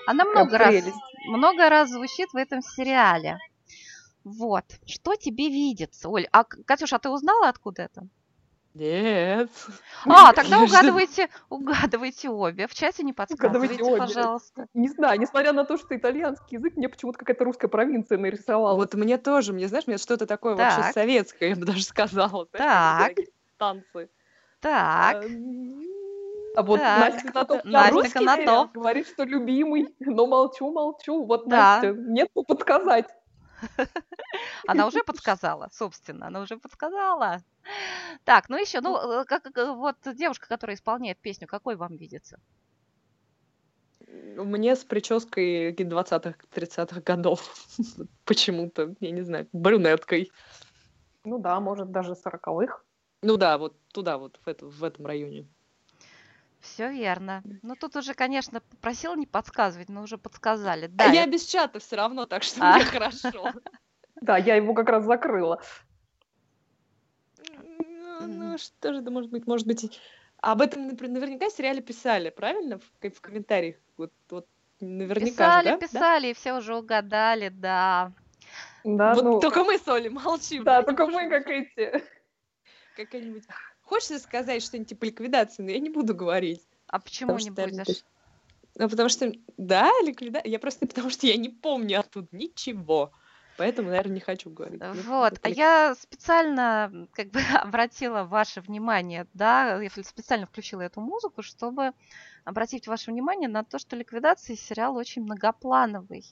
Она 0.07 0.25
много 0.25 0.59
раз, 0.59 0.75
много 1.27 1.69
раз 1.69 1.91
звучит 1.91 2.33
в 2.33 2.37
этом 2.37 2.63
сериале. 2.63 3.39
Вот. 4.25 4.65
Что 4.87 5.17
тебе 5.17 5.49
видится, 5.49 6.09
Оль? 6.09 6.27
А, 6.33 6.45
Катюша, 6.45 6.97
а 6.97 6.99
ты 6.99 7.11
узнала, 7.11 7.49
откуда 7.49 7.83
это? 7.83 8.07
Нет. 8.75 9.51
А, 10.07 10.33
тогда 10.35 10.61
угадывайте, 10.61 11.29
угадывайте 11.49 12.29
обе. 12.29 12.67
В 12.67 12.75
чате 12.75 13.05
не 13.05 13.13
подсказывайте, 13.13 13.83
обе. 13.83 13.99
пожалуйста. 13.99 14.67
Не 14.75 14.89
знаю, 14.89 15.21
несмотря 15.21 15.53
на 15.53 15.65
то, 15.65 15.77
что 15.77 15.97
итальянский 15.97 16.57
язык, 16.59 16.77
мне 16.77 16.89
почему-то 16.89 17.19
какая-то 17.19 17.45
русская 17.45 17.69
провинция 17.69 18.19
нарисовала. 18.19 18.75
Вот 18.75 18.95
мне 18.95 19.17
тоже, 19.19 19.53
мне, 19.53 19.69
знаешь, 19.69 19.87
мне 19.87 19.99
что-то 19.99 20.27
такое 20.27 20.57
вообще 20.57 20.83
Так. 20.83 20.95
советское, 20.95 21.51
я 21.51 21.57
бы 21.57 21.65
даже 21.65 21.85
сказала. 21.85 22.47
Так. 22.47 23.13
знаешь, 23.15 23.29
Танцы. 23.57 24.11
Так, 24.61 25.25
Эм, 25.27 25.85
А 26.55 26.63
вот 26.63 26.79
Так, 26.81 27.13
Настя 27.15 27.33
Конотоп 27.33 27.65
на 27.65 27.71
Настя 27.71 27.95
русский 27.95 28.25
Конотоп. 28.25 28.73
говорит, 28.73 29.09
что 29.09 29.25
любимый, 29.25 29.95
но 29.99 30.27
молчу, 30.27 30.71
молчу. 30.73 31.25
Вот 31.25 31.49
Да. 31.49 31.81
Настя, 31.83 31.93
нет 32.01 32.29
ну 32.35 32.45
подсказать. 32.45 33.07
она 34.67 34.87
уже 34.87 35.03
подсказала, 35.03 35.69
собственно, 35.73 36.27
она 36.29 36.41
уже 36.41 36.59
подсказала. 36.59 37.43
Так, 38.25 38.49
ну 38.49 38.57
еще, 38.57 38.81
ну, 38.81 38.97
э, 38.97 39.25
как, 39.25 39.47
э, 39.57 39.73
вот 39.73 39.97
девушка, 40.05 40.47
которая 40.49 40.77
исполняет 40.77 41.19
песню, 41.19 41.47
какой 41.49 41.77
вам 41.77 41.97
видится? 41.97 42.39
Мне 44.37 44.77
с 44.77 44.85
прической 44.85 45.73
20-х, 45.73 46.35
30-х 46.55 47.01
годов. 47.01 47.41
Почему-то, 48.25 48.95
я 49.01 49.11
не 49.11 49.23
знаю, 49.23 49.49
брюнеткой. 49.53 50.31
Ну 51.25 51.39
да, 51.39 51.59
может, 51.59 51.91
даже 51.91 52.15
сороковых. 52.15 52.85
Ну 53.23 53.37
да, 53.39 53.57
вот 53.57 53.75
туда, 53.93 54.19
вот 54.19 54.39
в, 54.45 54.49
это- 54.49 54.67
в 54.67 54.85
этом 54.85 55.07
районе. 55.07 55.49
Все 56.65 56.91
верно. 56.91 57.43
Ну, 57.63 57.77
тут 57.77 57.95
уже, 57.97 58.15
конечно, 58.15 58.61
попросила 58.61 59.15
не 59.15 59.27
подсказывать, 59.27 59.89
но 59.91 60.03
уже 60.03 60.17
подсказали. 60.19 60.87
Да, 60.87 61.05
я 61.05 61.23
это- 61.23 61.31
без 61.31 61.45
чата 61.45 61.79
все 61.79 61.97
равно, 61.97 62.25
так 62.27 62.43
что 62.43 62.61
А. 62.63 62.77
мне 62.77 62.85
хорошо. 62.87 63.53
Да, 64.21 64.39
я 64.39 64.57
его 64.57 64.73
как 64.75 64.89
раз 64.89 65.05
закрыла. 65.05 65.61
Ну. 68.21 68.27
Ну, 68.27 68.59
что 68.59 68.95
же 68.95 69.01
это 69.01 69.11
может 69.11 69.31
быть? 69.31 69.47
Может 69.47 69.67
быть, 69.67 70.01
об 70.39 70.63
этом 70.63 70.89
наверняка 70.89 71.49
в 71.51 71.53
сериале 71.53 71.83
писали, 71.83 72.31
правильно? 72.31 72.79
В, 72.79 72.99
ко- 73.01 73.11
в 73.11 73.21
комментариях. 73.21 73.77
Вот, 73.99 74.13
вот 74.31 74.47
наверняка 74.81 75.27
писали, 75.27 75.65
же, 75.69 75.71
да? 75.71 75.79
Да? 75.79 75.87
писали, 75.87 76.27
и 76.29 76.35
все 76.35 76.55
уже 76.55 76.75
угадали, 76.77 77.49
да. 77.51 78.13
Да, 78.85 79.15
Вот 79.15 79.25
ну, 79.25 79.41
только 79.41 79.65
мы 79.65 79.79
с 79.79 79.87
Олей 79.89 80.11
молчим. 80.11 80.65
да, 80.65 80.83
только 80.83 81.07
мы 81.07 81.29
как 81.29 81.47
эти. 81.49 82.03
Какая-нибудь... 82.97 83.45
Хочется 83.95 84.19
сказать 84.19 84.61
что-нибудь 84.61 84.89
типа 84.89 85.05
ликвидации, 85.05 85.63
но 85.63 85.71
я 85.71 85.79
не 85.79 85.89
буду 85.89 86.17
говорить. 86.17 86.61
А 86.89 86.99
почему 86.99 87.37
Потому 87.37 87.49
не 87.49 87.55
что, 87.55 87.85
будешь? 87.85 88.05
Ну, 88.75 88.89
потому 88.89 89.09
что, 89.09 89.33
да, 89.57 89.89
ликвидация. 90.05 90.51
Я 90.51 90.59
просто 90.59 90.89
потому 90.89 91.11
что 91.11 91.29
я 91.29 91.37
не 91.37 91.49
помню 91.49 92.01
оттуда 92.01 92.27
ничего. 92.33 93.13
Поэтому, 93.57 93.91
наверное, 93.91 94.15
не 94.15 94.21
хочу 94.21 94.51
говорить. 94.51 94.81
Ну, 94.81 94.95
Вот, 95.03 95.39
а 95.43 95.49
я 95.49 95.95
специально 95.95 97.07
как 97.13 97.31
бы 97.31 97.39
обратила 97.55 98.25
ваше 98.25 98.63
внимание, 98.63 99.29
да, 99.33 99.81
я 99.81 99.91
специально 99.91 100.47
включила 100.47 100.81
эту 100.81 101.01
музыку, 101.01 101.43
чтобы 101.43 101.93
обратить 102.45 102.89
ваше 102.89 103.13
внимание 103.13 103.49
на 103.49 103.63
то, 103.63 103.79
что 103.79 103.95
ликвидация 103.95 104.57
сериал 104.57 104.97
очень 104.97 105.23
многоплановый. 105.23 106.27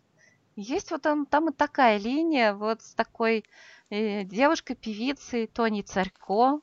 Есть 0.57 0.91
вот 0.91 1.03
там, 1.03 1.27
там 1.27 1.51
и 1.51 1.53
такая 1.53 1.97
линия, 1.99 2.55
вот 2.55 2.83
с 2.83 2.93
такой 2.95 3.45
э, 3.91 4.25
девушкой-певицей 4.25 5.47
Тони 5.47 5.83
Царько, 5.83 6.61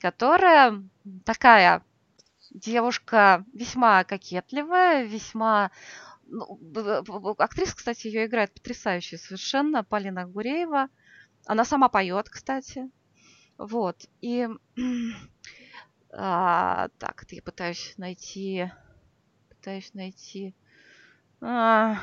которая 0.00 0.82
такая 1.24 1.82
девушка 2.50 3.44
весьма 3.52 4.04
кокетливая, 4.04 5.04
весьма... 5.04 5.70
ну, 6.26 7.34
актриса, 7.38 7.76
кстати, 7.76 8.06
ее 8.06 8.26
играет 8.26 8.52
потрясающая 8.52 9.18
совершенно, 9.18 9.84
Полина 9.84 10.26
Гуреева. 10.26 10.88
Она 11.46 11.64
сама 11.64 11.88
поет, 11.88 12.28
кстати. 12.28 12.90
Вот. 13.56 14.06
И... 14.20 14.48
а, 16.12 16.88
так, 16.98 17.24
я 17.30 17.42
пытаюсь 17.42 17.94
найти... 17.96 18.70
Пытаюсь 19.48 19.92
найти... 19.94 20.54
а, 21.40 21.98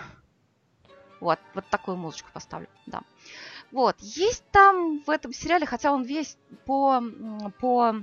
вот, 1.20 1.40
вот 1.54 1.66
такую 1.70 1.98
музычку 1.98 2.30
поставлю, 2.34 2.68
да. 2.86 3.02
Вот, 3.76 3.98
есть 4.00 4.46
там 4.52 5.04
в 5.06 5.10
этом 5.10 5.34
сериале, 5.34 5.66
хотя 5.66 5.92
он 5.92 6.04
весь 6.04 6.38
по, 6.64 7.04
по, 7.60 7.94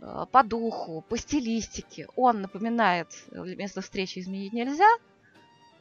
э, 0.00 0.26
по 0.30 0.42
духу, 0.44 1.04
по 1.08 1.18
стилистике, 1.18 2.06
он 2.14 2.42
напоминает 2.42 3.08
э, 3.32 3.56
место 3.56 3.80
встречи 3.80 4.20
изменить 4.20 4.52
нельзя, 4.52 4.88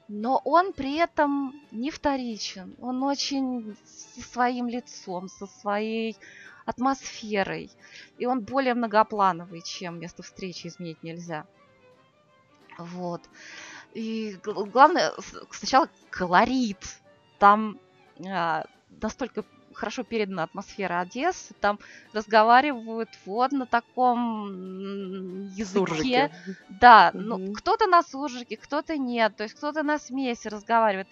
но 0.08 0.42
он 0.44 0.74
при 0.74 0.98
этом 0.98 1.54
не 1.70 1.92
вторичен. 1.92 2.76
Он 2.82 3.04
очень 3.04 3.78
со 3.86 4.22
своим 4.28 4.68
лицом, 4.68 5.30
со 5.30 5.46
своей 5.46 6.18
атмосферой. 6.66 7.70
И 8.18 8.26
он 8.26 8.40
более 8.40 8.74
многоплановый, 8.74 9.62
чем 9.62 10.00
место 10.00 10.24
встречи 10.24 10.66
изменить 10.66 11.04
нельзя. 11.04 11.46
Вот. 12.80 13.22
И 13.94 14.36
гл- 14.44 14.66
главное, 14.66 15.14
сначала 15.52 15.90
колорит. 16.10 16.84
Там 17.38 17.80
а, 18.28 18.66
настолько 19.02 19.44
хорошо 19.74 20.04
передана 20.04 20.44
атмосфера 20.44 21.00
Одессы. 21.00 21.54
Там 21.62 21.80
разговаривают 22.14 23.10
вот 23.26 23.52
на 23.52 23.66
таком 23.66 25.48
языке. 25.50 25.66
Суржики. 25.66 26.32
Да, 26.82 27.12
ну 27.14 27.38
Мгм. 27.38 27.54
кто-то 27.54 27.88
на 27.88 28.04
суржике, 28.04 28.58
кто-то 28.58 28.98
нет, 28.98 29.36
то 29.36 29.44
есть 29.44 29.56
кто-то 29.56 29.84
на 29.84 30.00
смеси 30.00 30.48
разговаривает. 30.48 31.08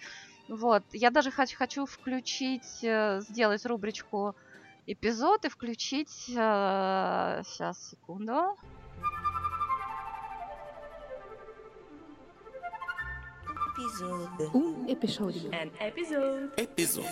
Вот, 0.48 0.82
я 0.92 1.10
даже 1.10 1.30
хочу, 1.30 1.56
хочу 1.56 1.86
включить, 1.86 2.82
э, 2.82 3.20
сделать 3.28 3.64
рубричку 3.66 4.34
эпизод 4.86 5.44
и 5.44 5.48
включить... 5.50 6.08
сейчас, 6.10 7.90
секунду. 7.90 8.56
An 15.52 15.70
episode. 15.80 16.50
Эпизод. 16.56 17.06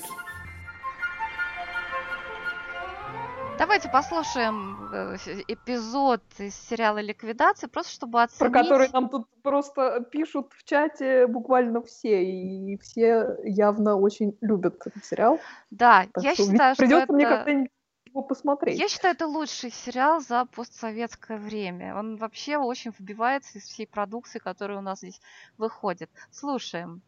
Давайте 3.59 3.89
послушаем 3.89 4.91
э, 4.93 5.17
эпизод 5.49 6.21
из 6.39 6.55
сериала 6.55 6.99
«Ликвидация», 6.99 7.69
просто 7.69 7.93
чтобы 7.93 8.13
Про 8.13 8.25
оценить... 8.25 8.53
который 8.53 8.89
нам 8.93 9.09
тут 9.09 9.27
просто 9.43 10.07
пишут 10.11 10.53
в 10.53 10.63
чате 10.65 11.27
буквально 11.27 11.81
все, 11.83 12.23
и 12.23 12.77
все 12.79 13.39
явно 13.45 13.97
очень 13.97 14.37
любят 14.43 14.87
этот 14.87 15.05
сериал. 15.05 15.41
Да, 15.71 16.07
Так 16.13 16.23
я 16.23 16.35
что, 16.35 16.45
считаю, 16.45 16.75
что 16.75 16.83
придется 16.83 17.13
мне 17.15 17.25
это... 17.25 17.37
когда-нибудь 17.37 17.71
его 18.05 18.23
посмотреть. 18.23 18.79
Я 18.79 18.89
считаю, 18.89 19.15
это 19.15 19.27
лучший 19.27 19.71
сериал 19.71 20.21
за 20.21 20.45
постсоветское 20.45 21.39
время. 21.39 21.97
Он 21.97 22.17
вообще 22.17 22.59
очень 22.59 22.93
вбивается 22.99 23.57
из 23.59 23.65
всей 23.65 23.87
продукции, 23.87 24.39
которая 24.39 24.79
у 24.79 24.83
нас 24.83 24.99
здесь 24.99 25.21
выходит. 25.57 26.11
Слушаем. 26.31 27.01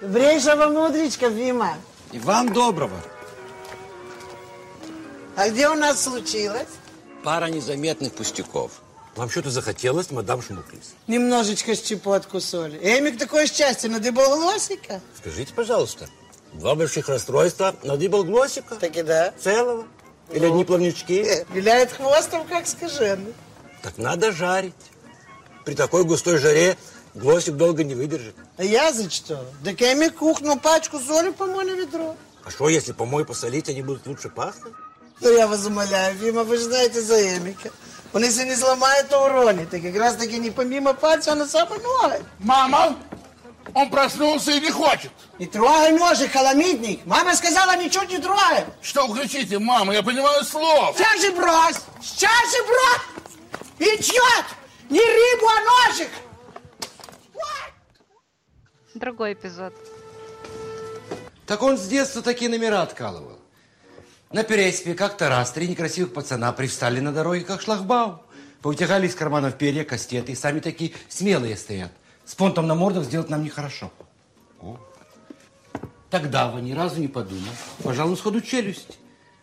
Добрейшего 0.00 0.66
мудричка, 0.68 1.28
Вима. 1.28 1.74
И 2.12 2.18
вам 2.18 2.52
доброго. 2.52 2.96
А 5.36 5.50
где 5.50 5.68
у 5.68 5.74
нас 5.74 6.02
случилось? 6.02 6.66
Пара 7.22 7.46
незаметных 7.46 8.14
пустяков. 8.14 8.72
Вам 9.16 9.30
что-то 9.30 9.50
захотелось, 9.50 10.10
мадам 10.10 10.42
Шмуклис? 10.42 10.94
Немножечко 11.06 11.74
щепотку 11.74 12.40
соли. 12.40 12.78
Эмик, 12.78 13.18
такое 13.18 13.46
счастье, 13.46 13.90
надыбал 13.90 14.38
глосика? 14.38 15.00
Скажите, 15.18 15.52
пожалуйста, 15.54 16.08
два 16.54 16.74
больших 16.74 17.08
расстройства 17.08 17.76
надыбал 17.82 18.24
глосика? 18.24 18.76
Так 18.76 18.96
и 18.96 19.02
да. 19.02 19.32
Целого? 19.38 19.86
Или 20.32 20.46
одни 20.46 20.64
плавнички? 20.64 21.44
Виляет 21.52 21.92
хвостом, 21.92 22.46
как 22.46 22.66
скаженый. 22.66 23.34
Так 23.82 23.98
надо 23.98 24.32
жарить. 24.32 24.74
При 25.64 25.74
такой 25.74 26.04
густой 26.04 26.38
жаре 26.38 26.76
Глосик 27.14 27.56
долго 27.56 27.82
не 27.82 27.94
выдержит. 27.94 28.36
А 28.58 28.64
я 28.64 28.92
за 28.92 29.08
что? 29.10 29.46
Да 29.64 29.72
Эми 29.72 30.08
кухнул 30.08 30.58
пачку 30.58 30.98
соли 30.98 31.30
помой 31.30 31.64
на 31.64 31.70
ведро. 31.70 32.14
А 32.44 32.50
что, 32.50 32.68
если 32.68 32.92
помой 32.92 33.24
посолить, 33.24 33.68
они 33.70 33.82
будут 33.82 34.06
лучше 34.06 34.28
пахнуть? 34.28 34.74
Ну, 35.20 35.32
я 35.32 35.46
вас 35.46 35.66
умоляю, 35.66 36.16
Фима, 36.18 36.44
вы 36.44 36.56
же 36.56 36.64
знаете 36.64 37.00
за 37.00 37.36
Эмика. 37.36 37.70
Он 38.12 38.22
если 38.22 38.44
не 38.44 38.54
сломает, 38.54 39.08
то 39.08 39.24
уронит. 39.24 39.72
И 39.74 39.80
как 39.80 39.96
раз 39.96 40.16
таки 40.16 40.38
не 40.38 40.50
помимо 40.50 40.94
пальца, 40.94 41.32
он 41.32 41.42
и 41.42 41.46
сам 41.46 41.68
и 41.74 41.78
ноет. 41.82 42.22
Мама, 42.38 42.96
он 43.74 43.90
проснулся 43.90 44.52
и 44.52 44.60
не 44.60 44.70
хочет. 44.70 45.10
Не 45.38 45.46
трогай 45.46 45.92
ножик, 45.92 46.32
холомитник. 46.32 47.04
Мама 47.04 47.34
сказала, 47.34 47.76
ничего 47.76 48.04
не 48.04 48.18
трогай. 48.18 48.64
Что 48.80 49.06
вы 49.06 49.20
кричите, 49.20 49.58
мама? 49.58 49.92
Я 49.92 50.02
понимаю 50.02 50.44
слов. 50.44 50.96
Сейчас 50.96 51.20
же 51.20 51.32
брось! 51.32 51.76
Сейчас 52.00 52.52
же 52.52 52.62
брось! 52.64 53.98
Идет! 53.98 54.44
Не 54.88 55.00
рыбу, 55.00 55.46
а 55.48 55.88
ножик! 55.88 56.08
Другой 58.94 59.34
эпизод. 59.34 59.74
Так 61.46 61.62
он 61.62 61.76
с 61.76 61.86
детства 61.86 62.22
такие 62.22 62.50
номера 62.50 62.80
откалывал. 62.80 63.35
На 64.32 64.42
Переспе 64.42 64.94
как-то 64.94 65.28
раз 65.28 65.52
три 65.52 65.68
некрасивых 65.68 66.12
пацана 66.12 66.52
привстали 66.52 66.98
на 66.98 67.12
дороге, 67.12 67.44
как 67.44 67.60
шлагбаум. 67.60 68.20
Повытягали 68.60 69.06
из 69.06 69.14
карманов 69.14 69.56
перья, 69.56 69.84
кастеты, 69.84 70.32
и 70.32 70.34
сами 70.34 70.58
такие 70.58 70.92
смелые 71.08 71.56
стоят. 71.56 71.92
С 72.24 72.34
понтом 72.34 72.66
на 72.66 72.74
мордах 72.74 73.04
сделать 73.04 73.30
нам 73.30 73.44
нехорошо. 73.44 73.92
О. 74.60 74.78
Тогда 76.10 76.48
вы 76.48 76.60
ни 76.60 76.72
разу 76.72 77.00
не 77.00 77.06
подумал, 77.06 77.52
пожалуй, 77.84 78.16
сходу 78.16 78.40
челюсть. 78.40 78.98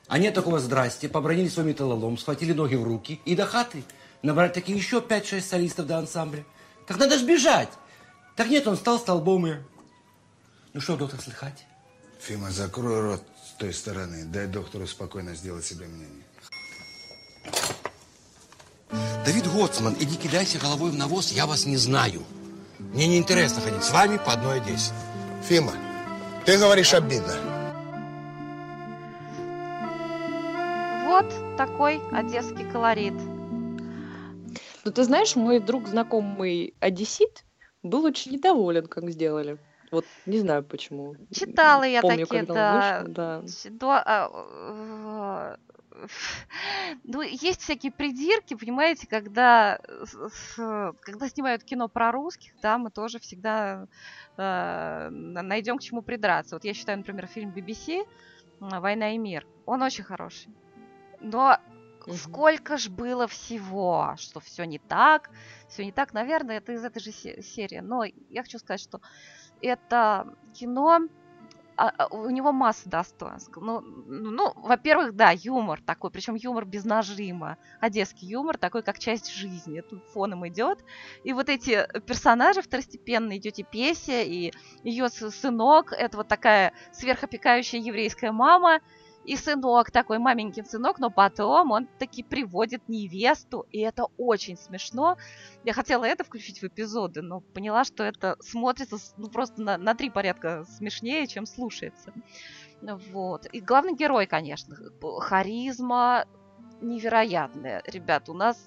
А 0.08 0.18
нет 0.18 0.34
такого 0.34 0.60
здрасте, 0.60 1.08
побронили 1.08 1.48
свой 1.48 1.66
металлолом, 1.66 2.18
схватили 2.18 2.52
ноги 2.52 2.76
в 2.76 2.84
руки 2.84 3.22
и 3.24 3.36
до 3.36 3.46
хаты. 3.46 3.86
Набрать 4.22 4.54
таких 4.54 4.76
еще 4.76 5.00
5-6 5.00 5.42
солистов 5.42 5.88
до 5.88 5.98
ансамбля. 5.98 6.44
Так 6.88 6.98
надо 6.98 7.18
ж 7.18 7.24
бежать. 7.24 7.70
Так 8.36 8.50
нет, 8.50 8.68
он 8.68 8.76
стал 8.76 9.00
столбом 9.00 9.48
и... 9.48 9.56
Ну 10.74 10.82
что, 10.82 10.98
доктор, 10.98 11.22
слыхать? 11.22 11.66
Фима, 12.20 12.52
закрой 12.52 13.00
рот 13.02 13.24
той 13.58 13.74
стороны. 13.74 14.26
Дай 14.26 14.48
доктору 14.48 14.88
спокойно 14.88 15.36
сделать 15.36 15.66
себе 15.66 15.88
мнение. 15.88 16.24
Давид 19.26 19.48
Гоцман, 19.48 19.96
иди 20.00 20.16
кидайся 20.18 20.60
головой 20.60 20.92
в 20.92 20.96
навоз, 20.96 21.32
я 21.32 21.46
вас 21.46 21.66
не 21.66 21.78
знаю. 21.78 22.24
Мне 22.80 23.08
не 23.08 23.18
интересно 23.18 23.62
ходить 23.62 23.84
с 23.84 23.92
вами 23.92 24.18
по 24.18 24.34
одной 24.34 24.58
Одессе. 24.58 24.92
Фима, 25.48 25.74
ты 26.46 26.58
говоришь 26.58 26.94
обидно. 26.94 27.34
Вот 31.06 31.58
такой 31.58 32.02
одесский 32.12 32.70
колорит. 32.72 33.14
Ну, 34.84 34.92
ты 34.92 35.04
знаешь, 35.04 35.36
мой 35.36 35.60
друг 35.60 35.88
знакомый 35.88 36.74
одессит 36.80 37.46
был 37.82 38.04
очень 38.04 38.34
недоволен, 38.34 38.88
как 38.88 39.10
сделали. 39.10 39.58
Вот 39.94 40.06
не 40.26 40.40
знаю 40.40 40.64
почему. 40.64 41.16
Читала 41.32 41.84
я 41.84 42.02
Помню, 42.02 42.26
такие, 42.26 42.44
да. 42.44 43.04
вышел, 43.04 43.14
да. 43.80 44.04
А, 44.06 45.58
Ну, 47.04 47.22
есть 47.22 47.62
всякие 47.62 47.92
придирки, 47.92 48.56
понимаете, 48.56 49.06
когда, 49.08 49.80
с- 50.04 50.94
когда 51.02 51.30
снимают 51.30 51.64
кино 51.64 51.88
про 51.88 52.12
русских, 52.12 52.54
да, 52.64 52.80
мы 52.80 52.90
тоже 52.90 53.20
всегда 53.20 53.86
э, 54.38 55.10
найдем 55.12 55.78
к 55.78 55.82
чему 55.84 56.02
придраться. 56.02 56.56
Вот 56.56 56.66
я 56.66 56.74
считаю, 56.74 56.98
например, 56.98 57.28
фильм 57.28 57.52
BBC 57.52 58.04
«Война 58.60 59.14
и 59.14 59.20
мир», 59.20 59.46
он 59.68 59.84
очень 59.84 60.04
хороший. 60.04 60.52
Но 61.20 61.58
Мгм. 62.08 62.18
сколько 62.18 62.78
ж 62.78 62.90
было 62.90 63.28
всего, 63.28 64.16
что 64.18 64.40
все 64.40 64.66
не 64.66 64.80
так, 64.80 65.30
все 65.70 65.86
не 65.86 65.92
так, 65.92 66.14
наверное, 66.14 66.58
это 66.58 66.74
из 66.74 66.84
этой 66.84 67.00
же 67.02 67.12
се- 67.12 67.42
серии. 67.44 67.80
Но 67.82 68.04
я 68.30 68.42
хочу 68.42 68.58
сказать, 68.58 68.82
что 68.82 69.00
это 69.64 70.36
кино, 70.54 71.08
а, 71.76 71.90
а, 71.98 72.08
у 72.08 72.30
него 72.30 72.52
масса 72.52 72.88
достоинств. 72.88 73.52
Ну, 73.56 73.82
ну, 73.82 74.32
ну, 74.32 74.54
во-первых, 74.56 75.16
да, 75.16 75.32
юмор 75.32 75.82
такой, 75.82 76.12
причем 76.12 76.36
юмор 76.36 76.66
без 76.66 76.86
нажима. 76.86 77.58
Одесский 77.80 78.28
юмор 78.28 78.58
такой, 78.58 78.84
как 78.84 79.00
часть 79.00 79.34
жизни. 79.34 79.80
Это 79.80 79.98
фоном 80.14 80.48
идет. 80.48 80.84
И 81.24 81.34
вот 81.34 81.50
эти 81.50 81.88
персонажи 82.06 82.62
второстепенные, 82.62 83.40
тетя 83.40 83.64
Песя 83.64 84.22
и 84.22 84.52
ее 84.84 85.10
сынок, 85.10 85.94
это 85.94 86.18
вот 86.18 86.28
такая 86.28 86.74
сверхопекающая 86.92 87.80
еврейская 87.80 88.32
мама, 88.32 88.80
и 89.26 89.36
сынок 89.36 89.92
такой, 89.92 90.20
маменькин 90.20 90.66
сынок, 90.66 91.00
но 91.00 91.10
потом 91.10 91.72
он 91.72 91.88
таки 92.00 92.24
приводит 92.24 92.88
невесту, 92.90 93.66
и 93.72 93.80
это 93.80 94.08
очень 94.18 94.58
смешно. 94.58 95.18
Я 95.64 95.74
хотела 95.74 96.06
это 96.06 96.24
включить 96.24 96.62
в 96.62 96.66
эпизоды, 96.66 97.22
но 97.22 97.40
поняла, 97.40 97.84
что 97.84 98.04
это 98.04 98.38
смотрится 98.42 98.98
ну, 99.18 99.30
просто 99.30 99.62
на, 99.62 99.78
на 99.78 99.96
три 99.96 100.10
порядка 100.10 100.66
смешнее, 100.66 101.28
чем 101.28 101.46
слушается. 101.46 102.14
Вот. 102.82 103.48
И 103.54 103.62
главный 103.62 103.96
герой, 103.96 104.28
конечно, 104.28 104.76
харизма 105.20 106.26
невероятная. 106.82 107.82
Ребят, 107.86 108.28
у 108.28 108.34
нас 108.34 108.58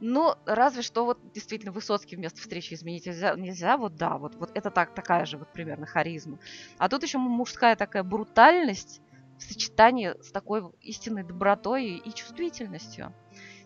ну, 0.00 0.34
разве 0.46 0.82
что 0.82 1.04
вот 1.04 1.18
действительно 1.34 1.72
Высоцкий 1.72 2.16
вместо 2.16 2.40
встречи 2.40 2.72
изменить 2.72 3.06
нельзя, 3.06 3.34
нельзя 3.34 3.76
вот 3.76 3.96
да, 3.96 4.16
вот, 4.16 4.34
вот 4.36 4.50
это 4.54 4.70
так, 4.70 4.94
такая 4.94 5.26
же 5.26 5.36
вот 5.36 5.52
примерно 5.52 5.86
харизма. 5.86 6.38
А 6.78 6.88
тут 6.88 7.02
еще 7.02 7.18
мужская 7.18 7.76
такая 7.76 8.02
брутальность 8.02 9.02
в 9.40 9.44
сочетании 9.44 10.14
с 10.22 10.30
такой 10.30 10.62
истинной 10.80 11.24
добротой 11.24 11.96
и, 11.96 12.12
чувствительностью. 12.12 13.14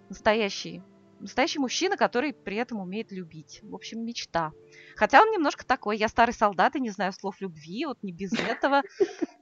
Настоящий, 0.08 0.82
настоящий 1.20 1.58
мужчина, 1.58 1.96
который 1.96 2.32
при 2.32 2.56
этом 2.56 2.80
умеет 2.80 3.10
любить. 3.12 3.60
В 3.62 3.74
общем, 3.74 4.04
мечта. 4.04 4.52
Хотя 4.96 5.20
он 5.20 5.30
немножко 5.30 5.66
такой, 5.66 5.98
я 5.98 6.08
старый 6.08 6.34
солдат 6.34 6.76
и 6.76 6.80
не 6.80 6.90
знаю 6.90 7.12
слов 7.12 7.40
любви, 7.40 7.86
вот 7.86 8.02
не 8.02 8.12
без 8.12 8.32
этого. 8.32 8.82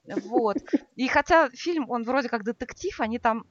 Вот. 0.04 0.56
И 0.96 1.06
хотя 1.08 1.48
фильм, 1.50 1.88
он 1.88 2.02
вроде 2.02 2.28
как 2.28 2.44
детектив, 2.44 3.00
они 3.00 3.18
там 3.18 3.44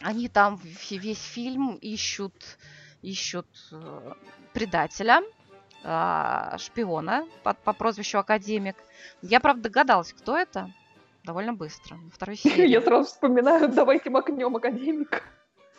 они 0.00 0.28
там 0.28 0.60
весь 0.90 1.22
фильм 1.22 1.76
ищут, 1.76 2.58
ищут 3.00 3.48
э, 3.72 4.12
предателя, 4.52 5.22
а, 5.84 6.58
шпиона 6.58 7.26
по, 7.42 7.54
по 7.54 7.72
прозвищу 7.72 8.18
Академик. 8.18 8.76
Я, 9.22 9.40
правда, 9.40 9.64
догадалась, 9.64 10.12
кто 10.12 10.36
это 10.36 10.72
довольно 11.26 11.52
быстро, 11.52 11.98
второй 12.12 12.36
серии. 12.42 12.68
Я 12.68 12.80
сразу 12.80 13.08
вспоминаю, 13.08 13.68
давайте 13.68 14.08
макнем 14.08 14.56
академика. 14.56 15.22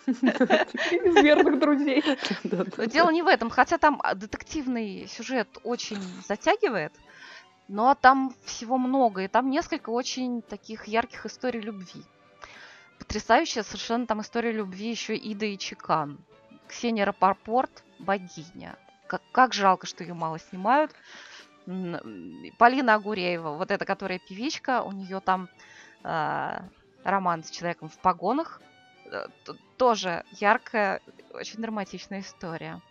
Из 0.05 1.15
верных 1.23 1.59
друзей. 1.59 2.03
Но 2.43 2.85
дело 2.85 3.09
не 3.09 3.23
в 3.23 3.27
этом, 3.27 3.49
хотя 3.49 3.77
там 3.77 3.99
а, 4.03 4.15
детективный 4.15 5.07
сюжет 5.07 5.49
очень 5.63 5.99
затягивает, 6.25 6.93
но 7.67 7.93
там 7.95 8.33
всего 8.45 8.77
много, 8.77 9.23
и 9.23 9.27
там 9.27 9.49
несколько 9.49 9.89
очень 9.89 10.41
таких 10.41 10.87
ярких 10.87 11.25
историй 11.25 11.59
любви. 11.59 12.03
Потрясающая 12.99 13.63
совершенно 13.63 14.07
там 14.07 14.21
история 14.21 14.51
любви 14.51 14.89
еще 14.89 15.15
Ида 15.15 15.45
и 15.45 15.57
Чекан. 15.57 16.19
Ксения 16.67 17.05
Рапопорт– 17.05 17.83
богиня. 17.99 18.77
Как, 19.07 19.21
как 19.31 19.53
жалко, 19.53 19.87
что 19.87 20.03
ее 20.03 20.13
мало 20.13 20.39
снимают. 20.39 20.91
Полина 22.57 22.95
Агуреева, 22.95 23.51
вот 23.51 23.71
эта, 23.71 23.85
которая 23.85 24.19
певичка, 24.19 24.81
у 24.81 24.91
нее 24.91 25.19
там 25.19 25.49
а, 26.03 26.63
роман 27.03 27.43
с 27.43 27.49
человеком 27.49 27.89
в 27.89 27.97
погонах. 27.97 28.61
Э, 29.05 29.27
Тоже 29.77 30.23
яркая, 30.31 31.01
очень 31.31 31.61
драматичная 31.61 32.21
история. 32.21 32.81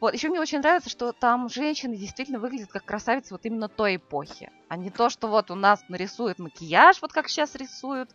Вот, 0.00 0.12
еще 0.12 0.28
мне 0.28 0.40
очень 0.40 0.58
нравится, 0.58 0.90
что 0.90 1.12
там 1.12 1.48
женщины 1.48 1.96
действительно 1.96 2.38
выглядят 2.38 2.70
как 2.70 2.84
красавицы 2.84 3.32
вот 3.32 3.44
именно 3.44 3.68
той 3.68 3.96
эпохи, 3.96 4.50
а 4.68 4.76
не 4.76 4.90
то, 4.90 5.08
что 5.08 5.28
вот 5.28 5.50
у 5.50 5.54
нас 5.54 5.84
нарисуют 5.88 6.38
макияж, 6.38 7.00
вот 7.00 7.12
как 7.12 7.28
сейчас 7.28 7.54
рисуют, 7.54 8.10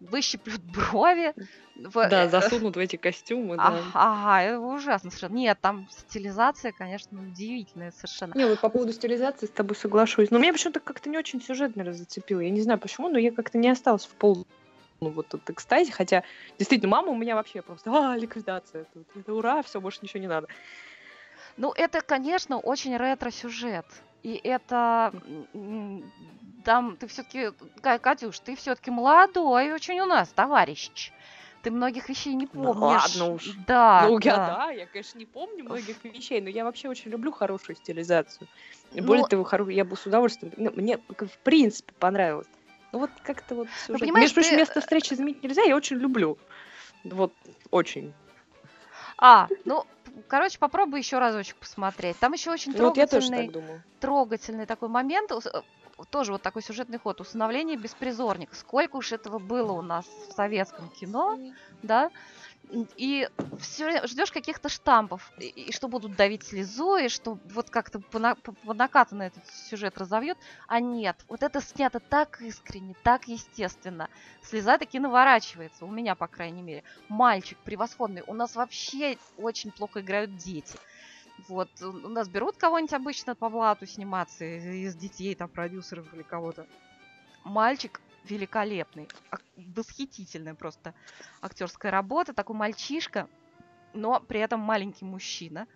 выщиплют 0.00 0.60
брови. 0.74 1.34
в- 1.74 2.08
Да, 2.08 2.24
э, 2.24 2.28
засунут 2.28 2.76
в 2.76 2.78
эти 2.78 2.96
костюмы, 2.96 3.56
да. 3.56 3.82
Ага, 3.94 4.42
это 4.42 4.60
ужасно 4.60 5.10
совершенно. 5.10 5.36
Нет, 5.36 5.58
там 5.60 5.86
стилизация, 5.90 6.72
конечно, 6.72 7.20
удивительная 7.20 7.90
совершенно. 7.92 8.34
Не, 8.34 8.46
вот 8.46 8.60
по 8.60 8.68
поводу 8.68 8.92
стилизации 8.92 9.46
с 9.46 9.50
тобой 9.50 9.76
соглашусь. 9.76 10.30
Но 10.30 10.38
меня 10.38 10.52
почему-то 10.52 10.80
как-то 10.80 11.08
не 11.08 11.18
очень 11.18 11.40
сюжет, 11.40 11.76
наверное, 11.76 11.98
зацепило. 11.98 12.40
Я 12.40 12.50
не 12.50 12.60
знаю 12.60 12.78
почему, 12.78 13.08
но 13.08 13.18
я 13.18 13.32
как-то 13.32 13.58
не 13.58 13.68
осталась 13.68 14.06
в 14.06 14.14
полном 14.14 14.44
ну, 15.02 15.10
вот 15.10 15.28
тут 15.28 15.48
экстазе, 15.50 15.92
хотя 15.92 16.24
действительно 16.58 16.90
мама 16.90 17.08
у 17.10 17.16
меня 17.16 17.34
вообще 17.34 17.60
просто, 17.60 17.90
а, 17.92 18.16
ликвидация, 18.16 18.86
тут, 18.94 19.04
это 19.14 19.34
ура, 19.34 19.62
все, 19.62 19.78
больше 19.78 19.98
ничего 20.02 20.20
не 20.20 20.26
надо. 20.26 20.48
Ну, 21.56 21.72
это, 21.72 22.00
конечно, 22.00 22.58
очень 22.58 22.96
ретро-сюжет. 22.96 23.84
И 24.26 24.40
это... 24.42 25.12
Там 26.64 26.96
ты 26.96 27.06
все-таки... 27.06 27.50
Катюш, 27.80 28.40
ты 28.40 28.56
все-таки 28.56 28.90
молодой 28.90 29.72
очень 29.72 30.00
у 30.00 30.04
нас, 30.06 30.28
товарищ. 30.30 31.12
Ты 31.62 31.70
многих 31.70 32.08
вещей 32.08 32.34
не 32.34 32.48
Ну 32.52 32.74
помнишь. 32.74 33.02
ладно 33.18 33.34
уж. 33.34 33.50
Да, 33.68 34.06
ну, 34.08 34.18
я 34.18 34.36
да. 34.36 34.46
да, 34.56 34.70
я, 34.72 34.86
конечно, 34.86 35.16
не 35.18 35.26
помню 35.26 35.62
многих 35.62 36.02
вещей, 36.02 36.40
но 36.40 36.48
я 36.48 36.64
вообще 36.64 36.88
очень 36.88 37.12
люблю 37.12 37.30
хорошую 37.30 37.76
стилизацию. 37.76 38.48
И 38.92 39.00
Ну- 39.00 39.06
Более 39.06 39.26
того, 39.28 39.44
хоро- 39.44 39.72
я 39.72 39.84
бы 39.84 39.96
с 39.96 40.04
удовольствием, 40.06 40.52
ну, 40.56 40.72
мне 40.74 40.98
в 40.98 41.38
принципе 41.44 41.92
понравилось. 41.94 42.48
Ну 42.90 42.98
вот 42.98 43.10
как-то 43.22 43.54
вот 43.54 43.68
сюжет. 43.86 44.00
понимаешь, 44.00 44.22
Между 44.24 44.34
прочим, 44.34 44.50
ты- 44.50 44.56
место 44.56 44.80
встречи 44.80 45.14
изменить 45.14 45.40
нельзя, 45.44 45.62
я 45.62 45.76
очень 45.76 45.98
люблю. 45.98 46.36
Вот, 47.04 47.32
очень. 47.70 48.12
А, 49.18 49.46
ну, 49.64 49.84
короче, 50.28 50.58
попробуй 50.58 51.00
еще 51.00 51.18
разочек 51.18 51.56
посмотреть. 51.56 52.18
Там 52.18 52.32
еще 52.32 52.50
очень 52.50 52.72
Ну, 52.72 52.84
вот 52.84 52.94
трогательный, 52.94 53.48
так 53.48 53.64
трогательный 54.00 54.66
такой 54.66 54.88
момент, 54.88 55.30
э, 55.32 55.62
тоже 56.10 56.32
вот 56.32 56.42
такой 56.42 56.62
сюжетный 56.62 56.98
ход, 56.98 57.20
усыновление 57.20 57.76
беспризорника. 57.76 58.54
Сколько 58.54 58.96
уж 58.96 59.12
этого 59.12 59.38
было 59.38 59.72
у 59.72 59.82
нас 59.82 60.04
в 60.28 60.32
советском 60.32 60.88
кино, 60.90 61.38
да? 61.82 62.10
И 62.96 63.28
все 63.60 64.06
ждешь 64.06 64.32
каких-то 64.32 64.68
штампов, 64.68 65.32
и, 65.38 65.46
и 65.46 65.72
что 65.72 65.86
будут 65.86 66.16
давить 66.16 66.42
слезу, 66.42 66.96
и 66.96 67.08
что 67.08 67.38
вот 67.50 67.70
как-то 67.70 68.00
по, 68.00 68.18
этот 68.18 69.46
сюжет 69.70 69.96
разовьет. 69.98 70.36
А 70.66 70.80
нет, 70.80 71.16
вот 71.28 71.44
это 71.44 71.60
снято 71.60 72.00
так 72.00 72.40
искренне, 72.40 72.94
так 73.04 73.28
естественно. 73.28 74.08
Слеза 74.42 74.78
таки 74.78 74.98
наворачивается, 74.98 75.84
у 75.84 75.90
меня, 75.90 76.16
по 76.16 76.26
крайней 76.26 76.62
мере. 76.62 76.82
Мальчик 77.08 77.58
превосходный. 77.58 78.24
У 78.26 78.34
нас 78.34 78.56
вообще 78.56 79.16
очень 79.36 79.70
плохо 79.70 80.00
играют 80.00 80.36
дети. 80.36 80.76
Вот, 81.48 81.70
у 81.82 82.08
нас 82.08 82.28
берут 82.28 82.56
кого-нибудь 82.56 82.94
обычно 82.94 83.34
по 83.34 83.48
блату 83.48 83.86
сниматься 83.86 84.44
из 84.44 84.96
детей, 84.96 85.34
там, 85.34 85.48
продюсеров 85.48 86.12
или 86.14 86.22
кого-то. 86.22 86.66
Мальчик 87.44 88.00
великолепный, 88.28 89.08
восхитительная 89.56 90.54
просто 90.54 90.94
актерская 91.40 91.90
работа, 91.90 92.32
такой 92.32 92.56
мальчишка, 92.56 93.28
но 93.92 94.20
при 94.20 94.40
этом 94.40 94.60
маленький 94.60 95.04
мужчина. 95.04 95.66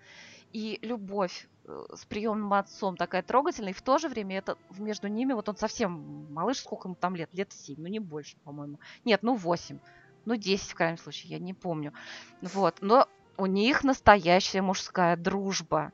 И 0.53 0.79
любовь 0.83 1.49
э, 1.65 1.87
с 1.95 2.05
приемным 2.05 2.53
отцом 2.53 2.97
такая 2.97 3.23
трогательная, 3.23 3.71
и 3.71 3.75
в 3.75 3.83
то 3.83 3.99
же 3.99 4.09
время 4.09 4.39
это 4.39 4.59
между 4.79 5.07
ними, 5.07 5.33
вот 5.33 5.49
он 5.49 5.57
совсем 5.57 6.33
малыш, 6.33 6.59
сколько 6.59 6.89
ему 6.89 6.97
там 6.97 7.15
лет? 7.15 7.31
Лет 7.33 7.53
7, 7.53 7.77
ну 7.79 7.87
не 7.87 8.01
больше, 8.01 8.37
по-моему. 8.45 8.81
Нет, 9.05 9.23
ну 9.23 9.37
8, 9.37 9.79
ну 10.25 10.37
10 10.37 10.71
в 10.71 10.75
крайнем 10.75 10.99
случае, 10.99 11.33
я 11.33 11.39
не 11.39 11.55
помню. 11.55 11.93
Вот, 12.43 12.79
но 12.81 13.09
у 13.37 13.47
них 13.47 13.85
настоящая 13.85 14.61
мужская 14.61 15.17
дружба. 15.17 15.93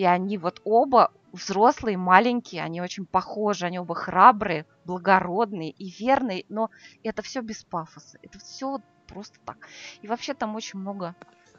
И 0.00 0.04
они 0.06 0.38
вот 0.38 0.62
оба 0.64 1.12
взрослые, 1.30 1.98
маленькие, 1.98 2.62
они 2.62 2.80
очень 2.80 3.04
похожи, 3.04 3.66
они 3.66 3.78
оба 3.78 3.94
храбрые, 3.94 4.64
благородные 4.86 5.72
и 5.72 5.90
верные, 5.90 6.46
но 6.48 6.70
это 7.02 7.20
все 7.20 7.42
без 7.42 7.64
пафоса, 7.64 8.18
это 8.22 8.38
все 8.38 8.78
просто 9.06 9.38
так. 9.44 9.68
И 10.00 10.08
вообще 10.08 10.32
там 10.32 10.56
очень 10.56 10.78
много 10.78 11.14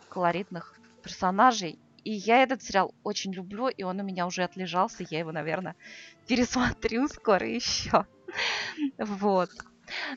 колоритных 0.09 0.75
персонажей, 1.03 1.77
и 2.03 2.13
я 2.13 2.41
этот 2.41 2.63
сериал 2.63 2.95
очень 3.03 3.31
люблю, 3.31 3.67
и 3.67 3.83
он 3.83 3.99
у 3.99 4.03
меня 4.03 4.25
уже 4.25 4.41
отлежался, 4.41 5.05
я 5.07 5.19
его, 5.19 5.31
наверное, 5.31 5.75
пересмотрю 6.27 7.07
скоро 7.09 7.47
еще. 7.47 8.07
Вот. 8.97 9.51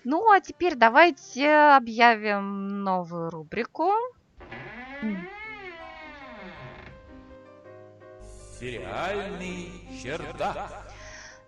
Ну, 0.02 0.32
а 0.32 0.40
теперь 0.40 0.76
давайте 0.76 1.54
объявим 1.54 2.84
новую 2.84 3.28
рубрику. 3.28 3.92
Сериальный 8.64 9.68
чердак. 10.02 10.90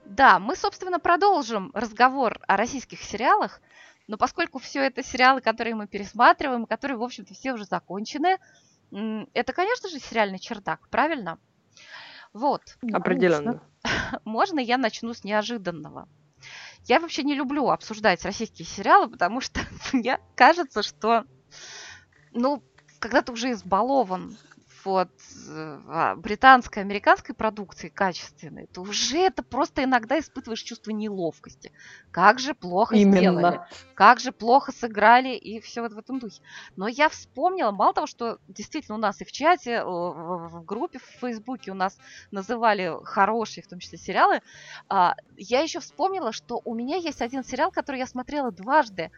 Да, 0.04 0.38
мы, 0.38 0.54
собственно, 0.54 1.00
продолжим 1.00 1.70
разговор 1.72 2.38
о 2.46 2.58
российских 2.58 3.00
сериалах, 3.00 3.62
но 4.06 4.18
поскольку 4.18 4.58
все 4.58 4.82
это 4.82 5.02
сериалы, 5.02 5.40
которые 5.40 5.74
мы 5.74 5.86
пересматриваем, 5.86 6.66
которые, 6.66 6.98
в 6.98 7.02
общем-то, 7.02 7.32
все 7.32 7.54
уже 7.54 7.64
закончены, 7.64 8.36
это, 9.32 9.54
конечно 9.54 9.88
же, 9.88 9.98
сериальный 9.98 10.38
чердак, 10.38 10.90
правильно? 10.90 11.38
Вот. 12.34 12.76
Определенно. 12.92 13.62
Можно 14.26 14.60
я 14.60 14.76
начну 14.76 15.14
с 15.14 15.24
неожиданного? 15.24 16.10
Я 16.84 17.00
вообще 17.00 17.22
не 17.22 17.34
люблю 17.34 17.70
обсуждать 17.70 18.26
российские 18.26 18.66
сериалы, 18.66 19.08
потому 19.08 19.40
что 19.40 19.62
мне 19.94 20.20
кажется, 20.34 20.82
что, 20.82 21.24
ну, 22.32 22.62
когда 22.98 23.22
ты 23.22 23.32
уже 23.32 23.52
избалован 23.52 24.36
вот 24.86 25.10
э, 25.48 25.80
а, 25.88 26.14
британской, 26.14 26.80
американской 26.80 27.34
продукции 27.34 27.88
качественной, 27.88 28.68
то 28.68 28.82
уже 28.82 29.18
это 29.18 29.42
просто 29.42 29.82
иногда 29.82 30.18
испытываешь 30.18 30.62
чувство 30.62 30.92
неловкости. 30.92 31.72
Как 32.12 32.38
же 32.38 32.54
плохо 32.54 32.94
Именно. 32.94 33.16
сделали, 33.16 33.60
как 33.94 34.20
же 34.20 34.30
плохо 34.30 34.70
сыграли 34.70 35.34
и 35.34 35.58
все 35.60 35.82
вот 35.82 35.92
в 35.92 35.98
этом 35.98 36.20
духе. 36.20 36.40
Но 36.76 36.86
я 36.86 37.08
вспомнила, 37.08 37.72
мало 37.72 37.94
того, 37.94 38.06
что 38.06 38.38
действительно 38.46 38.96
у 38.96 39.00
нас 39.00 39.20
и 39.20 39.24
в 39.24 39.32
чате, 39.32 39.72
э, 39.72 39.84
в 39.84 40.64
группе 40.64 41.00
в 41.00 41.20
Фейсбуке 41.20 41.72
у 41.72 41.74
нас 41.74 41.98
называли 42.30 42.92
хорошие, 43.02 43.64
в 43.64 43.66
том 43.66 43.80
числе 43.80 43.98
сериалы, 43.98 44.40
а, 44.88 45.16
я 45.36 45.62
еще 45.62 45.80
вспомнила, 45.80 46.30
что 46.30 46.62
у 46.64 46.74
меня 46.74 46.96
есть 46.96 47.22
один 47.22 47.42
сериал, 47.42 47.72
который 47.72 47.98
я 47.98 48.06
смотрела 48.06 48.52
дважды. 48.52 49.10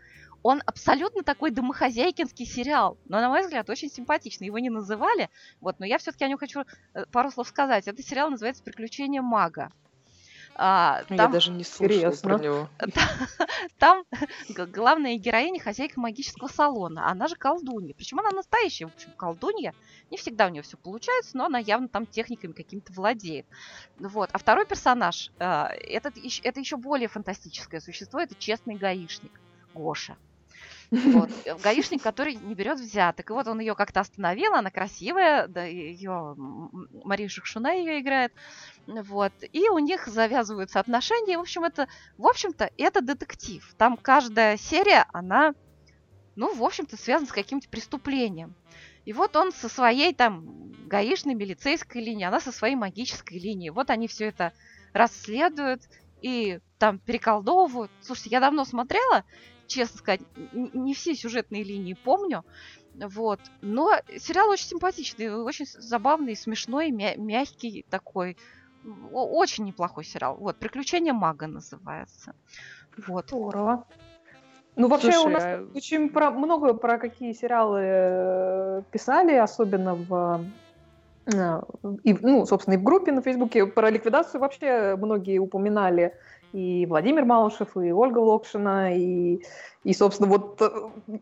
Он 0.42 0.62
абсолютно 0.66 1.22
такой 1.22 1.50
домохозяйкинский 1.50 2.46
сериал, 2.46 2.96
но, 3.08 3.20
на 3.20 3.28
мой 3.28 3.42
взгляд, 3.42 3.68
очень 3.70 3.90
симпатичный. 3.90 4.46
Его 4.46 4.58
не 4.58 4.70
называли, 4.70 5.30
вот, 5.60 5.80
но 5.80 5.86
я 5.86 5.98
все-таки 5.98 6.24
о 6.24 6.28
нем 6.28 6.38
хочу 6.38 6.64
э, 6.94 7.04
пару 7.10 7.30
слов 7.30 7.48
сказать. 7.48 7.88
Этот 7.88 8.06
сериал 8.06 8.30
называется 8.30 8.62
«Приключения 8.62 9.20
мага». 9.20 9.72
А, 10.60 11.04
Я 11.08 11.16
там- 11.16 11.32
даже 11.32 11.52
не 11.52 11.62
слушала 11.62 11.98
Интересно. 11.98 12.30
про 12.30 12.38
него. 12.42 12.68
там 13.78 14.04
главная 14.48 15.16
героиня 15.16 15.60
хозяйка 15.60 16.00
магического 16.00 16.48
салона. 16.48 17.08
Она 17.08 17.28
же 17.28 17.36
колдунья. 17.36 17.94
Причем 17.94 18.18
она 18.18 18.30
настоящая, 18.30 18.86
в 18.86 18.94
общем, 18.94 19.12
колдунья. 19.16 19.72
Не 20.10 20.16
всегда 20.16 20.46
у 20.46 20.48
нее 20.48 20.62
все 20.62 20.76
получается, 20.76 21.36
но 21.36 21.44
она 21.44 21.60
явно 21.60 21.86
там 21.86 22.06
техниками 22.06 22.52
каким-то 22.52 22.92
владеет. 22.92 23.46
Вот. 24.00 24.30
А 24.32 24.38
второй 24.38 24.66
персонаж, 24.66 25.30
э, 25.38 25.44
этот, 25.44 26.14
это 26.42 26.58
еще 26.58 26.76
более 26.76 27.08
фантастическое 27.08 27.80
существо, 27.80 28.18
это 28.18 28.34
честный 28.34 28.74
гаишник 28.74 29.40
Гоша. 29.74 30.16
Вот. 30.90 31.30
Гаишник, 31.62 32.02
который 32.02 32.34
не 32.34 32.54
берет 32.54 32.80
взяток. 32.80 33.30
И 33.30 33.32
вот 33.32 33.46
он 33.46 33.60
ее 33.60 33.74
как-то 33.74 34.00
остановил, 34.00 34.54
она 34.54 34.70
красивая, 34.70 35.46
да, 35.46 35.64
ее 35.64 36.34
Мария 37.04 37.28
Шукшуна 37.28 37.72
ее 37.72 38.00
играет. 38.00 38.32
Вот. 38.86 39.32
И 39.52 39.68
у 39.68 39.78
них 39.78 40.06
завязываются 40.06 40.80
отношения. 40.80 41.36
В 41.36 41.42
общем, 41.42 41.64
это, 41.64 41.88
в 42.16 42.26
общем-то, 42.26 42.70
это 42.76 43.00
детектив. 43.00 43.74
Там 43.76 43.96
каждая 43.96 44.56
серия, 44.56 45.06
она, 45.12 45.54
ну, 46.36 46.54
в 46.54 46.62
общем-то, 46.62 46.96
связана 46.96 47.28
с 47.28 47.32
каким-то 47.32 47.68
преступлением. 47.68 48.54
И 49.04 49.12
вот 49.12 49.36
он 49.36 49.52
со 49.52 49.68
своей 49.68 50.12
там 50.12 50.74
гаишной 50.86 51.34
милицейской 51.34 52.02
линии, 52.02 52.24
она 52.24 52.40
со 52.40 52.52
своей 52.52 52.76
магической 52.76 53.38
линией. 53.38 53.70
Вот 53.70 53.90
они 53.90 54.08
все 54.08 54.26
это 54.26 54.52
расследуют 54.92 55.82
и 56.20 56.60
там 56.78 56.98
переколдовывают. 56.98 57.90
Слушайте, 58.00 58.30
я 58.30 58.40
давно 58.40 58.64
смотрела, 58.64 59.24
честно 59.68 59.98
сказать, 59.98 60.20
не 60.52 60.94
все 60.94 61.14
сюжетные 61.14 61.62
линии 61.62 61.94
помню. 61.94 62.44
Вот. 62.94 63.38
Но 63.60 63.92
сериал 64.18 64.48
очень 64.48 64.66
симпатичный, 64.66 65.32
очень 65.32 65.66
забавный, 65.66 66.34
смешной, 66.34 66.90
мя- 66.90 67.16
мягкий 67.16 67.84
такой. 67.88 68.36
О- 69.12 69.38
Очень 69.38 69.66
неплохой 69.66 70.04
сериал. 70.04 70.36
Вот, 70.36 70.56
«Приключения 70.56 71.12
мага» 71.12 71.46
называется. 71.46 72.32
Вот. 73.06 73.28
Здорово. 73.28 73.84
Ну, 74.76 74.88
вообще, 74.88 75.08
у 75.08 75.12
Слушай, 75.12 75.32
нас 75.32 75.42
а- 75.44 75.66
очень 75.74 76.08
про, 76.08 76.30
много 76.30 76.74
про 76.74 76.98
какие 76.98 77.32
сериалы 77.32 77.80
э, 77.82 78.82
писали, 78.92 79.34
особенно 79.34 79.94
в, 79.96 80.44
э, 81.26 81.60
и, 82.04 82.14
в- 82.14 82.22
ну, 82.22 82.46
собственно, 82.46 82.74
и 82.74 82.78
в 82.78 82.82
группе 82.84 83.12
на 83.12 83.20
Фейсбуке. 83.20 83.66
Про 83.66 83.90
ликвидацию 83.90 84.40
вообще 84.40 84.96
многие 84.96 85.38
упоминали. 85.38 86.14
И 86.52 86.86
Владимир 86.86 87.26
Малышев, 87.26 87.76
и 87.76 87.92
Ольга 87.92 88.18
Локшина, 88.18 88.96
и, 88.96 89.42
и 89.84 89.92
собственно, 89.92 90.30
вот 90.30 90.60
э, 90.62 90.70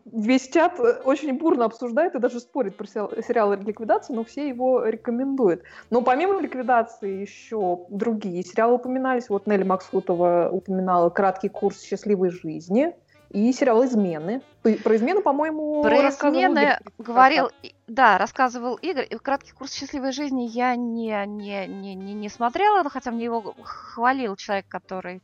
весь 0.05 0.47
чат 0.47 0.79
э, 0.79 1.01
очень 1.03 1.37
бурно 1.37 1.65
обсуждает 1.65 2.15
и 2.15 2.19
даже 2.19 2.39
спорит 2.39 2.77
про 2.77 2.87
сериал, 2.87 3.53
«Ликвидация», 3.53 4.15
но 4.15 4.23
все 4.23 4.47
его 4.47 4.85
рекомендуют. 4.85 5.63
Но 5.89 6.01
помимо 6.01 6.39
«Ликвидации» 6.39 7.21
еще 7.21 7.85
другие 7.89 8.41
сериалы 8.41 8.75
упоминались. 8.75 9.27
Вот 9.27 9.47
Нелли 9.47 9.63
Максутова 9.63 10.49
упоминала 10.49 11.09
«Краткий 11.09 11.49
курс 11.49 11.81
счастливой 11.81 12.29
жизни», 12.29 12.95
и 13.29 13.51
сериал 13.53 13.83
«Измены». 13.85 14.41
Про 14.83 14.95
«Измены», 14.95 15.21
по-моему, 15.21 15.81
Про 15.81 16.09
измены 16.09 16.77
говорил, 16.97 17.49
да, 17.87 18.17
рассказывал 18.17 18.75
Игорь. 18.75 19.07
И 19.09 19.15
краткий 19.15 19.51
курс 19.51 19.73
счастливой 19.73 20.11
жизни 20.11 20.43
я 20.43 20.75
не, 20.75 21.25
не, 21.25 21.67
не, 21.67 21.95
не, 21.95 22.13
не 22.13 22.29
смотрела, 22.29 22.89
хотя 22.89 23.11
мне 23.11 23.25
его 23.25 23.55
хвалил 23.63 24.35
человек, 24.35 24.65
который 24.67 25.21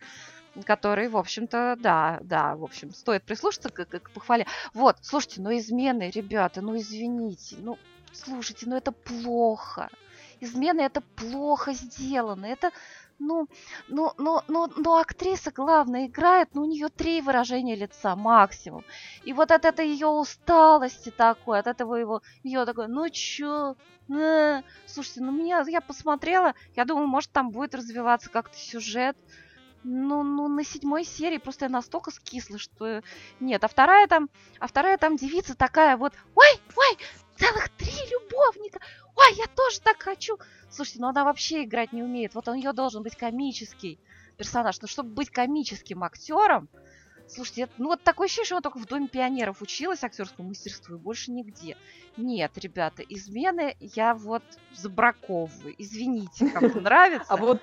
который, 0.66 1.08
в 1.08 1.18
общем-то, 1.18 1.78
да, 1.80 2.20
да, 2.22 2.56
в 2.56 2.64
общем, 2.64 2.94
стоит 2.94 3.24
прислушаться 3.24 3.70
к, 3.70 3.86
к- 3.86 4.00
к 4.00 4.12
похвале. 4.12 4.46
Вот, 4.76 4.98
слушайте, 5.02 5.42
ну 5.42 5.50
измены, 5.58 6.12
ребята, 6.14 6.62
ну 6.62 6.78
извините, 6.78 7.56
ну, 7.60 7.80
слушайте, 8.12 8.70
ну 8.70 8.76
это 8.76 8.92
плохо. 8.92 9.90
Измены 10.42 10.82
это 10.82 11.02
плохо 11.16 11.74
сделано, 11.74 12.46
это, 12.46 12.70
ну, 13.24 13.48
ну, 13.88 14.14
ну, 14.18 14.42
ну, 14.48 14.68
ну, 14.76 14.98
актриса 14.98 15.52
главная 15.52 16.08
играет, 16.08 16.50
ну, 16.54 16.64
у 16.64 16.66
нее 16.66 16.90
три 16.90 17.22
выражения 17.22 17.76
лица 17.76 18.16
максимум. 18.16 18.84
И 19.24 19.34
вот 19.34 19.52
от 19.52 19.66
этой 19.66 19.88
ее 19.88 20.08
усталости 20.08 21.10
такой, 21.10 21.60
от 21.60 21.68
этого 21.68 21.96
его, 21.96 22.22
ее 22.44 22.66
такой, 22.66 22.88
ну 22.88 23.10
чё, 23.10 23.76
э?» 24.10 24.62
слушайте, 24.86 25.22
ну 25.22 25.32
меня, 25.32 25.64
я 25.68 25.82
посмотрела, 25.82 26.54
я 26.76 26.86
думаю, 26.86 27.08
может 27.08 27.32
там 27.32 27.50
будет 27.50 27.76
развиваться 27.76 28.30
как-то 28.30 28.58
сюжет. 28.58 29.18
Ну, 29.86 30.24
ну, 30.24 30.48
на 30.48 30.64
седьмой 30.64 31.04
серии 31.04 31.38
просто 31.38 31.66
я 31.66 31.70
настолько 31.70 32.10
скисла, 32.12 32.58
что 32.58 33.02
нет. 33.42 33.64
А 33.66 33.68
вторая 33.68 34.08
там, 34.08 34.30
а 34.60 34.68
вторая 34.68 34.98
там 34.98 35.18
девица 35.18 35.56
такая 35.56 35.98
вот, 35.98 36.14
ой, 36.36 36.62
ой, 36.76 36.98
целых 37.38 37.70
три 37.78 37.94
любовника, 38.12 38.80
но 40.96 41.08
она 41.10 41.24
вообще 41.24 41.64
играть 41.64 41.94
не 41.94 42.04
умеет. 42.04 42.36
Вот 42.36 42.48
у 42.48 42.54
нее 42.56 42.74
должен 42.74 43.04
быть 43.04 43.16
комический 43.16 44.00
персонаж. 44.38 44.82
Но 44.82 44.88
чтобы 44.88 45.10
быть 45.10 45.30
комическим 45.30 46.04
актером, 46.04 46.70
слушайте, 47.28 47.64
это- 47.64 47.74
ну 47.78 47.86
вот 47.86 48.04
такое 48.04 48.26
ощущение, 48.26 48.46
что 48.46 48.56
она 48.56 48.62
только 48.62 48.80
в 48.80 48.86
Доме 48.86 49.08
пионеров 49.08 49.62
училась 49.62 50.04
актерскому 50.04 50.50
мастерству 50.50 50.96
и 50.96 51.00
больше 51.00 51.32
нигде. 51.32 51.78
Нет, 52.18 52.52
ребята, 52.58 53.04
измены 53.04 53.76
я 53.80 54.14
вот 54.14 54.44
забраковываю. 54.74 55.76
Извините, 55.78 56.50
кому 56.50 56.80
нравится. 56.82 57.26
А 57.34 57.38
вот 57.38 57.62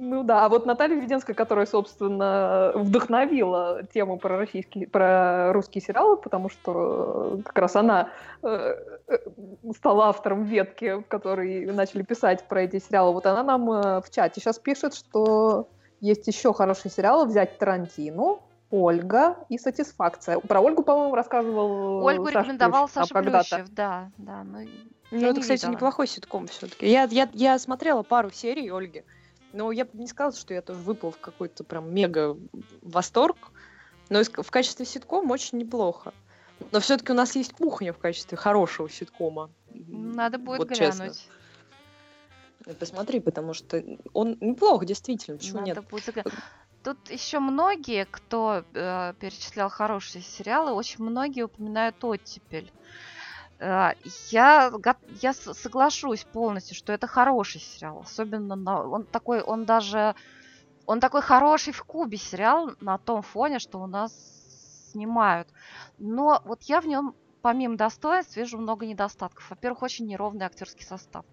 ну 0.00 0.22
да, 0.22 0.46
а 0.46 0.48
вот 0.48 0.64
Наталья 0.64 0.98
Веденская, 0.98 1.34
которая, 1.34 1.66
собственно, 1.66 2.72
вдохновила 2.74 3.82
тему 3.92 4.18
про, 4.18 4.38
российские, 4.38 4.88
про 4.88 5.52
русские 5.52 5.82
сериалы, 5.82 6.16
потому 6.16 6.48
что 6.48 7.36
э, 7.38 7.42
как 7.42 7.58
раз 7.58 7.76
она 7.76 8.08
э, 8.42 8.74
стала 9.76 10.06
автором 10.06 10.44
ветки, 10.44 11.00
в 11.00 11.02
которой 11.02 11.66
начали 11.66 12.02
писать 12.02 12.48
про 12.48 12.62
эти 12.62 12.78
сериалы. 12.78 13.12
Вот 13.12 13.26
она 13.26 13.42
нам 13.42 13.70
э, 13.70 14.00
в 14.00 14.10
чате 14.10 14.40
сейчас 14.40 14.58
пишет, 14.58 14.94
что 14.94 15.68
есть 16.00 16.26
еще 16.26 16.54
хорошие 16.54 16.90
сериалы, 16.90 17.26
взять 17.26 17.58
Тарантину, 17.58 18.40
Ольга 18.70 19.36
и 19.50 19.58
Сатисфакция. 19.58 20.38
Про 20.38 20.60
Ольгу, 20.60 20.82
по-моему, 20.82 21.14
рассказывал 21.14 22.02
Ольгу 22.04 22.24
Саша 22.26 22.38
рекомендовал 22.38 22.86
Плющев, 22.86 22.96
а 22.96 23.00
Саша 23.00 23.14
когда-то. 23.14 23.56
Плющев, 23.56 23.74
да, 23.74 24.10
да. 24.16 24.44
Но 24.44 24.60
Ну, 25.10 25.18
я 25.18 25.26
это, 25.28 25.36
не 25.36 25.42
кстати, 25.42 25.60
видела. 25.60 25.72
неплохой 25.72 26.06
ситком 26.06 26.46
все-таки. 26.46 26.88
Я, 26.88 27.02
я, 27.10 27.28
я 27.34 27.58
смотрела 27.58 28.02
пару 28.02 28.30
серий 28.30 28.70
Ольги, 28.70 29.04
но 29.52 29.72
я 29.72 29.84
бы 29.84 29.90
не 29.94 30.06
сказала, 30.06 30.34
что 30.34 30.54
я 30.54 30.62
тоже 30.62 30.80
выпал 30.80 31.10
в 31.10 31.18
какой-то 31.18 31.64
прям 31.64 31.92
мега 31.92 32.36
восторг. 32.82 33.36
Но 34.08 34.22
в 34.24 34.50
качестве 34.50 34.84
ситкома 34.84 35.32
очень 35.32 35.58
неплохо. 35.58 36.12
Но 36.72 36.80
все-таки 36.80 37.12
у 37.12 37.14
нас 37.14 37.36
есть 37.36 37.52
кухня 37.52 37.92
в 37.92 37.98
качестве 37.98 38.36
хорошего 38.36 38.88
ситкома. 38.88 39.50
Надо 39.72 40.38
будет 40.38 40.58
Вот 40.58 40.74
честно. 40.74 41.04
глянуть. 41.04 41.28
Посмотри, 42.78 43.20
потому 43.20 43.54
что 43.54 43.82
он 44.12 44.36
неплох, 44.40 44.84
действительно. 44.84 45.38
Почему 45.38 45.60
Надо 45.60 45.80
нет? 45.80 45.88
будет 45.88 46.26
Тут 46.82 47.10
еще 47.10 47.40
многие, 47.40 48.06
кто 48.10 48.64
э, 48.72 49.14
перечислял 49.20 49.68
хорошие 49.68 50.22
сериалы, 50.22 50.72
очень 50.72 51.04
многие 51.04 51.42
упоминают 51.42 52.02
оттепель. 52.02 52.72
Э, 53.60 53.92
я, 54.30 54.72
я 55.20 55.32
соглашусь 55.32 56.24
полностью, 56.24 56.74
что 56.74 56.92
это 56.92 57.06
хороший 57.06 57.60
сериал. 57.60 58.00
Особенно 58.00 58.56
на, 58.56 58.82
он 58.82 59.04
такой, 59.04 59.42
он 59.42 59.64
даже 59.64 60.14
он 60.86 60.98
такой 60.98 61.22
хороший 61.22 61.72
в 61.72 61.84
Кубе 61.84 62.16
сериал 62.16 62.72
на 62.80 62.98
том 62.98 63.22
фоне, 63.22 63.58
что 63.58 63.78
у 63.78 63.86
нас 63.86 64.12
снимают. 64.90 65.48
Но 65.98 66.42
вот 66.44 66.62
я 66.62 66.80
в 66.80 66.86
нем 66.86 67.14
помимо 67.42 67.76
достоинств 67.76 68.36
вижу 68.36 68.58
много 68.58 68.86
недостатков. 68.86 69.48
Во-первых, 69.50 69.82
очень 69.82 70.06
неровный 70.06 70.46
актерский 70.46 70.84
состав. 70.84 71.24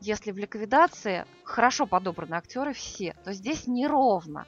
Если 0.00 0.30
в 0.30 0.38
ликвидации 0.38 1.26
хорошо 1.44 1.86
подобраны 1.86 2.34
актеры 2.34 2.72
все, 2.72 3.14
то 3.24 3.32
здесь 3.32 3.66
неровно. 3.66 4.46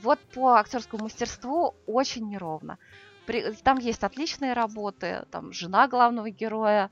Вот 0.00 0.18
по 0.34 0.54
актерскому 0.54 1.04
мастерству 1.04 1.74
очень 1.86 2.28
неровно. 2.28 2.78
Там 3.62 3.78
есть 3.78 4.02
отличные 4.04 4.52
работы, 4.52 5.24
там 5.30 5.52
жена 5.52 5.88
главного 5.88 6.30
героя, 6.30 6.90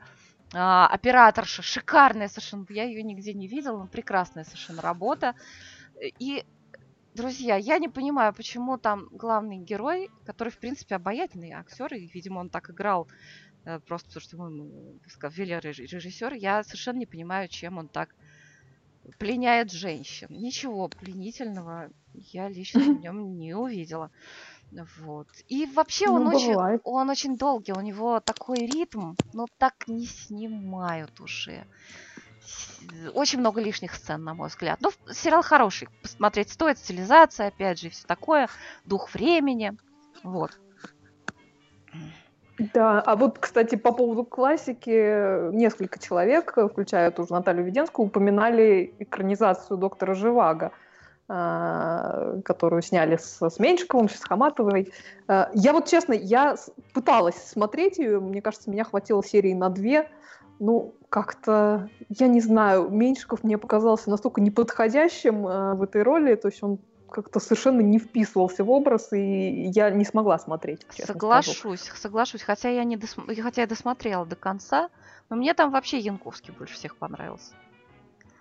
а, 0.55 0.87
операторша, 0.89 1.63
шикарная 1.63 2.29
совершенно, 2.29 2.67
я 2.71 2.85
ее 2.85 3.03
нигде 3.03 3.35
не 3.35 3.49
видела, 3.49 3.79
но 3.79 3.89
прекрасная 3.89 4.45
совершенно 4.45 4.83
работа. 4.83 5.35
И, 6.19 6.45
друзья, 7.15 7.57
я 7.57 7.79
не 7.79 7.89
понимаю, 7.89 8.35
почему 8.35 8.79
там 8.79 9.09
главный 9.13 9.59
герой, 9.59 10.11
который, 10.25 10.51
в 10.51 10.59
принципе, 10.59 10.97
обаятельный 10.97 11.53
актер, 11.53 11.95
и, 11.95 12.09
видимо, 12.15 12.41
он 12.41 12.51
так 12.51 12.71
играл 12.71 13.09
э, 13.67 13.81
просто 13.81 14.09
потому, 14.09 14.23
что 14.23 14.37
ему 14.37 15.01
вели 15.31 15.55
реж- 15.55 15.81
режиссер, 15.81 16.35
я 16.35 16.65
совершенно 16.65 16.99
не 16.99 17.07
понимаю, 17.07 17.49
чем 17.49 17.79
он 17.79 17.89
так 17.89 18.15
пленяет 19.19 19.71
женщин. 19.73 20.29
Ничего 20.31 20.89
пленительного 20.89 21.91
я 22.13 22.49
лично 22.49 22.91
в 22.91 22.99
нем 22.99 23.37
не 23.39 23.55
увидела. 23.55 24.11
Вот. 24.99 25.27
И 25.49 25.67
вообще 25.67 26.09
он, 26.09 26.25
Ну, 26.25 26.31
очень, 26.31 26.53
бывает. 26.53 26.81
он 26.85 27.11
очень 27.11 27.37
долгий, 27.37 27.73
у 27.73 27.81
него 27.81 28.21
такой 28.21 28.59
ритм, 28.67 29.15
но 29.33 29.47
так 29.59 29.75
не 29.89 30.07
снимают 30.07 31.19
уже. 31.21 31.65
Очень 33.15 33.41
много 33.41 33.61
лишних 33.61 33.95
сцен, 33.95 34.23
на 34.25 34.35
мой 34.35 34.49
взгляд. 34.49 34.79
Ну, 34.81 34.91
в- 34.91 35.15
сериал 35.15 35.43
хороший, 35.43 35.89
посмотреть 36.03 36.51
стоит, 36.51 36.79
стилизация, 36.79 37.49
опять 37.49 37.81
же, 37.81 37.89
и 37.89 37.91
все 37.91 38.07
такое, 38.07 38.49
дух 38.85 39.13
времени. 39.15 39.73
Вот. 40.23 40.53
Да, 42.59 43.01
а 43.01 43.17
вот, 43.17 43.39
кстати, 43.39 43.75
по 43.77 43.91
поводу 43.93 44.23
классики, 44.25 45.51
несколько 45.53 45.99
человек, 45.99 46.57
включая 46.71 47.11
тоже 47.11 47.33
Наталью 47.33 47.65
Веденскую, 47.65 48.07
упоминали 48.07 48.95
экранизацию 48.99 49.79
доктора 49.79 50.15
Живаго, 50.15 50.73
которую 51.31 52.83
сняли 52.83 53.17
с, 53.17 53.41
с 53.41 53.59
Меньшиковым, 53.61 54.09
с 54.09 54.21
Хаматовой. 54.25 54.93
А, 55.29 55.49
Я 55.55 55.73
вот, 55.73 55.87
честно, 55.87 56.13
я 56.13 56.57
пыталась 56.93 57.37
смотреть 57.37 57.99
ее, 57.99 58.19
мне 58.19 58.43
кажется, 58.43 58.69
меня 58.69 58.83
хватило 58.83 59.23
серии 59.23 59.55
на 59.55 59.69
две, 59.69 60.11
ну, 60.59 60.95
как-то, 61.09 61.89
я 62.09 62.27
не 62.27 62.41
знаю, 62.41 62.89
Меньшиков 62.91 63.45
мне 63.45 63.59
показался 63.59 64.11
настолько 64.11 64.41
неподходящим 64.41 65.47
а, 65.47 65.75
в 65.75 65.83
этой 65.83 66.03
роли, 66.03 66.35
то 66.35 66.49
есть 66.49 66.63
он 66.65 66.79
как-то 67.09 67.39
совершенно 67.41 67.81
не 67.81 67.99
вписывался 67.99 68.65
в 68.65 68.71
образ, 68.71 69.13
и 69.13 69.71
я 69.75 69.91
не 69.91 70.05
смогла 70.05 70.39
смотреть, 70.39 70.81
честно 70.91 71.15
скажу. 71.15 71.53
Соглашусь, 71.53 71.93
соглашусь. 71.95 72.43
Хотя 72.43 72.69
я 72.71 72.85
не 72.85 72.97
досм- 72.97 73.41
хотя 73.41 73.63
я 73.63 73.67
досмотрела 73.67 74.27
до 74.27 74.37
конца, 74.37 74.91
но 75.29 75.37
мне 75.37 75.55
там 75.55 75.71
вообще 75.71 75.99
Янковский 75.99 76.53
больше 76.57 76.75
всех 76.75 76.97
понравился. 76.97 77.53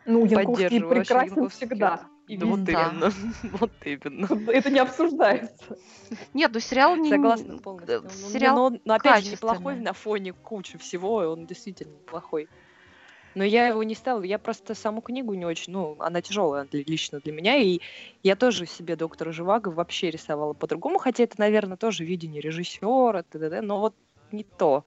Ну, 0.06 0.26
Янковский 0.26 0.84
прекрасен 0.84 1.36
Янковский. 1.36 1.68
всегда. 1.68 2.02
Да 2.38 2.46
вот 2.46 2.70
именно. 2.70 3.12
Вот 3.60 3.72
именно. 3.84 4.52
Это 4.52 4.70
не 4.70 4.80
обсуждается. 4.80 5.78
Нет, 6.34 6.52
ну 6.54 6.60
сериал 6.60 6.96
не... 6.96 7.10
Согласна 7.10 7.54
э, 7.54 7.58
полностью. 7.58 8.02
Ну, 8.04 8.10
Сериал 8.30 8.56
но 8.56 8.64
он, 8.66 8.82
но 8.86 8.94
опять 8.94 9.26
же, 9.26 9.32
неплохой 9.32 9.78
на 9.78 9.94
фоне 9.94 10.34
кучи 10.34 10.78
всего, 10.78 11.16
он 11.16 11.46
действительно 11.46 11.92
неплохой. 11.94 12.48
Но 13.36 13.44
я 13.44 13.68
его 13.68 13.84
не 13.84 13.96
стала, 13.96 14.24
я 14.24 14.40
просто 14.40 14.74
саму 14.74 15.02
книгу 15.02 15.34
не 15.34 15.46
очень, 15.46 15.74
ну, 15.74 15.96
она 16.00 16.22
тяжелая 16.22 16.68
лично 16.72 17.20
для 17.20 17.32
меня, 17.32 17.58
и 17.58 17.80
я 18.24 18.36
тоже 18.36 18.66
себе 18.66 18.96
доктора 18.96 19.32
Живаго 19.32 19.70
вообще 19.70 20.10
рисовала 20.10 20.54
по-другому, 20.54 20.98
хотя 20.98 21.24
это, 21.24 21.40
наверное, 21.40 21.78
тоже 21.78 22.04
видение 22.06 22.42
режиссера, 22.42 23.24
т.д., 23.24 23.62
но 23.62 23.80
вот 23.80 23.96
не 24.32 24.44
то. 24.44 24.84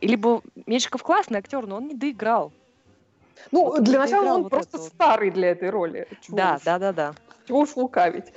Либо 0.00 0.42
Меньшиков 0.66 1.02
классный 1.02 1.38
актер, 1.38 1.66
но 1.66 1.76
он 1.76 1.88
не 1.88 1.94
доиграл. 1.94 2.52
Ну, 3.50 3.64
Вот 3.66 3.82
для 3.84 3.98
начала 3.98 4.34
он 4.34 4.42
вот 4.42 4.50
просто 4.50 4.78
это 4.78 4.86
старый 4.86 5.30
для 5.30 5.50
этой 5.50 5.70
роли. 5.70 6.08
Чего 6.20 6.36
Да, 6.36 6.54
уж- 6.56 6.62
да, 6.64 6.78
да, 6.78 6.92
да. 6.92 7.14
Чего 7.46 7.60
уж 7.60 7.76
лукавить. 7.76 8.32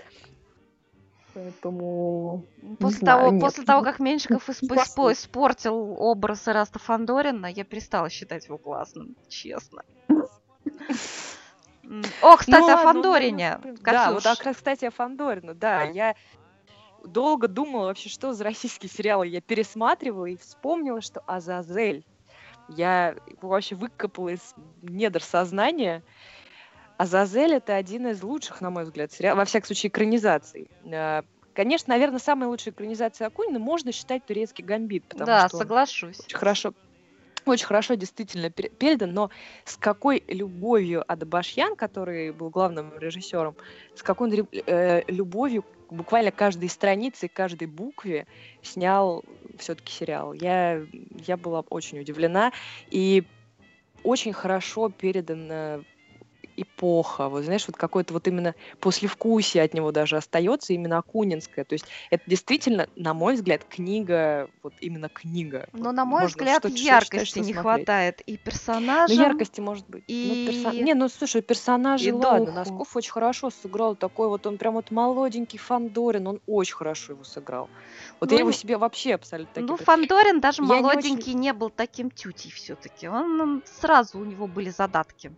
Поэтому... 1.33 2.45
После 2.79 2.99
знаю, 2.99 3.19
того, 3.19 3.31
нет. 3.31 3.41
после 3.41 3.63
того, 3.63 3.83
как 3.83 3.99
Меньшиков 3.99 4.49
исп- 4.49 4.67
испо- 4.75 5.11
испортил 5.11 5.95
образ 5.99 6.47
Эраста 6.47 6.79
Фандорина, 6.79 7.47
я 7.47 7.63
перестала 7.63 8.09
считать 8.09 8.45
его 8.45 8.57
классным, 8.57 9.15
честно. 9.29 9.83
О, 12.21 12.37
кстати, 12.37 12.59
Ну 12.59 12.65
о 12.65 12.75
ладно, 12.75 12.83
Фандорине. 12.93 13.59
ну, 13.63 13.75
Да, 13.81 14.11
вот, 14.13 14.25
а, 14.25 14.35
кстати, 14.35 14.85
о 14.85 14.91
Фандорину, 14.91 15.53
да, 15.53 15.83
я 15.83 16.15
долго 17.03 17.47
думала 17.47 17.87
вообще, 17.87 18.09
что 18.09 18.31
за 18.33 18.43
российские 18.45 18.89
сериалы. 18.89 19.27
Я 19.27 19.41
пересматривала 19.41 20.25
и 20.27 20.37
вспомнила, 20.37 21.01
что 21.01 21.21
Азазель. 21.25 22.05
Я 22.67 23.15
его 23.25 23.49
вообще 23.49 23.75
выкопала 23.75 24.29
из 24.29 24.53
недр 24.81 25.21
сознания. 25.21 26.03
Азазель— 26.97 27.53
это 27.55 27.75
один 27.75 28.07
из 28.07 28.23
лучших, 28.23 28.61
на 28.61 28.69
мой 28.69 28.83
взгляд, 28.83 29.11
сериалов, 29.11 29.39
во 29.39 29.45
всяком 29.45 29.67
случае, 29.67 29.89
экранизаций. 29.89 30.67
Э, 30.85 31.21
Конечно, 31.53 31.93
наверное, 31.93 32.19
самая 32.19 32.49
лучшая 32.49 32.73
экранизация 32.73 33.27
Акунина 33.27 33.59
можно 33.59 33.91
считать 33.91 34.25
турецкий 34.25 34.63
гамбит, 34.63 35.05
потому 35.07 35.27
Да, 35.27 35.47
что 35.47 35.57
соглашусь. 35.57 36.19
очень 36.19 36.37
хорошо, 36.37 36.73
очень 37.45 37.67
хорошо 37.67 37.93
действительно 37.93 38.47
пер- 38.47 38.75
передан, 38.75 39.13
но 39.13 39.29
с 39.63 39.77
какой 39.77 40.23
любовью 40.27 41.03
Адабашьян, 41.07 41.75
который 41.75 42.31
был 42.31 42.49
главным 42.49 42.97
режиссером, 42.97 43.55
с 43.93 44.01
какой 44.01 44.47
э, 44.65 45.03
любовью 45.11 45.63
буквально 45.93 46.31
каждой 46.31 46.69
странице, 46.69 47.27
каждой 47.27 47.67
букве 47.67 48.27
снял 48.61 49.23
все-таки 49.57 49.91
сериал. 49.91 50.33
Я, 50.33 50.81
я 51.25 51.37
была 51.37 51.61
очень 51.69 51.99
удивлена. 51.99 52.51
И 52.89 53.23
очень 54.03 54.33
хорошо 54.33 54.89
передана 54.89 55.81
эпоха, 56.57 57.29
вот 57.29 57.43
знаешь, 57.43 57.65
вот 57.67 57.75
какое-то 57.77 58.13
вот 58.13 58.27
именно 58.27 58.55
послевкусие 58.79 59.63
от 59.63 59.73
него 59.73 59.91
даже 59.91 60.17
остается, 60.17 60.73
именно 60.73 60.97
Акунинское. 60.99 61.65
То 61.65 61.73
есть 61.73 61.85
это 62.09 62.23
действительно, 62.27 62.87
на 62.95 63.13
мой 63.13 63.35
взгляд, 63.35 63.63
книга, 63.65 64.49
вот 64.61 64.73
именно 64.81 65.09
книга. 65.09 65.67
Но, 65.73 65.85
Вот 65.85 65.91
на 65.93 66.05
мой 66.05 66.25
взгляд, 66.27 66.59
что- 66.59 66.69
что 66.69 66.77
яркости 66.77 67.11
читать, 67.15 67.27
что 67.27 67.39
не 67.39 67.53
смотреть. 67.53 67.61
хватает 67.87 68.21
и 68.25 68.31
Ну, 68.33 68.37
персонажам, 68.43 69.17
яркости 69.17 69.61
может 69.61 69.87
быть. 69.89 70.03
Ну, 70.07 70.13
и- 70.13 70.47
перса- 70.47 70.73
Не, 70.83 70.93
ну 70.93 71.09
слушай, 71.09 71.41
персонажи, 71.41 72.09
и 72.09 72.11
ладно, 72.11 72.45
духу. 72.47 72.57
Носков 72.57 72.95
очень 72.95 73.11
хорошо 73.11 73.49
сыграл, 73.49 73.95
такой 73.95 74.27
вот 74.29 74.45
он 74.47 74.57
прям 74.57 74.73
вот 74.73 74.91
молоденький 74.91 75.59
Фандорин, 75.59 76.27
он 76.27 76.39
очень 76.47 76.75
хорошо 76.75 77.13
его 77.13 77.23
сыграл. 77.23 77.69
Вот 78.19 78.29
Ну, 78.29 78.35
я 78.35 78.39
его 78.41 78.51
себе 78.51 78.77
вообще 78.77 79.15
абсолютно 79.15 79.61
Ну, 79.61 79.67
таким... 79.77 79.85
Фандорин 79.85 80.39
даже 80.39 80.61
Я 80.61 80.67
не 80.67 80.73
очень- 80.73 80.83
молоденький 80.83 81.33
не 81.33 81.53
был 81.53 81.69
таким 81.69 82.09
тютей 82.11 82.51
все-таки. 82.51 83.07
Он, 83.07 83.41
он 83.41 83.63
сразу 83.65 84.19
у 84.19 84.25
него 84.25 84.47
были 84.47 84.69
задатки. 84.69 85.31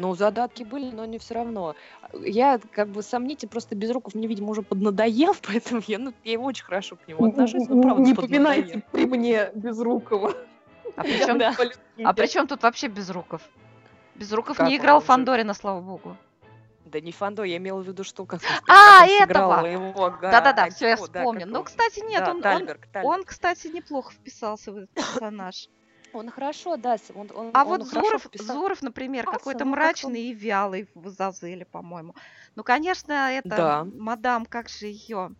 Ну, 0.00 0.14
задатки 0.14 0.62
были, 0.62 0.90
но 0.90 1.04
не 1.04 1.18
все 1.18 1.34
равно. 1.34 1.74
Я 2.14 2.58
как 2.72 2.88
бы 2.88 3.02
сомните, 3.02 3.46
просто 3.46 3.74
Безруков 3.74 4.14
мне, 4.14 4.26
видимо, 4.26 4.48
уже 4.50 4.62
поднадоел, 4.62 5.34
поэтому 5.46 5.82
я, 5.86 5.98
ну, 5.98 6.14
я 6.24 6.40
очень 6.40 6.64
хорошо 6.64 6.96
к 6.96 7.06
нему 7.06 7.28
отношусь, 7.28 7.68
но 7.68 7.82
правда 7.82 8.02
Не 8.02 8.14
поминайте 8.14 8.82
при 8.92 9.04
мне 9.04 9.50
Безрукова. 9.54 10.34
А 10.96 11.02
при 11.04 11.18
чем, 11.18 11.36
Да. 11.38 11.54
а 12.02 12.14
при 12.14 12.26
чем 12.28 12.46
тут 12.46 12.62
вообще 12.62 12.88
Безруков? 12.88 13.42
Безруков 14.14 14.56
Как 14.56 14.68
не 14.68 14.76
он 14.76 14.80
играл? 14.80 15.00
Фандорина, 15.00 15.52
слава 15.52 15.82
богу. 15.82 16.16
Да 16.86 16.98
не 17.00 17.12
Фандо, 17.12 17.44
я 17.44 17.58
имела 17.58 17.80
в 17.82 17.86
виду, 17.86 18.02
что 18.02 18.24
как 18.24 18.40
А, 18.42 18.60
как 18.66 19.02
он 19.02 19.18
сыграл 19.20 19.52
этого! 19.52 19.66
его, 19.66 20.10
Да-да-да, 20.22 20.70
все, 20.70 20.88
я 20.88 20.96
да, 20.96 21.02
вспомнил. 21.02 21.40
как 21.42 21.50
Ну, 21.52 21.58
он- 21.58 21.64
кстати, 21.66 22.00
нет, 22.00 22.24
да, 22.24 22.30
он, 22.30 22.36
он, 22.38 22.42
Тальберг, 22.42 22.86
Тальберг. 22.86 23.04
он, 23.06 23.24
кстати, 23.24 23.66
неплохо 23.68 24.12
вписался 24.14 24.72
в 24.72 24.76
этот 24.78 24.90
персонаж. 24.90 25.68
Он 26.12 26.30
хорошо, 26.30 26.76
да, 26.76 26.96
он, 27.14 27.30
он, 27.34 27.50
А 27.54 27.62
он 27.62 27.66
вот 27.80 27.88
хорошо 27.88 28.08
Зуров, 28.08 28.22
вписал- 28.24 28.56
Зуров, 28.56 28.82
например, 28.82 29.22
вписался, 29.24 29.38
какой-то 29.38 29.64
мрачный 29.64 30.22
и 30.22 30.34
вялый 30.34 30.88
в 30.94 31.08
Зазеле, 31.08 31.64
по-моему. 31.64 32.14
Ну, 32.56 32.64
конечно, 32.64 33.12
это 33.32 33.48
Да. 33.48 33.84
мадам, 33.84 34.46
как 34.46 34.68
же 34.68 34.86
ее, 34.86 35.30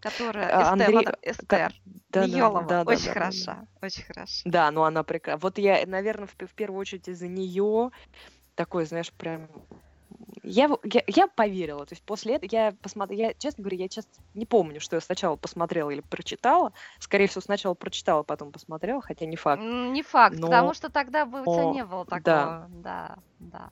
которая 0.00 0.48
А, 0.48 0.62
Эстер, 0.62 0.72
Андрей- 0.72 0.94
мадам 0.94 1.14
Эстер 1.22 1.72
да, 1.84 2.20
да, 2.20 2.26
Ниёлова, 2.26 2.62
да, 2.68 2.84
да, 2.84 2.92
очень 2.92 3.06
да, 3.06 3.14
да, 3.14 3.20
хороша, 3.20 3.66
очень 3.80 4.04
хороша. 4.04 4.42
Да, 4.44 4.70
ну 4.70 4.82
она 4.82 5.02
прекрасна. 5.02 5.40
Вот 5.40 5.58
я, 5.58 5.84
наверное, 5.86 6.26
в, 6.26 6.34
в 6.46 6.54
первую 6.54 6.80
очередь 6.80 7.08
из-за 7.08 7.28
нее 7.28 7.90
такой, 8.54 8.84
знаешь, 8.84 9.12
прям... 9.12 9.48
Я, 10.42 10.68
я, 10.84 11.02
я 11.06 11.26
поверила. 11.28 11.86
То 11.86 11.94
есть 11.94 12.04
после 12.04 12.34
этого 12.34 12.50
я 12.52 12.72
посмотрела... 12.82 13.28
Я, 13.28 13.34
честно 13.34 13.62
говоря, 13.62 13.78
я 13.78 13.88
сейчас 13.88 14.06
не 14.34 14.46
помню, 14.46 14.80
что 14.80 14.96
я 14.96 15.00
сначала 15.00 15.36
посмотрела 15.36 15.90
или 15.90 16.00
прочитала. 16.00 16.72
Скорее 16.98 17.26
всего, 17.28 17.40
сначала 17.40 17.74
прочитала, 17.74 18.22
потом 18.22 18.52
посмотрела, 18.52 19.00
хотя 19.00 19.26
не 19.26 19.36
факт. 19.36 19.62
Не 19.62 20.02
факт, 20.02 20.36
Но- 20.38 20.46
потому 20.48 20.74
что 20.74 20.90
тогда 20.90 21.24
бы 21.26 21.42
у 21.42 21.44
тебя 21.44 21.70
не 21.70 21.84
было 21.84 22.04
да. 22.04 22.16
такого. 22.18 22.66
Да, 22.82 23.18
да. 23.38 23.70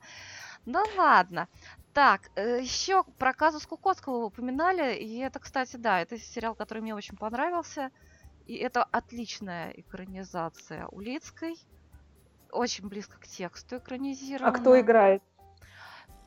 Ну 0.67 0.83
ладно. 0.97 1.49
Так, 1.93 2.31
еще 2.37 3.03
про 3.19 3.33
казус 3.33 3.67
Кукоцкого 3.67 4.19
вы 4.19 4.27
упоминали, 4.27 4.95
и 4.95 5.19
это, 5.19 5.41
кстати, 5.41 5.77
да, 5.77 6.01
это 6.01 6.19
сериал, 6.19 6.55
который 6.55 6.83
мне 6.83 6.95
очень 6.95 7.17
понравился, 7.17 7.91
и 8.47 8.55
это 8.55 8.85
отличная 8.85 9.71
экранизация 9.71 10.87
Улицкой, 10.93 11.57
очень 12.53 12.89
близко 12.89 13.19
к 13.19 13.27
тексту 13.27 13.77
А 13.77 13.79
экранизировано. 13.79 14.53
кто 14.59 14.79
играет? 14.79 15.23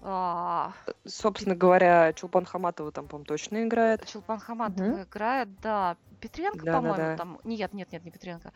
А, 0.06 0.74
Собственно 1.06 1.56
говоря, 1.56 2.12
Чулпан 2.12 2.44
Хаматова 2.46 2.92
там, 2.92 3.08
по-моему, 3.08 3.26
точно 3.26 3.64
играет. 3.64 4.06
Чулпан 4.06 4.38
Хаматова 4.40 5.04
играет, 5.04 5.60
да. 5.62 5.96
Петренко, 6.20 6.58
Да-да-да. 6.66 6.78
по-моему, 6.94 7.18
там. 7.18 7.40
Нет, 7.46 7.74
нет, 7.74 7.92
нет, 7.92 8.04
не 8.04 8.12
Петренко. 8.12 8.52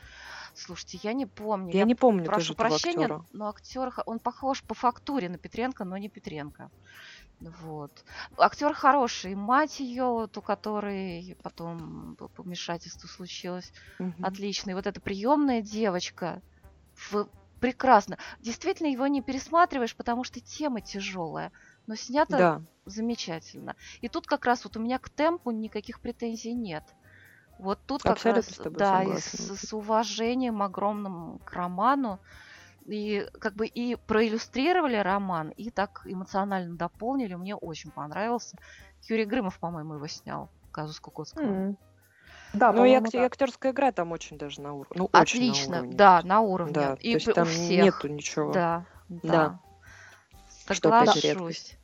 Слушайте, 0.54 1.00
я 1.04 1.14
не 1.14 1.26
помню. 1.26 1.74
Я 1.74 1.86
не 1.86 1.96
помню 1.96 2.26
прошу 2.26 2.54
прощения, 2.54 3.06
актера. 3.06 3.26
но 3.32 3.48
актер, 3.50 3.94
он 4.06 4.20
похож 4.20 4.62
по 4.64 4.74
фактуре 4.74 5.30
на 5.30 5.38
Петренко, 5.38 5.86
но 5.86 5.98
не 5.98 6.10
Петренко. 6.10 6.70
Вот. 7.40 8.04
Актер 8.38 8.74
хороший. 8.74 9.36
Мать 9.36 9.80
ее, 9.80 10.06
вот 10.06 10.38
у 10.38 10.42
которой 10.42 11.38
потом 11.44 12.18
помешательство 12.36 13.08
случилось, 13.08 13.72
Мгм. 14.00 14.26
отличный. 14.26 14.74
Вот 14.74 14.86
эта 14.88 15.00
приемная 15.00 15.62
девочка. 15.62 16.42
в- 17.12 17.28
Прекрасно. 17.60 18.18
Действительно, 18.40 18.88
его 18.88 19.08
не 19.08 19.22
пересматриваешь, 19.22 19.96
потому 19.96 20.24
что 20.24 20.40
тема 20.42 20.82
тяжелая. 20.82 21.52
Но 21.88 21.96
снято 21.96 22.38
Да. 22.38 22.62
замечательно. 22.86 23.76
И 24.02 24.10
тут 24.10 24.28
как 24.28 24.46
раз 24.46 24.64
вот 24.64 24.78
у 24.78 24.80
меня 24.80 25.00
к 25.00 25.10
темпу 25.10 25.52
никаких 25.52 26.00
претензий 26.02 26.54
нет. 26.54 26.84
Вот 27.58 27.80
тут 27.86 28.04
как 28.04 28.26
Абсолютно 28.26 28.26
раз, 28.26 28.56
с 28.56 28.60
тобой 28.60 28.78
да, 28.78 29.04
и 29.04 29.16
с, 29.16 29.56
с 29.56 29.74
уважением 29.74 30.62
огромным 30.62 31.40
к 31.40 31.54
роману. 31.54 32.22
И 32.86 33.28
как 33.42 33.56
бы 33.56 33.68
и 33.68 33.96
проиллюстрировали 33.96 34.98
роман, 34.98 35.50
и 35.52 35.72
так 35.72 36.02
эмоционально 36.06 36.78
дополнили. 36.78 37.36
Мне 37.36 37.56
очень 37.56 37.92
понравился. 37.92 38.58
Юрий 39.10 39.26
Грымов, 39.26 39.60
по-моему, 39.60 39.96
его 39.96 40.08
снял. 40.08 40.52
Казус 40.72 41.00
Кукоцкого. 41.00 41.62
М. 41.62 41.78
Да, 42.54 42.72
Ну 42.72 42.86
и, 42.86 42.92
и 42.96 43.00
да. 43.00 43.26
актерская 43.26 43.72
игра 43.72 43.92
там 43.92 44.12
очень 44.12 44.38
даже 44.38 44.62
на 44.62 44.74
уровне. 44.74 44.96
Ну, 44.96 45.06
очень 45.06 45.14
на 45.14 45.20
Отлично, 45.52 45.78
уровне. 45.80 45.94
да, 45.96 46.22
на 46.24 46.42
уровне. 46.42 46.74
Да, 46.74 46.98
и 47.00 47.12
то 47.12 47.16
есть 47.18 47.34
там 47.34 47.46
всех. 47.46 47.86
нету 47.86 48.08
ничего. 48.08 48.52
Да, 48.52 48.86
Да. 49.10 49.60
да. 50.68 50.74
Что 50.74 50.90
опять 50.90 51.14
же 51.16 51.22
Соглашусь. 51.22 51.24
редкость. 51.24 51.78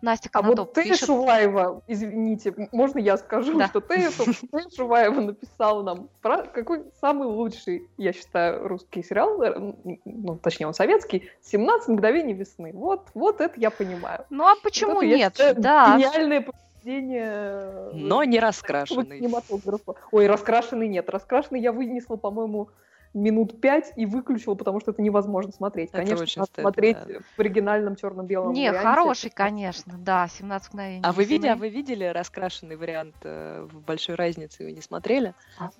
Настя 0.00 0.28
А 0.32 0.42
Конотоп 0.42 0.66
вот 0.68 0.74
ты, 0.74 0.84
пишет... 0.84 1.06
Шуваева, 1.06 1.82
извините, 1.88 2.54
можно 2.70 3.00
я 3.00 3.16
скажу, 3.16 3.58
Да. 3.58 3.66
что 3.66 3.80
ты, 3.80 4.08
собственно, 4.12 4.62
ты, 4.62 4.76
Шуваева, 4.76 5.20
написал 5.20 5.82
нам 5.82 6.08
про 6.22 6.42
какой 6.44 6.84
самый 7.00 7.26
лучший, 7.26 7.88
я 7.96 8.12
считаю, 8.12 8.68
русский 8.68 9.02
сериал, 9.02 9.42
э, 9.42 9.74
ну, 10.04 10.36
точнее, 10.36 10.68
он 10.68 10.74
советский, 10.74 11.28
«17 11.42 11.88
мгновений 11.88 12.32
весны». 12.32 12.70
Вот, 12.74 13.08
вот 13.14 13.40
это 13.40 13.58
я 13.58 13.70
понимаю. 13.70 14.24
Ну 14.30 14.44
а 14.44 14.50
Вот 14.54 14.62
почему 14.62 14.98
это, 15.02 15.06
я 15.06 15.16
нет? 15.16 15.32
считаю, 15.32 15.54
Да. 15.56 15.96
Гениальное 15.98 16.46
произведение 16.88 17.90
Но 17.92 18.24
не 18.24 18.38
раскрашенный. 18.40 19.18
кинематографа. 19.20 19.94
Ой, 20.12 20.26
раскрашенный 20.26 20.88
нет. 20.88 21.08
Раскрашенный 21.10 21.60
я 21.60 21.72
вынесла, 21.72 22.16
по-моему, 22.16 22.70
минут 23.14 23.58
пять 23.60 23.92
и 23.96 24.04
выключила, 24.04 24.54
потому 24.54 24.80
что 24.80 24.90
это 24.90 25.00
невозможно 25.00 25.50
смотреть. 25.50 25.88
Это 25.88 25.98
Конечно, 25.98 26.22
очень 26.22 26.40
надо 26.40 26.50
стыдно, 26.52 26.62
смотреть 26.70 26.96
да. 27.06 27.14
в 27.36 27.40
оригинальном 27.40 27.96
черно-белом 27.96 28.52
Не, 28.52 28.68
варианте. 28.70 28.86
хороший, 28.88 29.30
конечно, 29.30 29.94
да, 29.98 30.28
17 30.28 30.74
мгновений. 30.74 31.00
А 31.02 31.12
вы, 31.12 31.24
видели, 31.24 31.48
а 31.48 31.56
вы 31.56 31.70
видели 31.70 32.04
раскрашенный 32.04 32.76
вариант 32.76 33.16
э, 33.22 33.66
в 33.70 33.80
большой 33.80 34.14
разнице? 34.16 34.62
Вы 34.64 34.72
не 34.72 34.82
смотрели? 34.82 35.34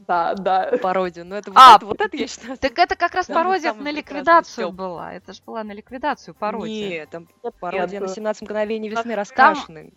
Да, 0.06 0.34
да. 0.34 0.72
Пародию. 0.82 1.26
Ну, 1.26 1.34
это 1.34 1.50
вот, 1.50 1.60
А, 1.60 1.76
это, 1.76 1.86
вот 1.86 2.00
это 2.00 2.16
я 2.16 2.26
считаю. 2.28 2.56
Так 2.56 2.78
это 2.78 2.96
как 2.96 3.14
раз 3.14 3.26
пародия 3.26 3.74
на 3.74 3.90
ликвидацию 3.90 4.72
была. 4.72 5.12
Это 5.12 5.34
же 5.34 5.42
была 5.44 5.62
на 5.64 5.72
ликвидацию 5.72 6.34
пародия. 6.34 6.88
Нет, 6.88 7.10
там 7.10 7.28
пародия 7.60 8.00
на 8.00 8.06
Нет. 8.06 8.14
17 8.14 8.42
мгновений 8.42 8.88
весны 8.88 9.02
Там- 9.02 9.14
раскрашенный. 9.18 9.92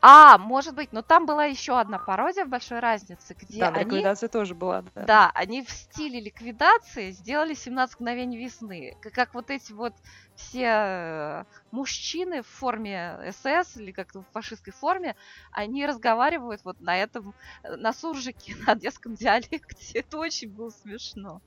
А, 0.00 0.38
может 0.38 0.74
быть, 0.74 0.92
но 0.92 1.02
там 1.02 1.26
была 1.26 1.46
еще 1.46 1.78
одна 1.78 1.98
пародия 1.98 2.44
в 2.44 2.48
большой 2.48 2.78
разнице, 2.78 3.34
где 3.34 3.62
на 3.62 3.68
они, 3.70 3.96
ликвидации 3.96 4.28
тоже 4.28 4.54
была. 4.54 4.82
Да. 4.94 5.04
да, 5.04 5.30
они 5.34 5.62
в 5.62 5.70
стиле 5.70 6.20
ликвидации 6.20 7.10
сделали 7.10 7.54
17 7.54 7.98
мгновений 7.98 8.38
весны. 8.38 8.96
Как, 9.00 9.12
как 9.12 9.34
вот 9.34 9.50
эти 9.50 9.72
вот 9.72 9.94
все 10.36 10.64
э, 10.64 11.44
мужчины 11.72 12.42
в 12.42 12.46
форме 12.46 13.32
СС 13.32 13.76
или 13.76 13.90
как-то 13.90 14.20
в 14.20 14.30
фашистской 14.32 14.72
форме, 14.72 15.16
они 15.50 15.84
разговаривают 15.84 16.60
вот 16.64 16.78
на 16.80 16.96
этом, 16.96 17.34
э, 17.64 17.74
на 17.74 17.92
суржике, 17.92 18.54
на 18.66 18.76
детском 18.76 19.14
диалекте. 19.14 19.98
Это 19.98 20.18
очень 20.18 20.54
было 20.54 20.70
смешно. 20.70 21.40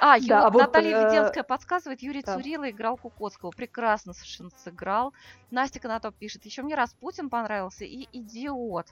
А, 0.00 0.16
Ю- 0.16 0.28
Да, 0.28 0.46
а 0.46 0.50
вот, 0.50 0.60
Наталья 0.60 0.96
э, 0.96 1.04
Веденская 1.06 1.44
подсказывает, 1.44 2.02
Юрий 2.02 2.22
да. 2.22 2.34
Цурила 2.34 2.70
играл 2.70 2.96
Кукоцкого. 2.96 3.50
Прекрасно 3.50 4.14
совершенно 4.14 4.50
сыграл. 4.64 5.12
Настя 5.50 5.78
Конотоп 5.78 6.16
пишет, 6.16 6.44
еще 6.46 6.62
мне 6.62 6.74
Распутин 6.74 7.28
понравился 7.28 7.84
и 7.84 8.08
Идиот. 8.12 8.86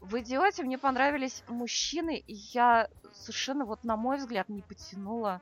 В 0.00 0.18
Идиоте 0.18 0.62
мне 0.62 0.78
понравились 0.78 1.42
мужчины, 1.48 2.16
и 2.18 2.34
я 2.52 2.88
совершенно, 3.12 3.64
вот 3.64 3.84
на 3.84 3.96
мой 3.96 4.16
взгляд, 4.16 4.48
не 4.48 4.62
потянула 4.62 5.40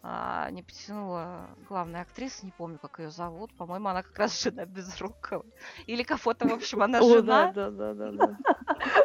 а, 0.00 0.48
не 0.50 0.62
потянула 0.62 1.48
главная 1.68 2.02
актриса, 2.02 2.46
не 2.46 2.52
помню, 2.52 2.78
как 2.78 3.00
ее 3.00 3.10
зовут. 3.10 3.52
По-моему, 3.54 3.88
она 3.88 4.02
как 4.02 4.16
раз 4.16 4.40
жена 4.42 4.64
Безруковой. 4.64 5.52
Или 5.86 6.04
кого-то, 6.04 6.46
в 6.46 6.52
общем, 6.52 6.82
она 6.82 7.02
жена. 7.02 7.52
да, 7.52 7.70
да, 7.70 7.92
да, 7.92 8.10
да, 8.10 8.26
да. 8.26 8.38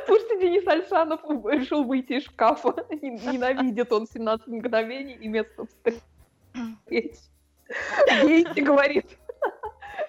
Слушайте, 0.06 0.40
Денис 0.42 0.68
Альшанов 0.68 1.22
решил 1.46 1.84
выйти 1.84 2.14
из 2.14 2.26
шкафа. 2.26 2.76
Ненавидит 2.90 3.92
он 3.92 4.06
17 4.08 4.48
мгновений 4.48 5.14
и 5.14 5.28
место 5.28 5.66
встретить. 5.66 6.04
Гейти 8.24 8.62
говорит. 8.62 9.18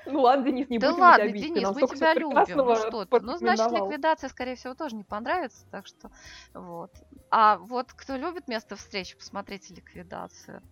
Ну 0.06 0.20
ладно, 0.20 0.44
Денис, 0.44 0.68
не 0.68 0.78
Да 0.78 0.90
будем 0.90 1.02
ладно, 1.02 1.24
тебя 1.24 1.32
бить. 1.32 1.54
Денис, 1.54 1.68
мы 1.70 1.88
тебя 1.88 2.14
любим. 2.14 2.56
Ну 2.56 2.76
что 2.76 3.04
ты. 3.06 3.20
Ну, 3.20 3.36
значит, 3.38 3.70
ликвидация, 3.70 4.28
скорее 4.28 4.54
всего, 4.54 4.74
тоже 4.74 4.96
не 4.96 5.04
понравится. 5.04 5.66
Так 5.70 5.86
что 5.86 6.10
вот. 6.52 6.90
А 7.30 7.56
вот 7.56 7.92
кто 7.94 8.16
любит 8.16 8.48
место 8.48 8.76
встречи, 8.76 9.16
посмотрите 9.16 9.74
ликвидацию. 9.74 10.62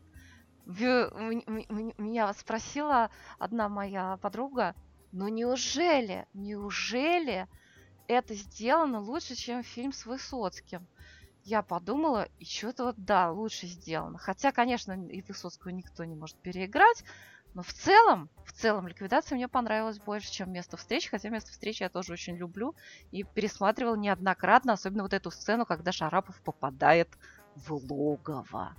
Меня 0.66 2.32
спросила 2.34 3.10
одна 3.38 3.68
моя 3.68 4.16
подруга, 4.18 4.74
ну 5.10 5.28
неужели, 5.28 6.26
неужели 6.32 7.48
это 8.06 8.34
сделано 8.34 9.00
лучше, 9.00 9.34
чем 9.34 9.62
фильм 9.62 9.92
с 9.92 10.06
Высоцким? 10.06 10.86
Я 11.44 11.62
подумала, 11.62 12.28
и 12.38 12.44
что-то 12.44 12.84
вот, 12.84 12.94
да, 12.96 13.32
лучше 13.32 13.66
сделано. 13.66 14.18
Хотя, 14.18 14.52
конечно, 14.52 14.92
и 14.92 15.22
Высоцкого 15.22 15.72
никто 15.72 16.04
не 16.04 16.14
может 16.14 16.36
переиграть, 16.36 17.02
но 17.54 17.62
в 17.62 17.72
целом, 17.72 18.30
в 18.46 18.52
целом, 18.52 18.86
ликвидация 18.86 19.36
мне 19.36 19.48
понравилась 19.48 19.98
больше, 19.98 20.30
чем 20.30 20.52
место 20.52 20.76
встречи, 20.76 21.10
хотя 21.10 21.28
место 21.28 21.50
встречи 21.50 21.82
я 21.82 21.88
тоже 21.88 22.12
очень 22.12 22.36
люблю 22.36 22.74
и 23.10 23.24
пересматривала 23.24 23.96
неоднократно, 23.96 24.74
особенно 24.74 25.02
вот 25.02 25.12
эту 25.12 25.30
сцену, 25.30 25.66
когда 25.66 25.90
Шарапов 25.92 26.40
попадает 26.42 27.08
в 27.56 27.74
логово. 27.74 28.76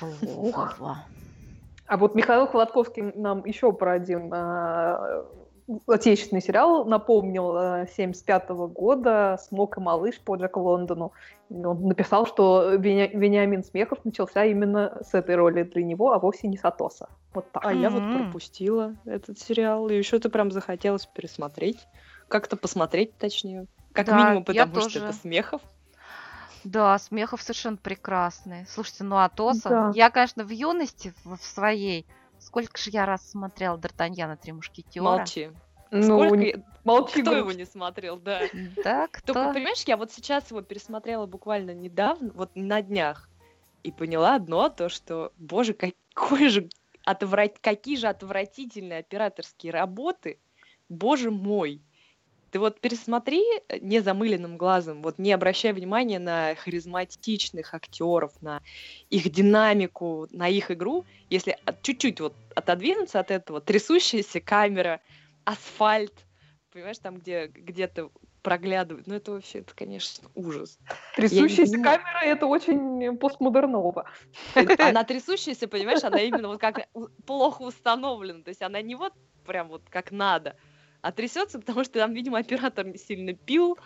Логово. 0.00 1.06
А 1.86 1.96
вот 1.96 2.14
Михаил 2.14 2.46
Холодковский 2.46 3.12
нам 3.14 3.44
еще 3.44 3.72
про 3.72 3.92
один 3.94 4.32
а, 4.32 5.24
отечественный 5.88 6.40
сериал, 6.42 6.84
напомнил, 6.84 7.56
э, 7.56 7.86
75 7.96 8.50
года 8.68 9.38
«Смок 9.40 9.78
и 9.78 9.80
малыш» 9.80 10.20
по 10.20 10.36
Джеку 10.36 10.60
Лондону. 10.60 11.12
Он 11.50 11.88
написал, 11.88 12.26
что 12.26 12.74
Веня- 12.74 13.10
Вениамин 13.12 13.64
Смехов 13.64 14.04
начался 14.04 14.44
именно 14.44 14.98
с 15.02 15.14
этой 15.14 15.34
роли 15.34 15.64
для 15.64 15.82
него, 15.82 16.12
а 16.12 16.18
вовсе 16.18 16.48
не 16.48 16.56
с 16.56 16.64
Атоса. 16.64 17.08
Вот 17.34 17.50
так. 17.52 17.64
А 17.64 17.72
я 17.74 17.90
вот 17.90 18.04
Мгм. 18.04 18.12
пропустила 18.24 18.94
этот 19.04 19.38
сериал, 19.38 19.88
и 19.88 19.96
еще 19.96 20.18
то 20.18 20.30
прям 20.30 20.50
захотелось 20.50 21.06
пересмотреть. 21.06 21.86
Как-то 22.28 22.56
посмотреть, 22.56 23.16
точнее. 23.18 23.66
Как 23.92 24.06
Да, 24.06 24.16
минимум, 24.16 24.44
потому 24.44 24.72
что 24.74 24.82
тоже. 24.82 24.98
это 25.00 25.12
Смехов. 25.12 25.60
Да, 26.64 26.98
Смехов 26.98 27.42
совершенно 27.42 27.76
прекрасный. 27.76 28.66
Слушайте, 28.66 29.04
ну 29.04 29.16
Атоса, 29.16 29.68
Да. 29.68 29.92
я, 29.94 30.10
конечно, 30.10 30.44
в 30.44 30.50
юности 30.50 31.14
в, 31.24 31.36
в 31.36 31.42
своей, 31.42 32.06
сколько 32.38 32.78
же 32.78 32.90
я 32.90 33.06
раз 33.06 33.30
смотрела 33.30 33.76
Д'Артаньяна 33.76 34.36
«Три 34.36 34.52
мушкетера». 34.52 35.02
Молчи. 35.02 35.50
Ну, 35.90 36.02
Сколько 36.02 36.62
молчи, 36.84 37.22
Кто 37.22 37.36
его 37.36 37.52
не 37.52 37.64
смотрел, 37.64 38.16
да. 38.18 38.42
Да, 38.84 39.08
кто? 39.08 39.34
Только, 39.34 39.54
понимаешь, 39.54 39.82
я 39.86 39.96
вот 39.96 40.12
сейчас 40.12 40.50
его 40.50 40.62
пересмотрела 40.62 41.26
буквально 41.26 41.72
недавно, 41.72 42.30
вот 42.32 42.50
на 42.54 42.80
днях, 42.80 43.28
и 43.82 43.90
поняла 43.90 44.36
одно, 44.36 44.68
то, 44.68 44.88
что, 44.88 45.32
боже, 45.36 45.74
какой 45.74 46.48
же 46.48 46.68
отврат... 47.04 47.58
какие 47.60 47.96
же 47.96 48.06
отвратительные 48.06 49.00
операторские 49.00 49.72
работы, 49.72 50.38
боже 50.88 51.30
мой. 51.30 51.82
Ты 52.50 52.58
вот 52.58 52.80
пересмотри 52.80 53.42
э, 53.68 53.78
незамыленным 53.80 54.56
глазом, 54.56 55.02
вот 55.02 55.18
не 55.18 55.32
обращай 55.32 55.72
внимания 55.72 56.18
на 56.18 56.54
харизматичных 56.56 57.74
актеров, 57.74 58.32
на 58.40 58.60
их 59.08 59.30
динамику, 59.30 60.26
на 60.30 60.48
их 60.48 60.70
игру. 60.70 61.04
Если 61.28 61.56
от- 61.64 61.82
чуть-чуть 61.82 62.20
вот 62.20 62.36
отодвинуться 62.54 63.20
от 63.20 63.30
этого, 63.30 63.60
трясущаяся 63.60 64.40
камера, 64.40 65.00
асфальт, 65.44 66.26
понимаешь, 66.72 66.98
там, 66.98 67.18
где 67.18 67.46
где-то 67.46 68.10
проглядывает. 68.42 69.06
Ну, 69.06 69.14
это 69.14 69.32
вообще, 69.32 69.60
это, 69.60 69.74
конечно, 69.74 70.28
ужас. 70.34 70.78
Трясущаяся 71.14 71.78
камера— 71.82 72.20
это 72.24 72.46
очень 72.46 73.16
постмодерново. 73.18 74.10
Она 74.54 75.04
трясущаяся, 75.04 75.68
понимаешь, 75.68 76.02
она 76.04 76.20
именно 76.20 76.48
вот 76.48 76.60
как 76.60 76.88
плохо 77.26 77.62
установлена. 77.62 78.42
То 78.42 78.48
есть 78.48 78.62
она 78.62 78.80
не 78.82 78.94
вот 78.94 79.12
прям 79.44 79.68
вот 79.68 79.82
как 79.90 80.10
надо, 80.10 80.56
а 81.02 81.12
трясется, 81.12 81.58
потому 81.58 81.84
что 81.84 81.94
там, 81.94 82.12
видимо, 82.12 82.38
оператор 82.38 82.86
не 82.86 82.98
сильно 82.98 83.34
пил. 83.34 83.78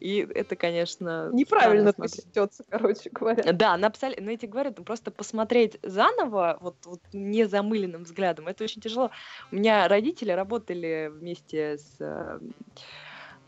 И 0.00 0.18
это, 0.18 0.56
конечно, 0.56 1.30
Неправильно 1.32 1.92
трясется, 1.92 2.64
короче 2.68 3.10
говоря. 3.10 3.52
Да, 3.52 3.76
на 3.76 3.86
абсолютно, 3.86 4.24
ну, 4.24 4.30
я 4.32 4.36
тебе 4.36 4.50
говорю, 4.50 4.74
ну, 4.76 4.84
просто 4.84 5.10
посмотреть 5.10 5.78
заново, 5.82 6.58
вот, 6.60 6.76
вот 6.84 7.00
незамыленным 7.12 8.02
взглядом, 8.02 8.48
это 8.48 8.64
очень 8.64 8.82
тяжело. 8.82 9.10
У 9.52 9.56
меня 9.56 9.86
родители 9.88 10.32
работали 10.32 11.10
вместе 11.12 11.78
с, 11.78 11.96
э, 12.00 12.40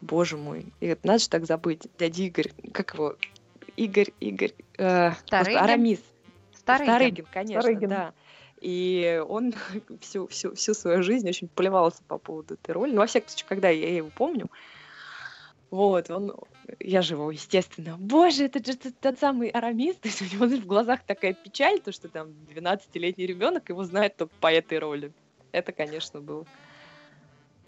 боже 0.00 0.36
мой, 0.36 0.66
и 0.80 0.86
это 0.86 1.06
надо 1.06 1.18
же 1.18 1.28
так 1.28 1.46
забыть, 1.46 1.88
дядя 1.98 2.22
Игорь, 2.22 2.52
как 2.72 2.94
его, 2.94 3.16
Игорь, 3.76 4.12
Игорь, 4.20 4.52
э, 4.78 5.12
Старыгин? 5.26 5.58
Арамис. 5.58 6.00
Старыгин. 6.54 6.94
Старыгин, 6.94 7.26
конечно, 7.32 7.60
Старыгин. 7.60 7.88
да. 7.88 8.14
И 8.66 9.22
он 9.28 9.54
всю, 10.00 10.26
всю, 10.26 10.52
всю 10.56 10.74
свою 10.74 11.00
жизнь 11.04 11.28
очень 11.28 11.46
плевался 11.46 12.02
по 12.08 12.18
поводу 12.18 12.54
этой 12.54 12.72
роли. 12.72 12.90
Ну, 12.90 12.98
во 12.98 13.06
всяком 13.06 13.28
случае, 13.28 13.48
когда 13.48 13.68
я 13.68 13.96
его 13.96 14.10
помню, 14.10 14.50
вот, 15.70 16.10
он, 16.10 16.34
я 16.80 17.00
же 17.00 17.14
его, 17.14 17.30
естественно, 17.30 17.96
боже, 17.96 18.46
это 18.46 18.58
же 18.64 18.76
тот, 18.76 18.92
тот 19.00 19.20
самый 19.20 19.50
Арамис, 19.50 19.94
то 20.02 20.08
есть 20.08 20.20
у 20.20 20.24
него 20.24 20.46
в 20.46 20.66
глазах 20.66 21.04
такая 21.06 21.32
печаль, 21.34 21.78
то, 21.78 21.92
что 21.92 22.08
там 22.08 22.30
12-летний 22.52 23.26
ребенок 23.26 23.68
его 23.68 23.84
знает 23.84 24.16
только 24.16 24.34
по 24.40 24.52
этой 24.52 24.80
роли. 24.80 25.12
Это, 25.52 25.70
конечно, 25.70 26.20
было 26.20 26.44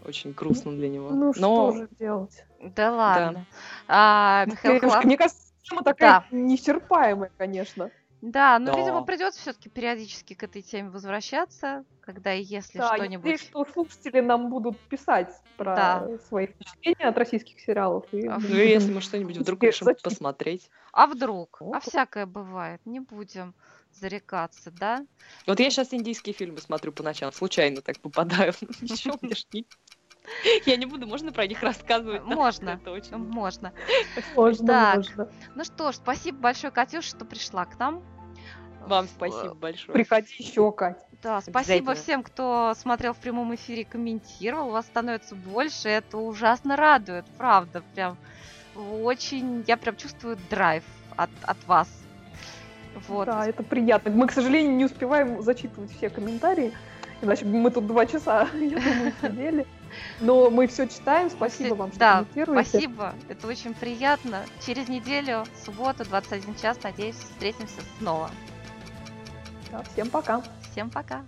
очень 0.04 0.32
грустно 0.32 0.72
для 0.72 0.88
него. 0.88 1.10
Ну, 1.10 1.26
Но 1.26 1.32
что 1.32 1.72
же 1.76 1.88
делать? 1.96 2.44
Да 2.60 2.92
ладно. 2.92 3.46
А, 3.86 4.46
Михаил 4.46 4.74
Мне, 4.74 4.80
Хла- 4.80 5.04
мне 5.04 5.16
кажется, 5.16 5.52
тема 5.62 5.84
такая 5.84 6.10
Да. 6.10 6.36
неисчерпаемая, 6.36 7.30
конечно. 7.36 7.92
Да, 8.22 8.58
ну, 8.58 8.70
Да. 8.70 8.74
видимо, 8.74 9.02
придется 9.04 9.40
все-таки 9.40 9.68
периодически 9.70 10.34
к 10.34 10.42
этой 10.42 10.62
теме 10.62 10.90
возвращаться, 10.90 11.84
когда 12.00 12.34
и 12.34 12.42
если 12.42 12.80
Да, 12.80 12.96
что-нибудь. 12.96 13.36
надеюсь, 13.36 13.40
что 13.42 13.64
слушатели 13.64 14.20
нам 14.20 14.50
будут 14.50 14.88
писать 14.88 15.32
про 15.56 16.06
Да. 16.06 16.10
свои 16.28 16.46
впечатления 16.46 17.08
от 17.08 17.18
российских 17.18 17.60
сериалов. 17.60 18.04
И 18.12 18.28
А, 18.28 18.38
ну, 18.40 18.56
и 18.56 18.68
если 18.68 18.92
мы 18.92 19.00
что-нибудь 19.00 19.36
вдруг 19.36 19.62
решим 19.64 19.92
посмотреть. 20.02 20.70
А 20.92 21.06
вдруг? 21.06 21.62
А 21.70 21.80
всякое 21.80 22.26
бывает. 22.26 22.80
Не 22.84 23.00
будем 23.00 23.54
зарекаться, 23.92 24.70
да? 24.70 25.06
Вот 25.46 25.60
я 25.60 25.70
сейчас 25.70 25.92
индийские 25.94 26.32
фильмы 26.34 26.60
смотрю 26.60 26.92
по 26.92 27.02
ночам, 27.02 27.32
случайно 27.32 27.82
так 27.82 28.00
попадаю. 28.00 28.52
Ничего, 28.80 29.18
мне 29.22 29.34
ж 29.34 29.44
Я 30.66 30.76
не 30.76 30.86
буду, 30.86 31.06
можно 31.06 31.32
про 31.32 31.46
них 31.46 31.62
рассказывать? 31.62 32.22
да? 32.26 32.34
Можно. 32.34 32.70
Это 32.70 32.90
очень... 32.90 33.16
Можно. 33.16 33.72
Можно, 34.34 34.66
Так. 34.66 34.96
можно. 34.96 35.28
Ну 35.54 35.64
что 35.64 35.92
ж, 35.92 35.96
спасибо 35.96 36.38
большое, 36.38 36.72
Катюша, 36.72 37.08
что 37.08 37.24
пришла 37.24 37.64
к 37.64 37.78
нам. 37.78 38.02
Вам 38.86 39.06
спасибо 39.06 39.54
большое. 39.54 39.92
Приходи 39.92 40.34
еще, 40.38 40.72
Кать. 40.72 40.98
Да, 41.22 41.40
спасибо 41.40 41.94
всем, 41.94 42.22
кто 42.22 42.74
смотрел 42.76 43.12
в 43.12 43.18
прямом 43.18 43.54
эфире, 43.54 43.84
комментировал. 43.84 44.70
Вас 44.70 44.86
становится 44.86 45.34
больше. 45.34 45.88
Это 45.88 46.16
ужасно 46.16 46.76
радует, 46.76 47.26
правда. 47.36 47.82
Прям 47.94 48.16
очень, 48.76 49.64
я 49.66 49.76
прям 49.76 49.96
чувствую 49.96 50.38
драйв 50.48 50.84
от, 51.16 51.30
от 51.42 51.58
вас. 51.66 51.88
Вот. 53.08 53.26
Да, 53.26 53.46
это 53.46 53.62
приятно. 53.62 54.10
Мы, 54.10 54.26
к 54.26 54.32
сожалению, 54.32 54.76
не 54.76 54.84
успеваем 54.84 55.42
зачитывать 55.42 55.90
все 55.96 56.08
комментарии, 56.08 56.72
иначе 57.22 57.44
мы 57.44 57.70
тут 57.70 57.86
два 57.86 58.06
часа, 58.06 58.48
я 58.54 58.78
думаю, 58.78 59.12
сидели. 59.22 59.66
Но 60.20 60.50
мы 60.50 60.66
все 60.66 60.86
читаем. 60.86 61.30
Спасибо 61.30 61.74
вам, 61.74 61.90
что 61.90 61.98
да, 61.98 62.18
комментируете. 62.18 62.68
спасибо. 62.68 63.14
Это 63.28 63.46
очень 63.46 63.74
приятно. 63.74 64.42
Через 64.64 64.88
неделю, 64.88 65.44
субботу, 65.64 66.04
21 66.04 66.54
час, 66.56 66.78
надеюсь, 66.82 67.16
встретимся 67.16 67.80
снова. 67.98 68.30
Да, 69.72 69.82
всем 69.92 70.10
пока. 70.10 70.42
Всем 70.70 70.90
пока. 70.90 71.24